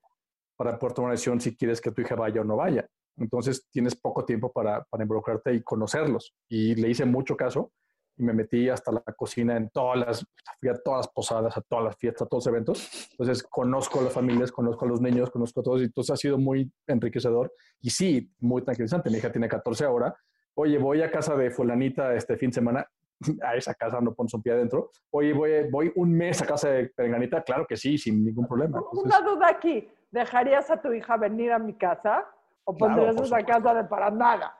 para 0.55 0.77
poder 0.77 0.93
tomar 0.93 1.07
una 1.07 1.13
decisión 1.13 1.39
si 1.39 1.55
quieres 1.55 1.79
que 1.81 1.91
tu 1.91 2.01
hija 2.01 2.15
vaya 2.15 2.41
o 2.41 2.43
no 2.43 2.55
vaya. 2.57 2.87
Entonces 3.17 3.67
tienes 3.69 3.95
poco 3.95 4.25
tiempo 4.25 4.51
para, 4.51 4.83
para 4.85 5.03
involucrarte 5.03 5.53
y 5.53 5.61
conocerlos. 5.61 6.33
Y 6.47 6.75
le 6.75 6.89
hice 6.89 7.05
mucho 7.05 7.35
caso 7.35 7.71
y 8.17 8.23
me 8.23 8.33
metí 8.33 8.69
hasta 8.69 8.91
la 8.91 9.01
cocina 9.01 9.55
en 9.55 9.69
todas 9.69 9.99
las, 9.99 10.25
fui 10.59 10.69
a 10.69 10.75
todas 10.75 10.99
las 10.99 11.07
posadas, 11.07 11.57
a 11.57 11.61
todas 11.61 11.85
las 11.85 11.97
fiestas, 11.97 12.23
a 12.23 12.29
todos 12.29 12.45
los 12.45 12.53
eventos. 12.53 13.09
Entonces 13.11 13.43
conozco 13.43 13.99
a 13.99 14.03
las 14.03 14.13
familias, 14.13 14.51
conozco 14.51 14.85
a 14.85 14.87
los 14.89 15.01
niños, 15.01 15.29
conozco 15.29 15.61
a 15.61 15.63
todos 15.63 15.81
y 15.81 15.85
entonces 15.85 16.13
ha 16.13 16.17
sido 16.17 16.37
muy 16.37 16.71
enriquecedor 16.87 17.53
y 17.81 17.89
sí, 17.89 18.31
muy 18.39 18.61
tranquilizante. 18.61 19.09
Mi 19.09 19.17
hija 19.17 19.31
tiene 19.31 19.47
14 19.47 19.85
ahora. 19.85 20.15
Oye, 20.55 20.77
voy 20.77 21.01
a 21.01 21.09
casa 21.09 21.35
de 21.37 21.51
fulanita 21.51 22.13
este 22.15 22.35
fin 22.35 22.49
de 22.49 22.55
semana 22.55 22.89
a 23.43 23.55
esa 23.55 23.73
casa 23.73 23.99
no 24.01 24.13
pones 24.13 24.33
un 24.33 24.41
pie 24.41 24.53
adentro. 24.53 24.91
Oye, 25.11 25.33
voy, 25.33 25.69
voy 25.69 25.91
un 25.95 26.11
mes 26.11 26.41
a 26.41 26.45
casa 26.45 26.69
de 26.69 26.85
Perenganita, 26.89 27.43
claro 27.43 27.65
que 27.67 27.77
sí, 27.77 27.97
sin 27.97 28.23
ningún 28.23 28.47
problema. 28.47 28.79
Entonces, 28.79 29.03
Una 29.05 29.21
duda 29.21 29.47
aquí. 29.49 29.89
¿Dejarías 30.11 30.69
a 30.71 30.81
tu 30.81 30.91
hija 30.91 31.17
venir 31.17 31.51
a 31.51 31.59
mi 31.59 31.75
casa? 31.77 32.25
¿O 32.63 32.75
Claro, 32.75 32.93
pondrías 32.95 33.15
por 33.15 33.25
esa 33.25 33.37
supuesto. 33.39 33.63
casa 33.63 33.73
de 33.75 33.83
para 33.85 34.09
nada? 34.11 34.55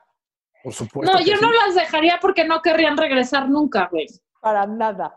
por 0.62 0.72
supuesto. 0.74 1.12
no, 1.12 1.20
yo 1.20 1.36
sí. 1.36 1.42
no 1.42 1.50
las 1.50 1.74
dejaría 1.74 2.18
porque 2.20 2.44
no 2.44 2.60
querrían 2.60 2.96
regresar 2.96 3.48
nunca, 3.48 3.88
güey. 3.90 4.06
Para 4.40 4.66
nada. 4.66 5.16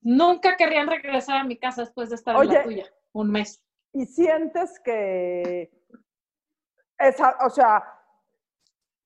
Nunca 0.00 0.56
querrían 0.56 0.86
regresar 0.88 1.38
a 1.38 1.44
mi 1.44 1.56
casa 1.58 1.82
después 1.82 2.08
de 2.08 2.14
estar 2.14 2.34
en 2.42 2.48
la 2.48 2.62
tuya, 2.62 2.86
un 3.12 3.30
mes. 3.30 3.62
y 3.92 4.06
sientes 4.06 4.80
que 4.80 5.70
esa, 6.98 7.36
o 7.44 7.50
sea, 7.50 7.84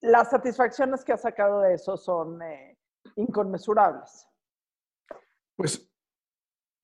las 0.01 0.31
satisfacciones 0.31 1.05
que 1.05 1.13
has 1.13 1.23
sacado 1.23 1.61
de 1.61 1.75
eso 1.75 1.97
son 1.97 2.41
eh, 2.43 2.72
inconmensurables. 3.17 4.27
Pues 5.57 5.89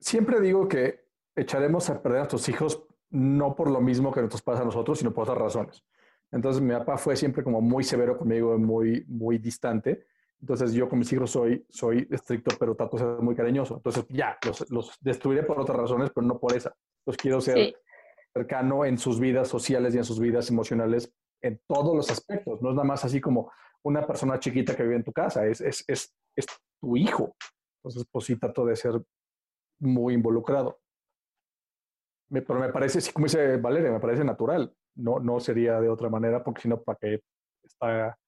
siempre 0.01 0.41
digo 0.41 0.69
que 0.69 1.07
echaremos 1.35 1.89
a 1.91 2.03
perder 2.03 2.19
a 2.19 2.21
nuestros 2.23 2.49
hijos 2.49 2.85
no 3.11 3.55
por 3.55 3.71
lo 3.71 3.81
mismo 3.81 4.13
que 4.13 4.21
nos 4.23 4.43
pasa 4.43 4.63
a 4.63 4.65
nosotros, 4.65 4.99
sino 4.99 5.13
por 5.13 5.23
otras 5.23 5.39
razones. 5.39 5.85
Entonces 6.31 6.61
mi 6.61 6.73
papá 6.75 6.99
fue 6.99 7.17
siempre 7.17 7.43
como 7.43 7.61
muy 7.61 7.83
severo 7.83 8.19
conmigo, 8.19 8.59
muy, 8.59 9.05
muy 9.09 9.39
distante. 9.39 10.07
Entonces 10.41 10.73
yo 10.73 10.89
con 10.89 10.99
mis 10.99 11.13
hijos 11.13 11.31
soy, 11.31 11.65
soy 11.71 12.07
estricto, 12.11 12.55
pero 12.59 12.75
trato 12.75 12.97
de 12.99 13.03
ser 13.05 13.23
muy 13.23 13.35
cariñoso. 13.35 13.77
Entonces 13.77 14.05
ya, 14.11 14.39
los, 14.45 14.71
los 14.71 14.99
destruiré 15.01 15.43
por 15.43 15.59
otras 15.59 15.79
razones, 15.79 16.11
pero 16.15 16.27
no 16.27 16.39
por 16.39 16.55
esa. 16.55 16.75
Los 17.07 17.17
quiero 17.17 17.41
ser 17.41 17.57
Sí. 17.57 17.75
cercano 18.35 18.85
en 18.85 18.99
sus 18.99 19.19
vidas 19.19 19.49
sociales 19.49 19.95
y 19.95 19.99
en 19.99 20.05
sus 20.05 20.21
vidas 20.21 20.51
emocionales 20.51 21.13
en 21.41 21.61
todos 21.67 21.97
los 21.97 22.11
aspectos. 22.11 22.61
No 22.61 22.69
es 22.71 22.75
nada 22.75 22.87
más 22.87 23.05
así 23.05 23.21
como 23.21 23.51
una 23.85 24.07
persona 24.07 24.39
chiquita 24.39 24.77
que 24.77 24.83
vive 24.83 24.97
en 24.97 25.05
tu 25.05 25.13
casa, 25.13 25.47
es, 25.47 25.61
es, 25.61 25.85
es, 25.87 26.15
es 26.37 26.47
tu 26.81 26.97
hijo. 26.97 27.37
Entonces, 27.83 28.07
pues 28.11 28.25
sí 28.27 28.37
trato 28.39 28.65
de 28.67 28.77
ser 28.77 29.01
muy 29.81 30.15
involucrado. 30.15 30.81
Me- 32.31 32.43
pero 32.43 32.61
me 32.61 32.69
parece, 32.71 33.01
sí, 33.01 33.13
como 33.13 33.27
dice 33.27 33.57
Valeria, 33.57 33.91
me 33.91 34.01
parece 34.01 34.25
natural. 34.25 34.75
No, 34.97 35.21
no 35.21 35.41
sería 35.41 35.81
de 35.81 35.89
otra 35.89 36.09
manera, 36.09 36.43
porque 36.43 36.63
si 36.63 36.69
no, 36.69 36.83
¿para 36.83 36.99
qué 37.01 37.21
está 37.63 38.19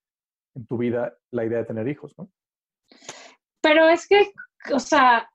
en 0.55 0.67
tu 0.67 0.79
vida 0.79 1.17
la 1.33 1.45
idea 1.45 1.59
de 1.59 1.65
tener 1.65 1.89
hijos? 1.89 2.15
¿no? 2.17 2.31
Pero 3.61 3.89
es 3.89 4.07
que, 4.07 4.33
o 4.73 4.79
sea, 4.79 5.29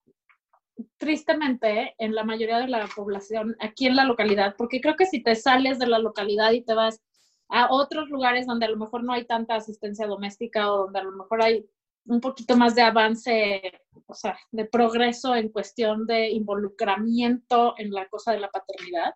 tristemente, 0.98 1.94
en 1.98 2.16
la 2.16 2.24
mayoría 2.24 2.60
de 2.60 2.68
la 2.68 2.88
población, 2.96 3.56
aquí 3.60 3.88
en 3.88 3.96
la 3.96 4.06
localidad, 4.06 4.56
porque 4.58 4.82
creo 4.82 4.96
que 4.96 5.06
si 5.06 5.22
te 5.22 5.36
sales 5.36 5.78
de 5.80 5.88
la 5.88 6.00
localidad 6.00 6.52
y 6.52 6.64
te 6.64 6.74
vas 6.74 7.02
a 7.50 7.72
otros 7.72 8.10
lugares 8.10 8.48
donde 8.48 8.66
a 8.66 8.70
lo 8.70 8.78
mejor 8.78 9.04
no 9.04 9.14
hay 9.14 9.26
tanta 9.26 9.56
asistencia 9.56 10.08
doméstica 10.08 10.72
o 10.72 10.86
donde 10.86 11.00
a 11.00 11.04
lo 11.04 11.12
mejor 11.12 11.42
hay 11.44 11.66
un 12.08 12.22
poquito 12.22 12.56
más 12.56 12.76
de 12.76 12.82
avance, 12.84 13.62
o 14.06 14.14
sea, 14.14 14.38
de 14.52 14.66
progreso 14.66 15.36
en 15.36 15.50
cuestión 15.50 16.06
de 16.06 16.30
involucramiento 16.30 17.74
en 17.78 17.92
la 17.92 18.08
cosa 18.08 18.32
de 18.32 18.40
la 18.40 18.50
paternidad, 18.50 19.16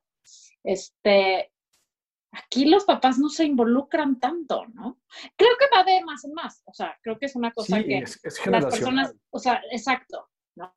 este, 0.64 1.52
aquí 2.32 2.66
los 2.66 2.86
papás 2.86 3.20
no 3.20 3.30
se 3.30 3.46
involucran 3.46 4.20
tanto, 4.20 4.66
¿no? 4.68 5.00
Creo 5.36 5.52
que 5.60 5.76
va 5.76 5.84
de 5.84 6.04
más 6.04 6.24
en 6.26 6.34
más, 6.34 6.64
o 6.66 6.74
sea, 6.74 6.98
creo 7.02 7.18
que 7.18 7.28
es 7.28 7.36
una 7.36 7.52
cosa 7.52 7.78
Sí, 7.78 7.86
que 7.86 7.98
es, 8.00 8.20
es 8.24 8.46
las 8.48 8.66
personas, 8.66 9.14
o 9.30 9.40
sea, 9.40 9.62
exacto, 9.72 10.28
¿no? 10.56 10.74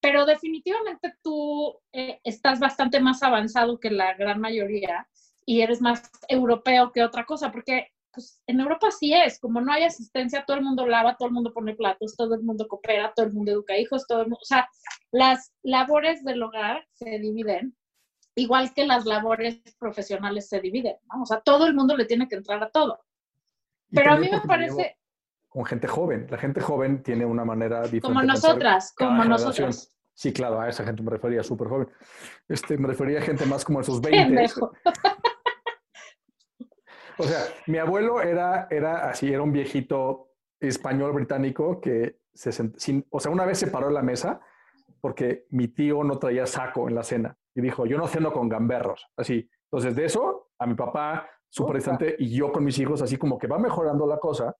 Pero 0.00 0.26
definitivamente 0.26 1.14
tú 1.22 1.78
eh, 1.92 2.20
estás 2.24 2.58
bastante 2.58 2.98
más 2.98 3.22
avanzado 3.22 3.78
que 3.78 3.90
la 3.90 4.14
gran 4.14 4.40
mayoría 4.40 5.08
y 5.46 5.60
eres 5.60 5.80
más 5.80 6.10
europeo 6.28 6.92
que 6.92 7.02
otra 7.02 7.24
cosa, 7.24 7.50
porque 7.50 7.88
pues, 8.12 8.40
en 8.46 8.60
Europa 8.60 8.90
sí 8.90 9.14
es, 9.14 9.38
como 9.38 9.60
no 9.60 9.72
hay 9.72 9.84
asistencia, 9.84 10.44
todo 10.46 10.56
el 10.56 10.62
mundo 10.62 10.86
lava, 10.86 11.16
todo 11.16 11.28
el 11.28 11.34
mundo 11.34 11.52
pone 11.52 11.74
platos, 11.74 12.16
todo 12.16 12.34
el 12.34 12.42
mundo 12.42 12.68
coopera, 12.68 13.12
todo 13.14 13.26
el 13.26 13.32
mundo 13.32 13.52
educa 13.52 13.76
hijos, 13.76 14.06
todo 14.06 14.20
el 14.20 14.26
mundo, 14.26 14.38
o 14.42 14.44
sea, 14.44 14.68
las 15.10 15.52
labores 15.62 16.22
del 16.24 16.42
hogar 16.42 16.86
se 16.92 17.18
dividen, 17.18 17.76
igual 18.34 18.72
que 18.74 18.86
las 18.86 19.06
labores 19.06 19.62
profesionales 19.78 20.48
se 20.48 20.60
dividen, 20.60 20.96
¿no? 21.12 21.22
O 21.22 21.26
sea, 21.26 21.40
todo 21.40 21.66
el 21.66 21.74
mundo 21.74 21.96
le 21.96 22.04
tiene 22.04 22.28
que 22.28 22.36
entrar 22.36 22.62
a 22.62 22.70
todo. 22.70 23.00
Y 23.90 23.96
Pero 23.96 24.12
a 24.12 24.16
mí 24.16 24.28
me 24.30 24.40
parece, 24.40 24.96
Con 25.48 25.64
gente 25.66 25.86
joven. 25.86 26.26
La 26.30 26.38
gente 26.38 26.60
joven 26.60 27.02
tiene 27.02 27.26
una 27.26 27.44
manera 27.44 27.82
diferente. 27.82 28.08
como 28.08 28.22
nosotras, 28.22 28.94
como 28.96 29.22
generación. 29.22 29.48
nosotras. 29.48 29.88
Sí, 30.14 30.32
claro, 30.32 30.60
a 30.60 30.68
esa 30.68 30.84
gente 30.84 31.02
me 31.02 31.10
refería, 31.10 31.42
súper 31.42 31.68
joven. 31.68 31.88
Este, 32.48 32.76
me 32.76 32.88
refería 32.88 33.18
a 33.18 33.22
gente 33.22 33.44
más 33.46 33.64
como 33.64 33.80
en 33.80 33.84
sus 33.84 34.00
20. 34.00 34.48
O 37.18 37.24
sea, 37.24 37.40
mi 37.66 37.78
abuelo 37.78 38.20
era, 38.22 38.66
era 38.70 39.08
así, 39.08 39.32
era 39.32 39.42
un 39.42 39.52
viejito 39.52 40.28
español 40.60 41.12
británico 41.12 41.80
que 41.80 42.20
se 42.32 42.50
sent- 42.50 42.76
sin- 42.78 43.06
o 43.10 43.20
sea, 43.20 43.30
una 43.32 43.44
vez 43.44 43.58
se 43.58 43.66
paró 43.66 43.88
en 43.88 43.94
la 43.94 44.02
mesa 44.02 44.40
porque 45.00 45.46
mi 45.50 45.68
tío 45.68 46.04
no 46.04 46.18
traía 46.18 46.46
saco 46.46 46.88
en 46.88 46.94
la 46.94 47.02
cena 47.02 47.36
y 47.54 47.60
dijo, 47.60 47.84
yo 47.86 47.98
no 47.98 48.06
ceno 48.06 48.32
con 48.32 48.48
gamberros, 48.48 49.08
así. 49.16 49.48
Entonces, 49.64 49.94
de 49.96 50.04
eso, 50.04 50.50
a 50.58 50.66
mi 50.66 50.74
papá, 50.74 51.28
súper 51.48 51.76
distante, 51.76 52.14
y 52.18 52.34
yo 52.34 52.50
con 52.52 52.64
mis 52.64 52.78
hijos, 52.78 53.02
así 53.02 53.16
como 53.18 53.36
que 53.38 53.46
va 53.46 53.58
mejorando 53.58 54.06
la 54.06 54.18
cosa. 54.18 54.56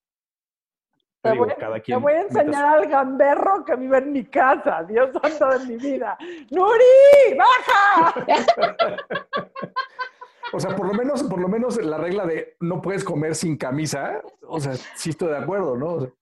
Te 1.23 1.29
Te 1.29 1.33
digo, 1.33 1.45
voy, 1.47 1.55
cada 1.59 1.75
te 1.77 1.83
quien. 1.83 2.03
voy 2.03 2.13
a 2.15 2.21
enseñar 2.23 2.65
al 2.79 2.87
gamberro 2.89 3.65
que 3.65 3.77
vive 3.77 3.99
en 3.99 4.13
mi 4.13 4.25
casa, 4.25 4.83
Dios 4.83 5.11
santo 5.23 5.59
de 5.59 5.67
mi 5.67 5.77
vida. 5.77 6.19
¡Nuri! 6.51 7.39
¡Baja! 7.39 8.25
O 10.53 10.61
sea, 10.61 10.77
por 10.77 10.87
lo 10.87 10.95
menos, 10.95 11.23
por 11.25 11.41
lo 11.41 11.49
menos 11.49 11.83
la 11.83 11.99
regla 11.99 12.27
de 12.27 12.57
no 12.61 12.83
puedes 12.83 13.05
comer 13.05 13.35
sin 13.35 13.57
camisa, 13.57 14.23
o 14.47 14.61
sea, 14.61 14.75
sí 14.97 15.11
estoy 15.11 15.29
de 15.29 15.39
acuerdo, 15.39 15.77
¿no? 15.77 16.13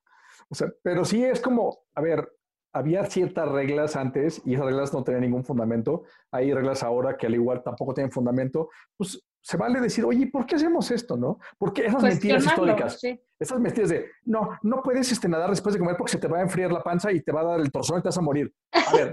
O 0.49 0.55
sea, 0.55 0.69
pero 0.83 1.05
sí 1.05 1.25
es 1.25 1.41
como, 1.41 1.81
a 1.95 2.01
ver, 2.01 2.29
había 2.73 3.05
ciertas 3.07 3.49
reglas 3.49 3.97
antes 3.97 4.43
y 4.45 4.55
esas 4.55 4.67
reglas 4.67 4.93
no 4.93 5.03
tenían 5.03 5.23
ningún 5.23 5.45
fundamento. 5.45 6.05
Hay 6.31 6.53
reglas 6.53 6.83
ahora 6.83 7.17
que 7.17 7.27
al 7.27 7.35
igual 7.35 7.63
tampoco 7.63 7.95
tienen 7.95 8.13
fundamento. 8.13 8.71
Pues 8.97 9.21
se 9.41 9.57
vale 9.57 9.81
decir, 9.81 10.05
oye, 10.05 10.27
¿por 10.29 10.47
qué 10.47 10.57
hacemos 10.57 10.91
esto, 10.91 11.17
no? 11.17 11.39
Porque 11.59 11.87
esas 11.87 12.03
mentiras 12.03 12.45
históricas, 12.45 13.01
sí. 13.01 13.21
esas 13.39 13.59
mentiras 13.59 13.91
de, 13.91 14.07
no, 14.25 14.51
no 14.63 14.83
puedes 14.83 15.11
este, 15.11 15.29
nadar 15.29 15.51
después 15.51 15.73
de 15.73 15.79
comer 15.79 15.97
porque 15.97 16.13
se 16.13 16.19
te 16.19 16.29
va 16.29 16.39
a 16.39 16.43
enfriar 16.43 16.71
la 16.71 16.83
panza 16.83 17.11
y 17.11 17.21
te 17.23 17.33
va 17.33 17.41
a 17.41 17.45
dar 17.45 17.61
el 17.61 17.73
torzón 17.73 17.99
y 17.99 18.03
te 18.03 18.09
vas 18.09 18.19
a 18.19 18.23
morir. 18.23 18.53
A 18.73 18.93
ver, 18.93 19.13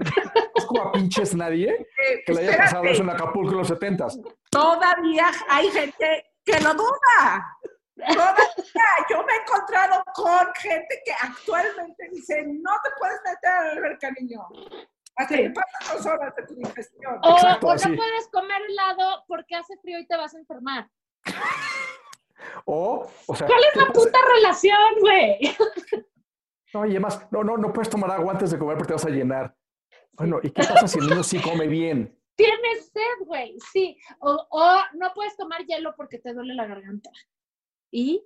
como 0.67 0.83
a 0.83 0.91
pinches 0.91 1.33
nadie 1.35 1.69
Eh, 1.71 2.23
que 2.25 2.33
le 2.33 2.41
haya 2.47 2.57
pasado 2.57 2.83
eso 2.85 3.01
en 3.03 3.09
Acapulco 3.09 3.51
en 3.51 3.57
los 3.57 3.67
setentas. 3.67 4.19
Todavía 4.51 5.27
hay 5.49 5.69
gente 5.71 6.25
que 6.45 6.59
lo 6.59 6.73
duda. 6.73 7.57
Todavía 7.95 8.45
yo 9.09 9.23
me 9.23 9.33
he 9.33 9.37
encontrado 9.41 10.03
con 10.13 10.53
gente 10.55 11.01
que 11.03 11.11
actualmente 11.13 12.09
dice, 12.11 12.43
no 12.45 12.71
te 12.83 12.89
puedes 12.99 13.19
meter 13.25 13.49
a 13.49 13.63
la 13.65 13.71
alberca, 13.71 14.11
niño. 14.19 14.41
Hasta 15.15 15.35
que 15.35 15.49
pasan 15.49 15.97
dos 15.97 16.05
horas 16.05 16.35
de 16.35 16.43
tu 16.43 16.55
digestión. 16.55 17.19
O, 17.23 17.31
Exacto, 17.31 17.67
o 17.67 17.71
así. 17.71 17.89
no 17.89 17.95
puedes 17.95 18.27
comer 18.31 18.61
helado 18.69 19.23
porque 19.27 19.55
hace 19.55 19.75
frío 19.81 19.97
y 19.99 20.05
te 20.05 20.15
vas 20.15 20.35
a 20.35 20.37
enfermar. 20.39 20.87
O, 22.65 23.09
o 23.25 23.35
sea, 23.35 23.47
¿Cuál 23.47 23.59
es 23.63 23.73
¿qué 23.73 23.79
la 23.79 23.87
pasa? 23.87 23.99
puta 23.99 24.19
relación, 24.35 24.77
güey? 24.99 25.57
No, 26.73 26.85
y 26.85 26.91
además, 26.91 27.25
no, 27.31 27.43
no, 27.43 27.57
no 27.57 27.73
puedes 27.73 27.89
tomar 27.89 28.11
agua 28.11 28.33
antes 28.33 28.51
de 28.51 28.59
comer 28.59 28.77
porque 28.77 28.89
te 28.89 28.93
vas 28.93 29.05
a 29.05 29.09
llenar. 29.09 29.55
Bueno, 30.17 30.39
¿y 30.43 30.49
qué 30.51 30.63
pasa 30.63 30.87
si 30.87 30.99
el 30.99 31.07
niño 31.07 31.23
sí 31.23 31.39
come 31.41 31.67
bien? 31.67 32.17
Tienes 32.35 32.89
sed, 32.93 33.25
güey, 33.25 33.55
sí. 33.71 33.97
O, 34.19 34.47
o 34.51 34.75
no 34.93 35.11
puedes 35.13 35.35
tomar 35.37 35.65
hielo 35.65 35.93
porque 35.95 36.19
te 36.19 36.33
duele 36.33 36.53
la 36.55 36.65
garganta. 36.67 37.09
¿Y? 37.91 38.23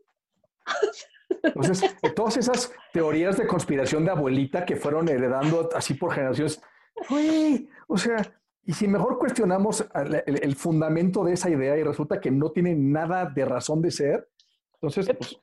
Entonces, 1.43 1.95
eh, 2.01 2.09
todas 2.11 2.37
esas 2.37 2.73
teorías 2.93 3.37
de 3.37 3.47
conspiración 3.47 4.03
de 4.05 4.11
abuelita 4.11 4.65
que 4.65 4.75
fueron 4.75 5.07
heredando 5.09 5.69
así 5.75 5.93
por 5.93 6.13
generaciones, 6.13 6.61
güey, 7.09 7.69
o 7.87 7.97
sea, 7.97 8.17
y 8.63 8.73
si 8.73 8.87
mejor 8.87 9.17
cuestionamos 9.17 9.85
al- 9.93 10.23
el, 10.25 10.43
el 10.43 10.55
fundamento 10.55 11.23
de 11.23 11.33
esa 11.33 11.49
idea 11.49 11.77
y 11.77 11.83
resulta 11.83 12.19
que 12.19 12.29
no 12.31 12.51
tiene 12.51 12.75
nada 12.75 13.25
de 13.25 13.45
razón 13.45 13.81
de 13.81 13.91
ser, 13.91 14.29
entonces, 14.73 15.09
pues, 15.17 15.37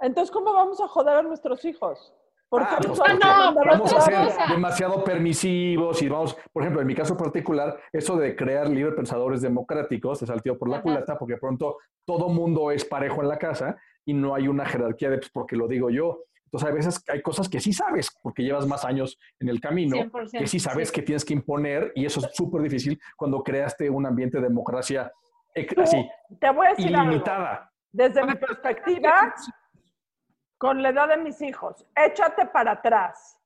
Entonces, 0.00 0.30
¿cómo 0.30 0.52
vamos 0.52 0.80
a 0.80 0.86
joder 0.88 1.16
a 1.16 1.22
nuestros 1.22 1.64
hijos? 1.64 2.14
Porque 2.50 2.66
Ah, 2.68 2.78
pues, 2.84 2.98
porque 2.98 3.18
vamos 3.22 3.56
a 3.56 3.70
vamos 3.70 4.04
ser 4.04 4.14
cosa. 4.14 4.46
demasiado 4.52 5.04
permisivos 5.04 6.02
y 6.02 6.08
vamos, 6.08 6.36
por 6.52 6.62
ejemplo, 6.64 6.80
en 6.82 6.86
mi 6.88 6.94
caso 6.96 7.16
particular, 7.16 7.78
eso 7.92 8.16
de 8.16 8.34
crear 8.34 8.68
libre 8.68 8.92
pensadores 8.92 9.40
democráticos 9.40 10.18
se 10.18 10.26
saltió 10.26 10.58
por 10.58 10.68
la 10.68 10.76
Ajá. 10.76 10.82
culata 10.82 11.16
porque 11.18 11.36
pronto 11.36 11.76
todo 12.04 12.28
mundo 12.28 12.72
es 12.72 12.84
parejo 12.84 13.22
en 13.22 13.28
la 13.28 13.38
casa 13.38 13.76
y 14.04 14.14
no 14.14 14.34
hay 14.34 14.48
una 14.48 14.66
jerarquía 14.66 15.10
de 15.10 15.18
pues, 15.18 15.30
porque 15.30 15.54
lo 15.56 15.68
digo 15.68 15.90
yo. 15.90 16.24
Entonces, 16.46 16.68
a 16.68 16.72
veces 16.72 17.04
hay 17.08 17.22
cosas 17.22 17.48
que 17.48 17.60
sí 17.60 17.72
sabes 17.72 18.10
porque 18.20 18.42
llevas 18.42 18.66
más 18.66 18.84
años 18.84 19.16
en 19.38 19.48
el 19.48 19.60
camino, 19.60 19.96
100%, 19.98 20.38
que 20.40 20.46
sí 20.48 20.58
sabes 20.58 20.88
sí. 20.88 20.94
que 20.94 21.02
tienes 21.02 21.24
que 21.24 21.32
imponer 21.34 21.92
y 21.94 22.04
eso 22.04 22.18
es 22.18 22.30
súper 22.34 22.62
difícil 22.62 23.00
cuando 23.16 23.40
creaste 23.44 23.88
un 23.88 24.04
ambiente 24.06 24.38
de 24.38 24.48
democracia 24.48 25.12
Tú, 25.74 25.80
así, 25.82 26.08
Te 26.40 26.50
voy 26.50 26.66
a 26.66 26.70
decir 26.70 26.94
algo. 26.94 27.08
ilimitada. 27.10 27.70
Desde 27.92 28.24
mi 28.24 28.34
perspectiva, 28.36 29.34
con 30.60 30.82
la 30.82 30.90
edad 30.90 31.08
de 31.08 31.16
mis 31.16 31.40
hijos, 31.40 31.86
échate 31.96 32.44
para 32.44 32.72
atrás. 32.72 33.40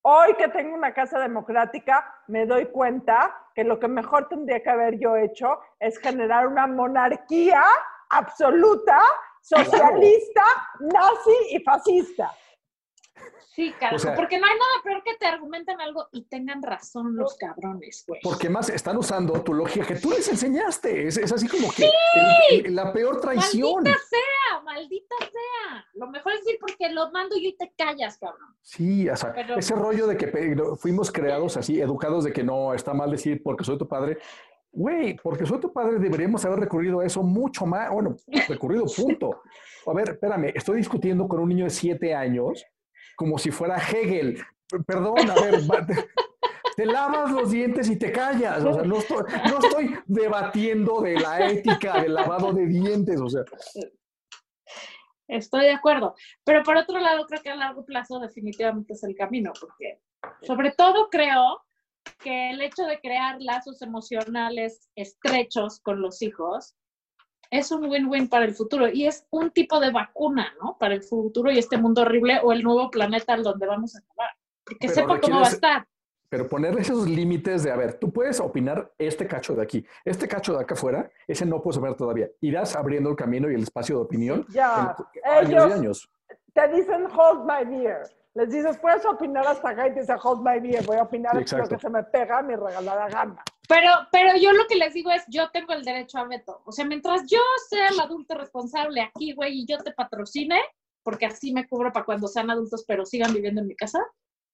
Hoy 0.00 0.32
que 0.38 0.48
tengo 0.48 0.74
una 0.74 0.94
casa 0.94 1.18
democrática, 1.18 2.22
me 2.26 2.46
doy 2.46 2.64
cuenta 2.72 3.36
que 3.54 3.64
lo 3.64 3.78
que 3.78 3.86
mejor 3.86 4.30
tendría 4.30 4.62
que 4.62 4.70
haber 4.70 4.98
yo 4.98 5.14
hecho 5.14 5.60
es 5.78 5.98
generar 5.98 6.46
una 6.46 6.66
monarquía 6.66 7.62
absoluta, 8.08 8.98
socialista, 9.42 10.42
nazi 10.80 11.36
y 11.50 11.62
fascista. 11.62 12.32
Sí, 13.54 13.72
carajo, 13.72 13.96
O 13.96 13.98
sea- 13.98 14.14
porque 14.14 14.38
no 14.38 14.46
hay 14.46 14.52
nada 14.54 14.82
peor 14.84 15.02
que 15.04 15.14
te 15.16 15.26
argumenten 15.26 15.80
algo 15.80 16.06
y 16.12 16.24
tengan 16.24 16.62
razón 16.62 17.16
los 17.16 17.36
cabrones, 17.36 18.04
güey. 18.06 18.20
Porque 18.22 18.48
más 18.48 18.68
están 18.68 18.96
usando 18.96 19.40
tu 19.42 19.52
lógica 19.54 19.86
que 19.86 19.96
tú 19.96 20.10
les 20.10 20.28
enseñaste. 20.28 21.06
Es, 21.08 21.16
es 21.16 21.32
así 21.32 21.48
como 21.48 21.70
que 21.72 21.84
el- 21.84 22.66
el- 22.66 22.74
la 22.74 22.92
peor 22.92 23.20
traición. 23.20 23.82
Maldita 23.82 23.98
sea, 24.08 24.60
maldita 24.62 25.14
sea. 25.20 25.86
Lo 25.94 26.06
mejor 26.08 26.32
es 26.32 26.40
decir 26.44 26.58
porque 26.60 26.88
lo 26.90 27.10
mando 27.10 27.36
yo 27.36 27.48
y 27.48 27.56
te 27.56 27.72
callas, 27.76 28.18
cabrón. 28.18 28.54
Sí, 28.62 29.08
o 29.08 29.16
sea, 29.16 29.32
Pero- 29.32 29.56
ese 29.56 29.74
rollo 29.74 30.06
de 30.06 30.16
que 30.16 30.28
fuimos 30.78 31.10
creados 31.10 31.56
así, 31.56 31.80
educados 31.80 32.24
de 32.24 32.32
que 32.32 32.42
no 32.44 32.74
está 32.74 32.94
mal 32.94 33.10
decir 33.10 33.42
porque 33.42 33.64
soy 33.64 33.78
tu 33.78 33.88
padre. 33.88 34.18
Güey, 34.70 35.16
porque 35.22 35.46
soy 35.46 35.58
tu 35.60 35.72
padre 35.72 35.98
deberíamos 35.98 36.44
haber 36.44 36.60
recurrido 36.60 37.00
a 37.00 37.06
eso 37.06 37.22
mucho 37.22 37.64
más. 37.64 37.90
Bueno, 37.90 38.16
recurrido, 38.48 38.84
punto. 38.96 39.42
A 39.86 39.92
ver, 39.94 40.10
espérame, 40.10 40.52
estoy 40.54 40.76
discutiendo 40.76 41.26
con 41.26 41.40
un 41.40 41.48
niño 41.48 41.64
de 41.64 41.70
siete 41.70 42.14
años 42.14 42.64
como 43.18 43.36
si 43.36 43.50
fuera 43.50 43.76
Hegel. 43.76 44.40
Perdón, 44.86 45.28
a 45.28 45.34
ver, 45.34 45.60
te 46.76 46.86
lavas 46.86 47.32
los 47.32 47.50
dientes 47.50 47.90
y 47.90 47.96
te 47.96 48.12
callas. 48.12 48.64
O 48.64 48.74
sea, 48.74 48.84
no 48.84 48.98
estoy, 48.98 49.24
no 49.50 49.58
estoy 49.58 49.98
debatiendo 50.06 51.00
de 51.00 51.18
la 51.18 51.50
ética 51.50 52.00
del 52.00 52.14
lavado 52.14 52.52
de 52.52 52.66
dientes. 52.66 53.20
O 53.20 53.28
sea, 53.28 53.42
Estoy 55.26 55.64
de 55.64 55.72
acuerdo. 55.72 56.14
Pero 56.44 56.62
por 56.62 56.76
otro 56.76 57.00
lado, 57.00 57.26
creo 57.26 57.42
que 57.42 57.50
a 57.50 57.56
largo 57.56 57.84
plazo 57.84 58.20
definitivamente 58.20 58.92
es 58.92 59.02
el 59.02 59.16
camino, 59.16 59.52
porque 59.60 60.00
sobre 60.42 60.70
todo 60.70 61.08
creo 61.10 61.64
que 62.20 62.50
el 62.50 62.62
hecho 62.62 62.84
de 62.84 63.00
crear 63.00 63.36
lazos 63.40 63.82
emocionales 63.82 64.88
estrechos 64.94 65.80
con 65.80 66.00
los 66.00 66.22
hijos 66.22 66.76
es 67.50 67.70
un 67.72 67.84
win-win 67.88 68.28
para 68.28 68.44
el 68.44 68.54
futuro 68.54 68.88
y 68.88 69.06
es 69.06 69.26
un 69.30 69.50
tipo 69.50 69.80
de 69.80 69.90
vacuna, 69.90 70.52
¿no? 70.62 70.76
Para 70.78 70.94
el 70.94 71.02
futuro 71.02 71.50
y 71.50 71.58
este 71.58 71.76
mundo 71.78 72.02
horrible 72.02 72.40
o 72.42 72.52
el 72.52 72.62
nuevo 72.62 72.90
planeta 72.90 73.32
al 73.34 73.42
donde 73.42 73.66
vamos 73.66 73.96
a 73.96 74.00
acabar. 74.00 74.30
Que 74.66 74.76
Pero 74.80 74.92
sepa 74.92 75.20
cómo 75.20 75.40
va 75.40 75.46
a 75.46 75.50
estar. 75.50 75.86
Pero 76.30 76.46
ponerle 76.46 76.82
esos 76.82 77.08
límites 77.08 77.62
de, 77.62 77.70
a 77.70 77.76
ver, 77.76 77.94
tú 77.98 78.12
puedes 78.12 78.38
opinar 78.38 78.92
este 78.98 79.26
cacho 79.26 79.54
de 79.54 79.62
aquí, 79.62 79.86
este 80.04 80.28
cacho 80.28 80.52
de 80.52 80.60
acá 80.60 80.74
afuera, 80.74 81.10
ese 81.26 81.46
no 81.46 81.62
puedes 81.62 81.78
opinar 81.78 81.96
todavía. 81.96 82.28
Irás 82.42 82.76
abriendo 82.76 83.08
el 83.08 83.16
camino 83.16 83.50
y 83.50 83.54
el 83.54 83.62
espacio 83.62 83.96
de 83.96 84.02
opinión 84.02 84.44
Ya, 84.50 84.94
en 85.24 85.24
años 85.32 85.50
ellos- 85.50 85.68
y 85.70 85.72
años. 85.72 86.10
Te 86.52 86.68
dicen 86.68 87.06
hold 87.06 87.46
my 87.46 87.64
beer. 87.64 88.02
Les 88.38 88.50
dices, 88.50 88.78
puedes 88.78 89.04
opinar 89.04 89.44
hasta 89.48 89.70
acá 89.70 89.88
y 89.88 89.94
te 89.94 90.00
dice 90.00 90.14
hold 90.22 90.42
my 90.46 90.60
beer. 90.60 90.84
Voy 90.86 90.96
a 90.96 91.02
opinar 91.02 91.32
Sí, 91.32 91.36
lo 91.38 91.42
exacto. 91.42 91.68
que 91.74 91.80
se 91.80 91.90
me 91.90 92.04
pega 92.04 92.40
mi 92.40 92.54
regalada 92.54 93.08
gana. 93.08 93.42
Pero, 93.68 93.90
pero 94.12 94.36
yo 94.38 94.52
lo 94.52 94.64
que 94.68 94.76
les 94.76 94.94
digo 94.94 95.10
es, 95.10 95.24
yo 95.26 95.50
tengo 95.50 95.72
el 95.72 95.84
derecho 95.84 96.18
a 96.18 96.24
veto. 96.24 96.62
O 96.64 96.70
sea, 96.70 96.84
mientras 96.84 97.22
yo 97.28 97.40
sea 97.68 97.88
el 97.88 97.98
adulto 97.98 98.36
responsable 98.36 99.02
aquí, 99.02 99.32
güey, 99.34 99.62
y 99.62 99.66
yo 99.66 99.78
te 99.78 99.92
patrocine, 99.92 100.62
porque 101.02 101.26
así 101.26 101.52
me 101.52 101.66
cubro 101.66 101.92
para 101.92 102.04
cuando 102.06 102.28
sean 102.28 102.48
adultos, 102.48 102.84
pero 102.86 103.04
sigan 103.04 103.34
viviendo 103.34 103.60
en 103.60 103.66
mi 103.66 103.74
casa, 103.74 103.98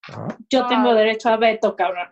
Ajá. 0.09 0.29
yo 0.49 0.67
tengo 0.67 0.89
Ay. 0.91 0.97
derecho 0.97 1.29
a 1.29 1.37
veto, 1.37 1.77
cabrón. 1.77 2.09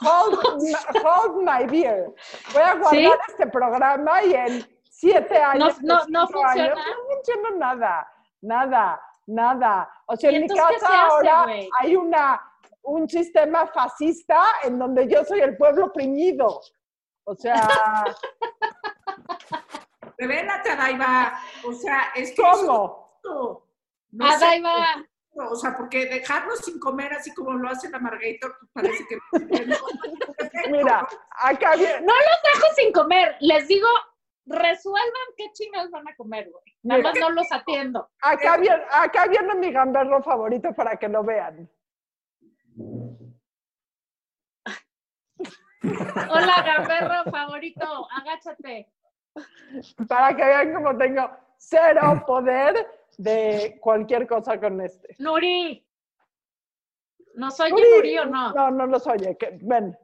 Hold, 0.00 0.38
my- 0.62 1.00
hold 1.04 1.42
my 1.44 1.64
beer. 1.70 2.12
Voy 2.52 2.62
a 2.62 2.74
guardar 2.74 2.90
¿Sí? 2.90 3.08
este 3.28 3.46
programa 3.46 4.24
y 4.24 4.34
en 4.34 4.66
siete 4.90 5.38
años. 5.38 5.80
no- 5.80 5.94
no 6.08 6.26
cinco 6.26 6.40
funciona. 6.42 6.72
años, 6.72 6.78
no 6.86 7.14
funciona 7.14 7.50
nada. 7.56 8.08
Nada, 8.42 9.00
nada. 9.26 9.90
O 10.06 10.16
sea, 10.16 10.30
¿Y 10.30 10.36
en 10.36 10.42
mi 10.42 10.48
casa 10.48 10.68
hace, 10.76 10.86
ahora 10.86 11.46
hay 11.80 11.96
una, 11.96 12.40
un 12.82 13.08
sistema 13.08 13.66
fascista 13.66 14.40
en 14.62 14.78
donde 14.78 15.08
yo 15.08 15.24
soy 15.24 15.40
el 15.40 15.56
pueblo 15.56 15.86
oprimido. 15.86 16.60
O 17.24 17.34
sea, 17.34 17.68
Revélate, 20.18 20.70
Adaiva. 20.70 21.38
O 21.66 21.72
sea, 21.72 22.12
es 22.14 22.30
que 22.32 22.42
¿cómo? 22.42 23.18
eso- 23.22 23.66
no 24.10 24.38
sé, 24.38 24.62
o 25.36 25.56
sea, 25.56 25.76
porque 25.76 26.06
dejarnos 26.06 26.60
sin 26.60 26.78
comer 26.78 27.12
así 27.12 27.34
como 27.34 27.54
lo 27.54 27.68
hace 27.68 27.90
la 27.90 27.98
Margarita, 27.98 28.46
pues 28.56 28.70
parece 28.72 29.04
que... 29.08 29.18
Mira, 30.70 31.08
acá 31.30 31.74
viene. 31.74 32.00
no 32.02 32.12
los 32.12 32.54
dejo 32.54 32.66
sin 32.76 32.92
comer. 32.92 33.36
Les 33.40 33.66
digo, 33.66 33.88
resuelvan 34.46 35.26
qué 35.36 35.50
chingados 35.52 35.90
van 35.90 36.06
a 36.08 36.14
comer, 36.16 36.50
güey. 36.50 36.64
Nada 36.82 37.02
más 37.02 37.14
no 37.18 37.30
los 37.30 37.50
atiendo. 37.50 38.10
Acá 38.20 38.56
viene, 38.58 38.82
acá 38.90 39.26
viene 39.26 39.54
mi 39.54 39.72
gamberro 39.72 40.22
favorito 40.22 40.72
para 40.74 40.96
que 40.96 41.08
lo 41.08 41.22
vean. 41.24 41.70
Hola, 46.30 46.62
gamberro 46.64 47.30
favorito, 47.30 48.08
agáchate. 48.10 48.90
Para 50.08 50.34
que 50.36 50.44
vean 50.44 50.74
cómo 50.74 50.96
tengo 50.96 51.30
cero 51.58 52.22
poder 52.26 52.86
de 53.18 53.78
cualquier 53.80 54.26
cosa 54.26 54.58
con 54.60 54.80
este. 54.80 55.14
Nuri. 55.18 55.86
¿Nos 57.34 57.58
oye 57.60 57.72
Nuri, 57.72 57.90
Nuri 57.96 58.18
o 58.18 58.24
no? 58.26 58.52
No, 58.52 58.70
no 58.70 58.86
los 58.86 59.06
oye. 59.06 59.36
que- 59.36 59.58
ven. 59.62 59.96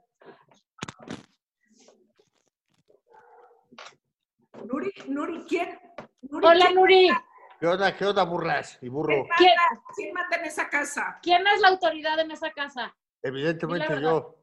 Nuri, 4.65 4.93
Nuri, 5.09 5.45
¿quién? 5.49 5.79
Nuri, 6.23 6.47
Hola, 6.47 6.65
¿quién, 6.67 6.75
Nuri. 6.75 7.09
¿Qué 7.59 7.67
onda, 7.67 7.97
qué 7.97 8.07
onda, 8.07 8.25
burras 8.25 8.79
y 8.81 8.89
burro? 8.89 9.09
quién 9.09 9.27
¿Quién, 9.37 9.53
manda, 9.57 9.83
quién 9.97 10.15
manda 10.15 10.37
en 10.37 10.45
esa 10.47 10.69
casa? 10.69 11.19
quién 11.23 11.47
es 11.47 11.61
la 11.61 11.69
autoridad 11.69 12.19
en 12.21 12.31
esa 12.31 12.51
casa? 12.53 12.95
Evidentemente 13.23 14.01
yo. 14.01 14.37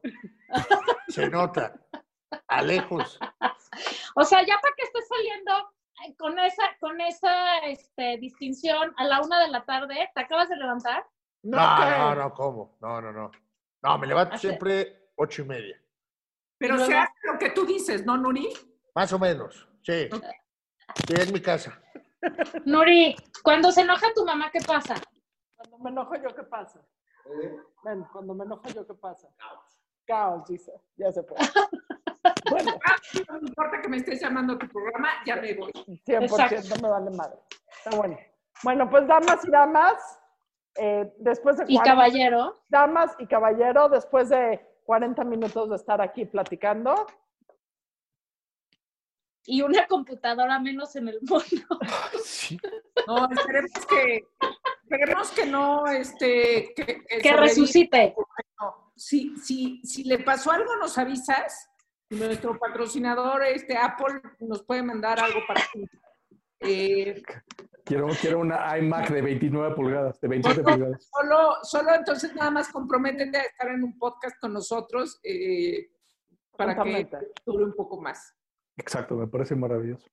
Se 1.08 1.28
nota. 1.28 1.74
A 2.46 2.62
lejos. 2.62 3.18
O 4.14 4.24
sea, 4.24 4.44
ya 4.46 4.58
para 4.60 4.74
que 4.76 4.84
estés 4.84 5.08
saliendo 5.08 5.52
eh, 6.06 6.14
con 6.16 6.38
esa, 6.38 6.62
con 6.80 7.00
esa 7.00 7.58
este, 7.66 8.18
distinción 8.18 8.92
a 8.96 9.04
la 9.04 9.20
una 9.22 9.40
de 9.40 9.48
la 9.48 9.64
tarde, 9.64 10.10
¿te 10.14 10.20
acabas 10.20 10.48
de 10.48 10.56
levantar? 10.56 11.04
No, 11.42 11.56
No, 11.56 11.90
no, 11.90 12.14
no, 12.14 12.34
¿cómo? 12.34 12.76
No, 12.80 13.00
no, 13.00 13.12
no. 13.12 13.30
No, 13.82 13.98
me 13.98 14.06
levanto 14.06 14.34
Hace- 14.34 14.48
siempre 14.48 15.10
ocho 15.16 15.42
y 15.42 15.46
media. 15.46 15.82
Pero 16.58 16.74
Y 16.76 16.78
se 16.80 16.86
luego- 16.86 17.00
hace 17.02 17.12
lo 17.32 17.38
que 17.38 17.50
tú 17.50 17.64
dices, 17.66 18.04
¿no, 18.04 18.16
Nuri? 18.16 18.48
Más 18.94 19.12
o 19.12 19.18
menos. 19.18 19.67
Sí. 19.82 20.08
Sí, 21.06 21.14
en 21.16 21.32
mi 21.32 21.40
casa. 21.40 21.80
Nuri, 22.64 23.14
cuando 23.42 23.70
se 23.72 23.82
enoja 23.82 24.12
tu 24.14 24.24
mamá, 24.24 24.50
¿qué 24.50 24.60
pasa? 24.66 24.94
Cuando 25.56 25.78
me 25.78 25.90
enojo 25.90 26.14
yo, 26.16 26.34
¿qué 26.34 26.42
pasa? 26.44 26.80
Ven, 27.84 28.04
cuando 28.12 28.34
me 28.34 28.44
enojo 28.44 28.68
yo, 28.68 28.86
¿qué 28.86 28.94
pasa? 28.94 29.28
Caos, 30.06 30.46
dice. 30.48 30.72
Ya 30.96 31.12
se 31.12 31.22
fue. 31.22 31.36
Bueno, 32.50 32.72
No 33.28 33.40
me 33.40 33.48
importa 33.48 33.80
que 33.80 33.88
me 33.88 33.96
estés 33.98 34.20
llamando 34.20 34.54
a 34.54 34.58
tu 34.58 34.68
programa, 34.68 35.08
ya 35.24 35.36
me 35.36 35.54
voy. 35.54 35.70
100% 35.72 36.82
me 36.82 36.88
vale 36.88 37.10
madre. 37.10 37.38
Está 37.78 37.96
bueno. 37.96 38.18
Bueno, 38.62 38.90
pues 38.90 39.06
damas 39.06 39.44
y 39.44 39.50
damas, 39.50 40.20
eh, 40.76 41.12
después 41.18 41.56
de 41.58 41.64
Y 41.68 41.76
40 41.76 41.84
caballero, 41.84 42.62
damas 42.68 43.14
y 43.18 43.26
caballero, 43.26 43.88
después 43.88 44.28
de 44.28 44.60
40 44.84 45.24
minutos 45.24 45.70
de 45.70 45.76
estar 45.76 46.00
aquí 46.00 46.24
platicando, 46.24 47.06
y 49.50 49.62
una 49.62 49.86
computadora 49.86 50.60
menos 50.60 50.94
en 50.96 51.08
el 51.08 51.18
mundo. 51.22 51.42
Sí. 52.22 52.58
No, 53.06 53.26
esperemos 53.30 53.86
que, 53.88 54.22
esperemos 54.82 55.30
que 55.30 55.46
no, 55.46 55.86
este, 55.86 56.74
que, 56.76 56.84
que 56.84 57.04
Que 57.06 57.30
sobreviva. 57.30 57.40
resucite. 57.40 58.14
Si, 58.94 59.34
si, 59.38 59.80
si 59.84 60.04
le 60.04 60.18
pasó 60.18 60.50
algo, 60.52 60.76
nos 60.76 60.98
avisas. 60.98 61.66
Nuestro 62.10 62.58
patrocinador, 62.58 63.42
este 63.44 63.76
Apple, 63.76 64.20
nos 64.40 64.62
puede 64.64 64.82
mandar 64.82 65.18
algo 65.20 65.40
para 65.46 65.62
ti. 65.72 65.84
Eh, 66.60 67.22
Quiero, 67.84 68.08
quiero 68.20 68.40
una 68.40 68.76
iMac 68.78 69.08
de 69.10 69.22
29 69.22 69.74
pulgadas, 69.74 70.20
de 70.20 70.28
27 70.28 70.62
pulgadas. 70.62 71.08
solo, 71.10 71.56
solo 71.62 71.94
entonces 71.94 72.34
nada 72.34 72.50
más 72.50 72.68
comprométete 72.68 73.38
a 73.38 73.42
estar 73.42 73.68
en 73.68 73.82
un 73.82 73.98
podcast 73.98 74.36
con 74.38 74.52
nosotros 74.52 75.18
eh, 75.22 75.88
para 76.54 76.82
que 76.82 77.08
dure 77.46 77.64
un 77.64 77.74
poco 77.74 77.98
más. 77.98 78.37
Exacto, 78.78 79.14
me 79.16 79.26
parece 79.26 79.54
maravilloso. 79.54 80.06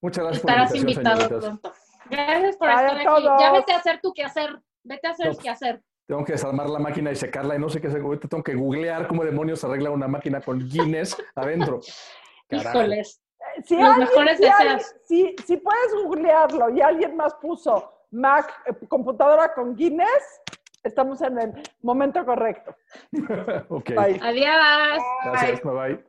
Muchas 0.00 0.24
gracias 0.24 0.42
por 0.42 0.50
Estarás 0.50 0.70
la 0.72 0.76
invitación, 0.78 1.12
invitado 1.12 1.28
señoritas. 1.28 1.60
pronto. 1.60 1.78
Gracias 2.10 2.56
por 2.56 2.68
estar 2.70 2.96
aquí. 2.98 3.24
Ya 3.40 3.52
vete 3.52 3.72
a 3.72 3.76
hacer 3.76 4.00
tu 4.00 4.12
quehacer. 4.12 4.60
Vete 4.84 5.06
a 5.06 5.10
hacer 5.10 5.26
No, 5.26 5.32
el 5.32 5.38
quehacer. 5.38 5.82
Tengo 6.06 6.24
que 6.24 6.32
desarmar 6.32 6.70
la 6.70 6.78
máquina 6.78 7.10
y 7.10 7.16
secarla 7.16 7.56
y 7.56 7.58
no 7.58 7.68
sé 7.68 7.80
qué 7.80 7.88
hacer. 7.88 8.00
Ahorita 8.00 8.28
tengo 8.28 8.42
que 8.42 8.54
googlear 8.54 9.06
cómo 9.08 9.24
demonios 9.24 9.60
se 9.60 9.66
arregla 9.66 9.90
una 9.90 10.08
máquina 10.08 10.40
con 10.40 10.58
Guinness 10.68 11.16
adentro. 11.34 11.80
Carajo. 12.48 12.78
Híjoles. 12.78 13.20
Si 13.64 13.76
Los 13.76 13.84
alguien- 13.90 14.08
mejores 14.08 14.36
si 14.38 14.44
deseos. 14.44 14.94
Si, 15.04 15.36
si 15.46 15.56
puedes 15.58 15.94
googlearlo 15.94 16.70
y 16.70 16.80
alguien 16.80 17.14
más 17.16 17.34
puso 17.34 17.92
Mac, 18.10 18.50
eh, 18.66 18.86
computadora 18.88 19.52
con 19.52 19.74
Guinness, 19.76 20.40
estamos 20.82 21.20
en 21.20 21.38
el 21.38 21.52
momento 21.82 22.24
correcto. 22.24 22.74
ok. 23.68 23.88
Bye. 23.90 24.20
Adiós. 24.22 25.02
Gracias, 25.24 25.60
bye 25.62 25.72
bye. 25.74 26.07